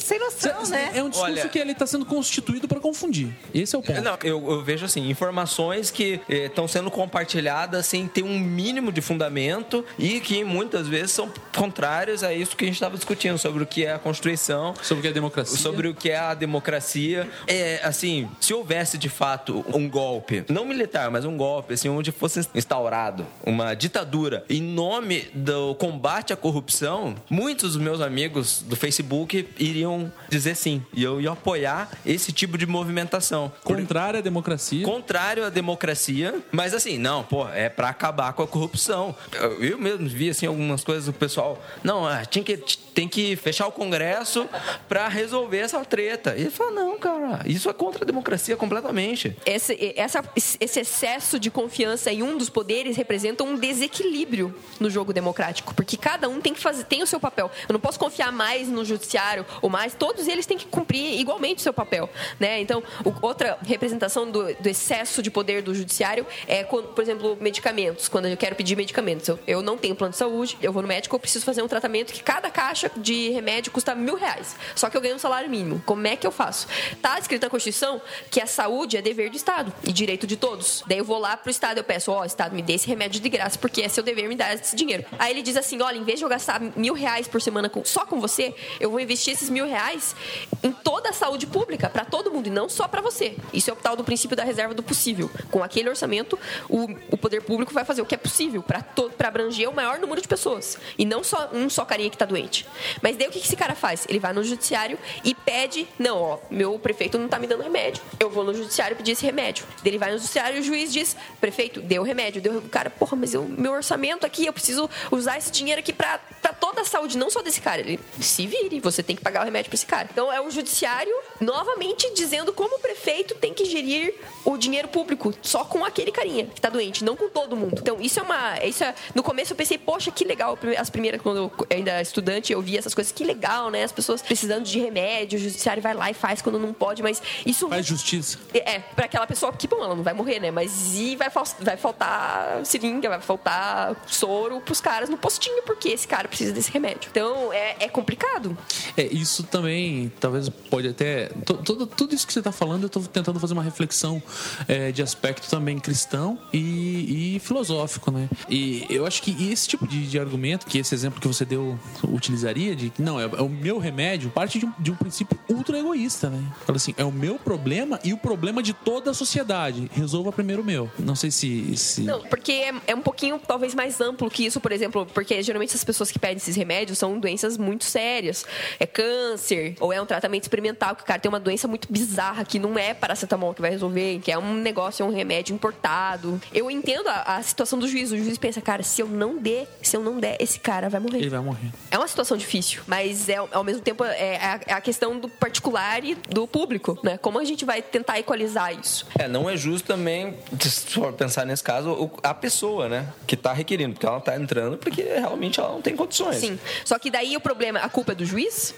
sem 0.00 0.18
noção, 0.18 0.66
né? 0.68 0.90
É 0.94 1.02
um 1.02 1.08
discurso 1.08 1.32
Olha- 1.32 1.48
que 1.48 1.58
ele 1.58 1.74
tá 1.74 1.86
sendo 1.86 2.04
constituído 2.06 2.66
para 2.66 2.80
confundir. 2.80 3.28
Esse 3.54 3.76
é 3.76 3.78
o 3.78 3.82
ponto. 3.82 4.00
Não, 4.00 4.18
eu, 4.24 4.50
eu 4.50 4.64
vejo 4.64 4.84
assim, 4.86 5.08
informações 5.08 5.90
que 5.90 6.20
estão 6.28 6.66
sendo 6.66 6.90
compartilhadas 6.90 7.86
sem 7.86 8.06
ter 8.08 8.22
um 8.22 8.38
mínimo 8.38 8.90
de 8.90 9.00
fundamento 9.00 9.84
e 9.98 10.20
que 10.20 10.42
muitas 10.44 10.88
vezes 10.88 11.12
são 11.12 11.30
contrárias 11.54 12.22
a 12.24 12.32
isso 12.32 12.56
que 12.56 12.64
a 12.64 12.66
gente 12.66 12.76
estava 12.76 12.96
discutindo 12.96 13.38
sobre 13.38 13.62
o 13.62 13.66
que 13.66 13.84
é 13.84 13.92
a 13.92 13.98
Constituição, 13.98 14.74
Sobre 14.82 15.00
o 15.00 15.02
que 15.02 15.08
é 15.08 15.12
democracia. 15.12 15.56
sobre 15.58 15.88
o 15.88 15.94
que 15.94 16.10
é 16.10 16.16
a 16.18 16.34
democracia. 16.34 17.28
É, 17.46 17.80
assim, 17.84 18.28
se 18.40 18.54
houvesse 18.54 18.96
de 18.96 19.08
fato 19.08 19.64
um 19.74 19.88
golpe, 19.88 20.44
não 20.48 20.64
militar, 20.64 21.10
mas 21.10 21.24
um 21.24 21.36
golpe, 21.36 21.74
assim, 21.74 21.88
onde 21.88 22.10
fosse 22.12 22.40
instaurado 22.54 23.26
uma 23.44 23.74
ditadura 23.74 24.44
em 24.48 24.62
nome 24.62 25.28
do 25.34 25.74
combate 25.74 26.32
à 26.32 26.36
corrupção, 26.36 27.14
muitos 27.58 27.72
dos 27.74 27.82
meus 27.82 28.00
amigos 28.00 28.62
do 28.64 28.76
Facebook 28.76 29.48
iriam 29.58 30.12
dizer 30.28 30.54
sim. 30.54 30.80
E 30.94 31.02
eu 31.02 31.20
ia 31.20 31.32
apoiar 31.32 31.90
esse 32.06 32.30
tipo 32.30 32.56
de 32.56 32.66
movimentação. 32.66 33.50
Contrário 33.64 34.20
à 34.20 34.22
democracia. 34.22 34.84
Contrário 34.84 35.44
à 35.44 35.48
democracia, 35.50 36.36
mas 36.52 36.72
assim, 36.72 36.98
não, 36.98 37.24
pô, 37.24 37.48
é 37.48 37.68
pra 37.68 37.88
acabar 37.88 38.32
com 38.32 38.44
a 38.44 38.46
corrupção. 38.46 39.12
Eu, 39.32 39.64
eu 39.64 39.78
mesmo 39.78 40.08
vi, 40.08 40.30
assim, 40.30 40.46
algumas 40.46 40.84
coisas 40.84 41.06
do 41.06 41.12
pessoal. 41.12 41.60
Não, 41.82 42.06
ah, 42.06 42.24
tinha 42.24 42.44
que, 42.44 42.56
tem 42.94 43.08
que 43.08 43.34
fechar 43.34 43.66
o 43.66 43.72
Congresso 43.72 44.48
pra 44.88 45.08
resolver 45.08 45.58
essa 45.58 45.84
treta. 45.84 46.36
E 46.36 46.42
ele 46.42 46.50
falou, 46.50 46.72
não, 46.72 46.96
cara, 46.96 47.40
isso 47.44 47.68
é 47.68 47.72
contra 47.72 48.04
a 48.04 48.06
democracia 48.06 48.56
completamente. 48.56 49.36
Esse, 49.44 49.94
essa- 49.96 50.22
esse 50.36 50.78
excesso 50.80 51.40
de 51.40 51.50
confiança 51.50 52.12
em 52.12 52.22
um 52.22 52.38
dos 52.38 52.48
poderes 52.48 52.96
representa 52.96 53.42
um 53.42 53.56
desequilíbrio 53.58 54.54
no 54.78 54.88
jogo 54.88 55.12
democrático, 55.12 55.74
porque 55.74 55.96
cada 55.96 56.28
um 56.28 56.40
tem 56.40 56.54
que 56.54 56.60
fazer, 56.60 56.84
tem 56.84 57.02
o 57.02 57.06
seu 57.06 57.18
papel. 57.18 57.47
Eu 57.68 57.72
não 57.72 57.80
posso 57.80 57.98
confiar 57.98 58.32
mais 58.32 58.68
no 58.68 58.84
judiciário 58.84 59.44
ou 59.62 59.68
mais, 59.70 59.94
todos 59.94 60.26
eles 60.28 60.46
têm 60.46 60.56
que 60.58 60.66
cumprir 60.66 61.18
igualmente 61.20 61.60
o 61.60 61.62
seu 61.62 61.72
papel, 61.72 62.08
né? 62.38 62.60
Então, 62.60 62.82
o- 63.04 63.14
outra 63.26 63.58
representação 63.66 64.30
do, 64.30 64.54
do 64.54 64.68
excesso 64.68 65.22
de 65.22 65.30
poder 65.30 65.62
do 65.62 65.74
judiciário 65.74 66.26
é, 66.46 66.64
quando, 66.64 66.88
por 66.88 67.02
exemplo, 67.02 67.36
medicamentos. 67.40 68.08
Quando 68.08 68.26
eu 68.26 68.36
quero 68.36 68.54
pedir 68.56 68.76
medicamentos, 68.76 69.28
eu, 69.28 69.38
eu 69.46 69.62
não 69.62 69.76
tenho 69.76 69.94
plano 69.94 70.12
de 70.12 70.18
saúde, 70.18 70.56
eu 70.62 70.72
vou 70.72 70.82
no 70.82 70.88
médico, 70.88 71.14
eu 71.14 71.20
preciso 71.20 71.44
fazer 71.44 71.62
um 71.62 71.68
tratamento 71.68 72.12
que 72.12 72.22
cada 72.22 72.50
caixa 72.50 72.90
de 72.96 73.30
remédio 73.30 73.72
custa 73.72 73.94
mil 73.94 74.14
reais. 74.16 74.56
Só 74.74 74.88
que 74.90 74.96
eu 74.96 75.00
ganho 75.00 75.16
um 75.16 75.18
salário 75.18 75.48
mínimo. 75.50 75.82
Como 75.86 76.06
é 76.06 76.16
que 76.16 76.26
eu 76.26 76.30
faço? 76.32 76.66
Tá 77.02 77.18
escrito 77.18 77.42
na 77.42 77.50
Constituição 77.50 78.00
que 78.30 78.40
a 78.40 78.46
saúde 78.46 78.96
é 78.96 79.02
dever 79.02 79.30
do 79.30 79.36
Estado 79.36 79.72
e 79.82 79.92
direito 79.92 80.26
de 80.26 80.36
todos. 80.36 80.82
Daí 80.86 80.98
eu 80.98 81.04
vou 81.04 81.18
lá 81.18 81.36
pro 81.36 81.50
Estado, 81.50 81.78
eu 81.78 81.84
peço, 81.84 82.10
ó, 82.12 82.24
Estado, 82.24 82.54
me 82.54 82.62
dê 82.62 82.74
esse 82.74 82.86
remédio 82.86 83.20
de 83.20 83.28
graça, 83.28 83.58
porque 83.58 83.82
é 83.82 83.88
seu 83.88 84.02
dever 84.02 84.28
me 84.28 84.34
dar 84.36 84.54
esse 84.54 84.74
dinheiro. 84.76 85.04
Aí 85.18 85.32
ele 85.32 85.42
diz 85.42 85.56
assim, 85.56 85.80
olha, 85.82 85.96
em 85.98 86.04
vez 86.04 86.18
de 86.18 86.24
eu 86.24 86.28
gastar 86.28 86.60
mil 86.76 86.94
reais 86.94 87.26
por 87.28 87.37
semana 87.40 87.68
com- 87.68 87.84
só 87.84 88.04
com 88.06 88.20
você, 88.20 88.54
eu 88.80 88.90
vou 88.90 89.00
investir 89.00 89.32
esses 89.34 89.48
mil 89.50 89.66
reais 89.66 90.14
em 90.62 90.72
toda 90.72 91.10
a 91.10 91.12
saúde 91.12 91.46
pública, 91.46 91.88
para 91.88 92.04
todo 92.04 92.30
mundo, 92.30 92.46
e 92.46 92.50
não 92.50 92.68
só 92.68 92.86
para 92.88 93.00
você. 93.00 93.36
Isso 93.52 93.70
é 93.70 93.72
o 93.72 93.76
tal 93.76 93.96
do 93.96 94.04
princípio 94.04 94.36
da 94.36 94.44
reserva 94.44 94.74
do 94.74 94.82
possível. 94.82 95.30
Com 95.50 95.62
aquele 95.62 95.88
orçamento, 95.88 96.38
o, 96.68 96.88
o 97.10 97.16
poder 97.16 97.42
público 97.42 97.72
vai 97.72 97.84
fazer 97.84 98.02
o 98.02 98.06
que 98.06 98.14
é 98.14 98.18
possível 98.18 98.62
para 98.62 98.84
abranger 99.28 99.68
o 99.68 99.74
maior 99.74 99.98
número 99.98 100.20
de 100.20 100.28
pessoas. 100.28 100.78
E 100.96 101.04
não 101.04 101.22
só 101.24 101.50
um 101.52 101.68
só 101.68 101.84
carinha 101.84 102.10
que 102.10 102.16
tá 102.16 102.24
doente. 102.24 102.66
Mas 103.02 103.16
daí 103.16 103.28
o 103.28 103.30
que 103.30 103.40
que 103.40 103.46
esse 103.46 103.56
cara 103.56 103.74
faz? 103.74 104.06
Ele 104.08 104.18
vai 104.18 104.32
no 104.32 104.42
judiciário 104.42 104.98
e 105.24 105.34
pede, 105.34 105.86
não, 105.98 106.20
ó, 106.20 106.38
meu 106.50 106.78
prefeito 106.78 107.18
não 107.18 107.28
tá 107.28 107.38
me 107.38 107.46
dando 107.46 107.62
remédio. 107.62 108.02
Eu 108.18 108.30
vou 108.30 108.44
no 108.44 108.54
judiciário 108.54 108.96
pedir 108.96 109.12
esse 109.12 109.24
remédio. 109.24 109.66
Daí 109.82 109.90
ele 109.90 109.98
vai 109.98 110.10
no 110.12 110.18
judiciário 110.18 110.56
e 110.58 110.60
o 110.60 110.62
juiz 110.62 110.92
diz, 110.92 111.16
prefeito, 111.40 111.80
deu 111.80 112.02
remédio. 112.02 112.40
Deu 112.40 112.58
o 112.58 112.62
cara, 112.68 112.90
porra, 112.90 113.16
mas 113.16 113.34
eu, 113.34 113.44
meu 113.44 113.72
orçamento 113.72 114.24
aqui, 114.26 114.46
eu 114.46 114.52
preciso 114.52 114.88
usar 115.10 115.36
esse 115.38 115.50
dinheiro 115.50 115.80
aqui 115.80 115.92
pra 115.92 116.18
toda 116.60 116.80
a 116.80 116.84
saúde, 116.84 117.17
não 117.18 117.30
só 117.30 117.42
desse 117.42 117.60
cara. 117.60 117.80
Ele 117.80 118.00
se 118.20 118.46
vire, 118.46 118.80
você 118.80 119.02
tem 119.02 119.16
que 119.16 119.22
pagar 119.22 119.42
o 119.42 119.44
remédio 119.44 119.70
pra 119.70 119.74
esse 119.74 119.86
cara. 119.86 120.08
Então 120.10 120.32
é 120.32 120.40
o 120.40 120.50
judiciário 120.50 121.14
novamente 121.40 122.12
dizendo 122.14 122.52
como 122.52 122.76
o 122.76 122.78
prefeito 122.78 123.34
tem 123.34 123.52
que 123.52 123.64
gerir 123.64 124.14
o 124.44 124.56
dinheiro 124.56 124.88
público 124.88 125.34
só 125.42 125.64
com 125.64 125.84
aquele 125.84 126.12
carinha 126.12 126.46
que 126.46 126.60
tá 126.60 126.68
doente, 126.68 127.04
não 127.04 127.16
com 127.16 127.28
todo 127.28 127.56
mundo. 127.56 127.78
Então 127.80 128.00
isso 128.00 128.20
é 128.20 128.22
uma. 128.22 128.64
Isso 128.64 128.84
é, 128.84 128.94
no 129.14 129.22
começo 129.22 129.52
eu 129.52 129.56
pensei, 129.56 129.78
poxa, 129.78 130.10
que 130.10 130.24
legal. 130.24 130.58
As 130.78 130.90
primeiras, 130.90 131.20
quando 131.20 131.36
eu 131.36 131.52
ainda 131.70 131.92
era 131.92 132.02
estudante, 132.02 132.52
eu 132.52 132.60
via 132.62 132.78
essas 132.78 132.94
coisas, 132.94 133.12
que 133.12 133.24
legal, 133.24 133.70
né? 133.70 133.84
As 133.84 133.92
pessoas 133.92 134.22
precisando 134.22 134.64
de 134.64 134.78
remédio, 134.78 135.38
o 135.38 135.42
judiciário 135.42 135.82
vai 135.82 135.94
lá 135.94 136.10
e 136.10 136.14
faz 136.14 136.40
quando 136.40 136.58
não 136.58 136.72
pode, 136.72 137.02
mas 137.02 137.22
isso. 137.44 137.68
Faz 137.68 137.86
justiça. 137.86 138.38
É, 138.54 138.78
pra 138.78 139.06
aquela 139.06 139.26
pessoa 139.26 139.52
que, 139.52 139.66
bom, 139.66 139.82
ela 139.82 139.94
não 139.94 140.02
vai 140.02 140.14
morrer, 140.14 140.40
né? 140.40 140.50
Mas 140.50 140.94
e 140.94 141.16
vai, 141.16 141.28
vai 141.60 141.76
faltar 141.76 142.64
seringa, 142.64 143.08
vai 143.08 143.20
faltar 143.20 143.96
soro 144.06 144.60
pros 144.60 144.80
caras 144.80 145.08
no 145.08 145.16
postinho, 145.16 145.62
porque 145.62 145.88
esse 145.88 146.06
cara 146.06 146.28
precisa 146.28 146.52
desse 146.52 146.70
remédio. 146.70 147.07
Então 147.10 147.52
é, 147.52 147.76
é 147.80 147.88
complicado. 147.88 148.56
É, 148.96 149.06
isso 149.06 149.42
também, 149.44 150.12
talvez 150.20 150.48
pode 150.48 150.88
até. 150.88 151.26
to- 151.44 151.58
todo- 151.58 151.86
tudo 151.86 152.14
isso 152.14 152.26
que 152.26 152.32
você 152.32 152.40
está 152.40 152.52
falando, 152.52 152.82
eu 152.82 152.86
estou 152.88 153.02
tentando 153.02 153.38
fazer 153.40 153.52
uma 153.54 153.62
reflexão 153.62 154.22
é, 154.66 154.92
de 154.92 155.02
aspecto 155.02 155.48
também 155.48 155.78
cristão 155.78 156.38
e, 156.52 157.36
e 157.36 157.40
filosófico, 157.40 158.10
né? 158.10 158.28
E 158.48 158.84
eu 158.90 159.06
acho 159.06 159.22
que 159.22 159.50
esse 159.50 159.68
tipo 159.68 159.86
de, 159.86 160.06
de 160.06 160.18
argumento, 160.18 160.66
que 160.66 160.78
esse 160.78 160.94
exemplo 160.94 161.20
que 161.20 161.26
você 161.28 161.44
deu 161.44 161.78
utilizaria, 162.04 162.74
de 162.74 162.90
que 162.90 163.02
não, 163.02 163.20
é, 163.20 163.24
é 163.24 163.42
o 163.42 163.48
meu 163.48 163.78
remédio, 163.78 164.30
parte 164.30 164.58
de 164.58 164.66
um, 164.66 164.72
de 164.78 164.90
um 164.90 164.94
princípio 164.96 165.38
ultra 165.48 165.78
egoísta, 165.78 166.28
né? 166.30 166.42
Fala 166.66 166.76
assim, 166.76 166.94
é 166.96 167.04
o 167.04 167.12
meu 167.12 167.36
problema 167.38 167.98
e 168.04 168.12
o 168.12 168.18
problema 168.18 168.62
de 168.62 168.72
toda 168.72 169.10
a 169.10 169.14
sociedade. 169.14 169.90
Resolva 169.94 170.32
primeiro 170.32 170.62
o 170.62 170.64
meu. 170.64 170.90
Não 170.98 171.14
sei 171.14 171.30
se. 171.30 171.76
se... 171.76 172.00
Não, 172.02 172.22
porque 172.22 172.52
é, 172.52 172.74
é 172.88 172.94
um 172.94 173.00
pouquinho, 173.02 173.38
talvez, 173.46 173.74
mais 173.74 174.00
amplo 174.00 174.30
que 174.30 174.44
isso, 174.46 174.60
por 174.60 174.72
exemplo, 174.72 175.06
porque 175.14 175.42
geralmente 175.42 175.74
as 175.74 175.84
pessoas 175.84 176.10
que 176.10 176.18
pedem 176.18 176.36
esses 176.36 176.56
remédios 176.56 176.97
são 176.98 177.18
doenças 177.18 177.56
muito 177.56 177.84
sérias. 177.84 178.44
É 178.78 178.86
câncer, 178.86 179.76
ou 179.80 179.92
é 179.92 180.00
um 180.00 180.06
tratamento 180.06 180.42
experimental, 180.42 180.94
que 180.94 181.02
o 181.02 181.06
cara 181.06 181.20
tem 181.20 181.28
uma 181.28 181.40
doença 181.40 181.66
muito 181.68 181.90
bizarra, 181.90 182.44
que 182.44 182.58
não 182.58 182.78
é 182.78 182.92
paracetamol 182.92 183.54
que 183.54 183.60
vai 183.60 183.70
resolver, 183.70 184.20
que 184.20 184.30
é 184.30 184.38
um 184.38 184.54
negócio, 184.54 185.02
é 185.02 185.06
um 185.06 185.12
remédio 185.12 185.54
importado. 185.54 186.40
Eu 186.52 186.70
entendo 186.70 187.08
a, 187.08 187.36
a 187.36 187.42
situação 187.42 187.78
do 187.78 187.86
juiz. 187.86 188.12
O 188.12 188.18
juiz 188.18 188.38
pensa, 188.38 188.60
cara, 188.60 188.82
se 188.82 189.00
eu 189.00 189.08
não 189.08 189.38
der, 189.38 189.66
se 189.82 189.96
eu 189.96 190.02
não 190.02 190.18
der, 190.18 190.36
esse 190.40 190.58
cara 190.58 190.88
vai 190.88 191.00
morrer. 191.00 191.18
Ele 191.18 191.30
vai 191.30 191.40
morrer. 191.40 191.70
É 191.90 191.98
uma 191.98 192.08
situação 192.08 192.36
difícil, 192.36 192.82
mas 192.86 193.28
é 193.28 193.36
ao 193.36 193.64
mesmo 193.64 193.82
tempo 193.82 194.04
é 194.04 194.36
a, 194.36 194.60
é 194.66 194.72
a 194.72 194.80
questão 194.80 195.18
do 195.18 195.28
particular 195.28 196.04
e 196.04 196.14
do 196.14 196.46
público, 196.46 196.98
né? 197.02 197.16
Como 197.18 197.38
a 197.38 197.44
gente 197.44 197.64
vai 197.64 197.80
tentar 197.80 198.18
equalizar 198.18 198.78
isso? 198.78 199.06
É, 199.18 199.28
não 199.28 199.48
é 199.48 199.56
justo 199.56 199.86
também, 199.86 200.36
se 200.60 200.92
for 200.92 201.12
pensar 201.12 201.46
nesse 201.46 201.62
caso, 201.62 202.10
a 202.22 202.34
pessoa, 202.34 202.88
né? 202.88 203.08
Que 203.26 203.36
tá 203.36 203.52
requerindo, 203.52 203.94
porque 203.94 204.06
ela 204.06 204.20
tá 204.20 204.36
entrando 204.36 204.76
porque 204.76 205.02
realmente 205.02 205.60
ela 205.60 205.72
não 205.72 205.82
tem 205.82 205.94
condições. 205.94 206.36
Sim. 206.36 206.58
Só 206.88 206.98
que 206.98 207.10
daí 207.10 207.36
o 207.36 207.40
problema, 207.40 207.80
a 207.80 207.88
culpa 207.90 208.12
é 208.12 208.14
do 208.14 208.24
juiz? 208.24 208.74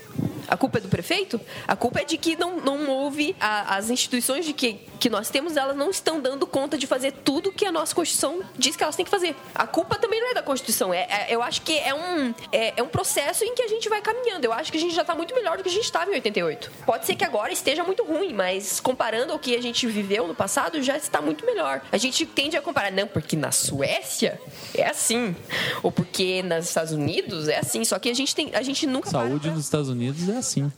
A 0.49 0.57
culpa 0.57 0.79
é 0.79 0.81
do 0.81 0.89
prefeito? 0.89 1.41
A 1.69 1.77
culpa 1.77 2.01
é 2.01 2.05
de 2.05 2.19
que 2.19 2.35
não, 2.35 2.57
não 2.57 2.89
houve 2.91 3.37
a- 3.39 3.77
as 3.77 3.89
instituições 3.89 4.45
de 4.45 4.53
que, 4.53 4.81
que 4.99 5.09
nós 5.09 5.31
temos, 5.31 5.57
elas 5.57 5.77
não 5.77 5.91
estão 5.91 6.19
dando 6.21 6.45
conta 6.45 6.77
de 6.77 6.89
fazer 6.89 7.13
tudo 7.25 7.53
que 7.53 7.65
a 7.65 7.71
nossa 7.71 7.95
Constituição 7.95 8.43
diz 8.59 8.75
que 8.75 8.83
elas 8.83 8.97
têm 8.97 9.05
que 9.05 9.11
fazer. 9.13 9.37
A 9.55 9.65
culpa 9.65 9.95
também 9.97 10.21
não 10.21 10.33
é 10.33 10.35
da 10.35 10.43
Constituição. 10.43 10.93
É, 10.93 11.07
é- 11.09 11.27
eu 11.31 11.41
acho 11.41 11.63
que 11.63 11.79
é 11.79 11.95
um, 11.95 12.35
é, 12.51 12.75
é 12.77 12.83
um 12.83 12.89
processo 12.89 13.45
em 13.45 13.55
que 13.55 13.63
a 13.63 13.69
gente 13.69 13.89
vai 13.89 14.03
caminhando. 14.03 14.45
Eu 14.45 14.53
acho 14.53 14.73
que 14.73 14.77
a 14.79 14.81
gente 14.81 14.93
já 14.93 15.03
está 15.03 15.15
muito 15.15 15.33
melhor 15.37 15.57
do 15.57 15.63
que 15.63 15.69
a 15.69 15.73
gente 15.73 15.85
estava 15.85 16.11
em 16.11 16.15
88. 16.15 16.69
Pode 16.85 17.07
ser 17.07 17.15
que 17.15 17.25
agora 17.25 17.53
esteja 17.53 17.85
muito 17.85 18.03
ruim, 18.03 18.33
mas 18.33 18.81
comparando 18.81 19.33
ao 19.33 19.39
que 19.39 19.55
a 19.55 19.63
gente 19.63 19.87
viveu 19.87 20.27
no 20.27 20.35
passado, 20.35 20.83
já 20.83 20.97
está 20.97 21.23
muito 21.23 21.47
melhor. 21.47 21.81
A 21.93 21.97
gente 21.97 22.27
tende 22.27 22.57
a 22.57 22.61
comparar, 22.61 22.91
não, 22.91 23.07
porque 23.07 23.37
na 23.37 23.53
Suécia 23.53 24.41
é 24.75 24.85
assim, 24.85 25.37
ou 25.81 25.93
porque 25.93 26.43
nos 26.43 26.67
Estados 26.67 26.91
Unidos 26.93 27.47
é 27.47 27.59
assim. 27.59 27.85
Só 27.85 28.00
que 28.01 28.09
a 28.11 28.15
gente, 28.15 28.35
tem, 28.35 28.51
a 28.55 28.63
gente 28.63 28.87
nunca 28.87 29.11
Saúde 29.11 29.51
nos 29.51 29.65
Estados 29.65 29.89
Unidos 29.89 30.29
é 30.29 30.37
assim. 30.39 30.73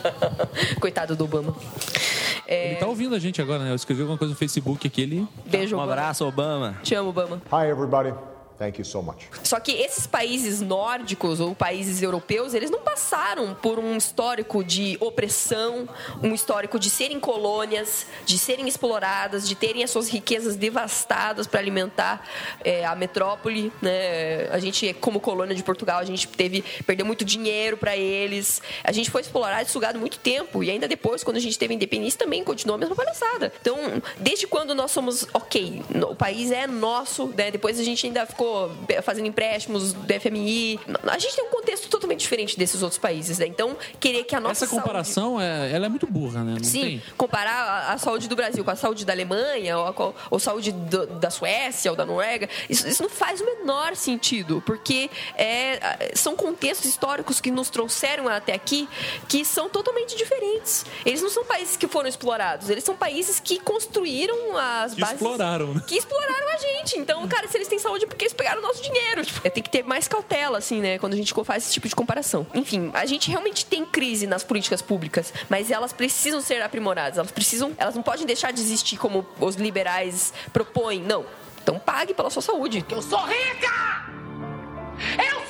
Coitado 0.80 1.14
do 1.16 1.24
Obama. 1.24 1.54
É, 2.46 2.70
Ele 2.72 2.76
tá 2.76 2.86
ouvindo 2.86 3.14
a 3.14 3.18
gente 3.18 3.40
agora, 3.40 3.62
né? 3.62 3.70
Eu 3.70 3.76
escrevi 3.76 4.00
alguma 4.02 4.18
coisa 4.18 4.32
no 4.32 4.38
Facebook 4.38 4.86
aqui, 4.86 5.02
ele. 5.02 5.28
Beijo, 5.46 5.76
Um 5.76 5.78
Obama. 5.78 5.92
abraço, 5.92 6.24
Obama. 6.26 6.76
Te 6.82 6.94
amo, 6.94 7.10
Obama. 7.10 7.40
Hi, 7.52 7.68
everybody. 7.70 8.12
Thank 8.60 8.78
you 8.78 8.84
so 8.84 9.00
much. 9.00 9.26
Só 9.42 9.58
que 9.58 9.72
esses 9.72 10.06
países 10.06 10.60
nórdicos 10.60 11.40
ou 11.40 11.54
países 11.54 12.02
europeus, 12.02 12.52
eles 12.52 12.70
não 12.70 12.80
passaram 12.80 13.54
por 13.54 13.78
um 13.78 13.96
histórico 13.96 14.62
de 14.62 14.98
opressão, 15.00 15.88
um 16.22 16.34
histórico 16.34 16.78
de 16.78 16.90
serem 16.90 17.18
colônias, 17.18 18.06
de 18.26 18.36
serem 18.36 18.68
exploradas, 18.68 19.48
de 19.48 19.54
terem 19.54 19.82
as 19.82 19.90
suas 19.90 20.10
riquezas 20.10 20.56
devastadas 20.56 21.46
para 21.46 21.58
alimentar 21.58 22.28
é, 22.62 22.84
a 22.84 22.94
metrópole. 22.94 23.72
Né? 23.80 24.46
A 24.50 24.58
gente, 24.58 24.92
como 25.00 25.20
colônia 25.20 25.56
de 25.56 25.62
Portugal, 25.62 25.98
a 25.98 26.04
gente 26.04 26.28
teve 26.28 26.62
perdeu 26.84 27.06
muito 27.06 27.24
dinheiro 27.24 27.78
para 27.78 27.96
eles. 27.96 28.60
A 28.84 28.92
gente 28.92 29.10
foi 29.10 29.22
explorado 29.22 29.62
e 29.62 29.72
sugado 29.72 29.98
muito 29.98 30.18
tempo 30.18 30.62
e 30.62 30.70
ainda 30.70 30.86
depois, 30.86 31.24
quando 31.24 31.38
a 31.38 31.40
gente 31.40 31.58
teve 31.58 31.72
independência, 31.72 32.18
também 32.18 32.44
continuou 32.44 32.76
a 32.76 32.78
mesma 32.78 32.94
palhaçada. 32.94 33.50
Então, 33.58 34.02
desde 34.18 34.46
quando 34.46 34.74
nós 34.74 34.90
somos 34.90 35.26
ok, 35.32 35.82
o 36.10 36.14
país 36.14 36.50
é 36.50 36.66
nosso, 36.66 37.28
né? 37.28 37.50
Depois 37.50 37.80
a 37.80 37.82
gente 37.82 38.06
ainda 38.06 38.26
ficou 38.26 38.49
fazendo 39.02 39.26
empréstimos 39.26 39.92
do 39.92 40.20
FMI. 40.20 40.78
A 41.04 41.18
gente 41.18 41.36
tem 41.36 41.44
um 41.44 41.48
contexto 41.50 41.88
totalmente 41.88 42.20
diferente 42.20 42.58
desses 42.58 42.82
outros 42.82 42.98
países, 42.98 43.38
né? 43.38 43.46
Então, 43.46 43.76
querer 43.98 44.24
que 44.24 44.34
a 44.34 44.40
nossa 44.40 44.64
Essa 44.64 44.74
comparação, 44.74 45.40
é, 45.40 45.70
ela 45.72 45.86
é 45.86 45.88
muito 45.88 46.06
burra, 46.06 46.42
né? 46.44 46.54
Não 46.58 46.64
Sim, 46.64 46.80
tem. 46.82 47.02
comparar 47.16 47.90
a, 47.92 47.98
saúde 47.98 48.28
do 48.28 48.36
Brasil 48.36 48.64
com 48.64 48.70
a 48.70 48.76
saúde 48.76 49.04
da 49.04 49.12
Alemanha 49.12 49.78
ou 49.78 49.84
a, 49.86 50.12
ou 50.30 50.38
saúde 50.38 50.72
do- 50.72 51.06
da 51.06 51.30
Suécia 51.30 51.90
ou 51.90 51.96
da 51.96 52.04
Noruega, 52.04 52.48
isso, 52.68 52.86
isso 52.88 53.02
não 53.02 53.10
faz 53.10 53.40
o 53.40 53.44
menor 53.44 53.94
sentido, 53.96 54.62
porque 54.66 55.10
é, 55.36 56.10
são 56.14 56.34
contextos 56.36 56.88
históricos 56.88 57.40
que 57.40 57.50
nos 57.50 57.70
trouxeram 57.70 58.28
até 58.28 58.52
aqui 58.54 58.88
que 59.28 59.44
são 59.44 59.68
totalmente 59.68 60.16
diferentes. 60.16 60.84
Eles 61.04 61.22
não 61.22 61.30
são 61.30 61.44
países 61.44 61.76
que 61.76 61.86
foram 61.86 62.08
explorados, 62.08 62.70
eles 62.70 62.84
são 62.84 62.96
países 62.96 63.38
que 63.40 63.58
construíram 63.60 64.56
as 64.56 64.94
Que 64.94 65.00
bases 65.00 65.14
exploraram, 65.16 65.74
né? 65.74 65.82
que 65.86 65.96
exploraram 65.96 66.48
a 66.54 66.56
gente. 66.58 66.98
Então, 66.98 67.26
cara, 67.28 67.46
se 67.48 67.56
eles 67.56 67.68
têm 67.68 67.78
saúde, 67.78 68.06
porque 68.06 68.24
eles 68.24 68.34
pegaram 68.40 68.60
o 68.60 68.62
nosso 68.62 68.82
dinheiro. 68.82 69.22
Tipo, 69.22 69.50
tem 69.50 69.62
que 69.62 69.68
ter 69.68 69.84
mais 69.84 70.08
cautela, 70.08 70.56
assim, 70.56 70.80
né? 70.80 70.98
Quando 70.98 71.12
a 71.12 71.16
gente 71.16 71.34
faz 71.44 71.64
esse 71.64 71.72
tipo 71.74 71.86
de 71.86 71.94
comparação. 71.94 72.46
Enfim, 72.54 72.90
a 72.94 73.04
gente 73.04 73.28
realmente 73.28 73.66
tem 73.66 73.84
crise 73.84 74.26
nas 74.26 74.42
políticas 74.42 74.80
públicas, 74.80 75.32
mas 75.50 75.70
elas 75.70 75.92
precisam 75.92 76.40
ser 76.40 76.62
aprimoradas. 76.62 77.18
Elas 77.18 77.30
precisam. 77.30 77.72
Elas 77.76 77.94
não 77.94 78.02
podem 78.02 78.24
deixar 78.24 78.50
de 78.50 78.60
existir 78.60 78.96
como 78.96 79.26
os 79.38 79.56
liberais 79.56 80.32
propõem. 80.54 81.02
Não. 81.02 81.26
Então 81.62 81.78
pague 81.78 82.14
pela 82.14 82.30
sua 82.30 82.40
saúde. 82.40 82.84
Eu 82.88 83.02
sou 83.02 83.22
rica! 83.26 84.06
Eu 85.18 85.40
sou 85.46 85.49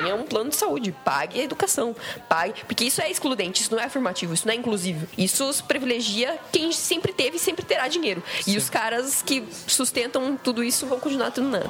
Tenha 0.00 0.14
um 0.14 0.24
plano 0.24 0.50
de 0.50 0.56
saúde, 0.56 0.94
pague 1.04 1.40
a 1.40 1.44
educação, 1.44 1.94
pague, 2.28 2.64
porque 2.64 2.84
isso 2.84 3.02
é 3.02 3.10
excludente, 3.10 3.62
isso 3.62 3.72
não 3.74 3.80
é 3.80 3.84
afirmativo, 3.84 4.32
isso 4.32 4.46
não 4.46 4.54
é 4.54 4.56
inclusivo. 4.56 5.06
Isso 5.16 5.48
privilegia 5.66 6.38
quem 6.52 6.72
sempre 6.72 7.12
teve 7.12 7.36
e 7.36 7.40
sempre 7.40 7.64
terá 7.64 7.88
dinheiro. 7.88 8.22
E 8.46 8.56
os 8.56 8.70
caras 8.70 9.22
que 9.22 9.44
sustentam 9.66 10.36
tudo 10.36 10.62
isso 10.62 10.86
vão 10.86 11.00
continuar 11.00 11.30
tendo 11.30 11.48
nada. 11.48 11.68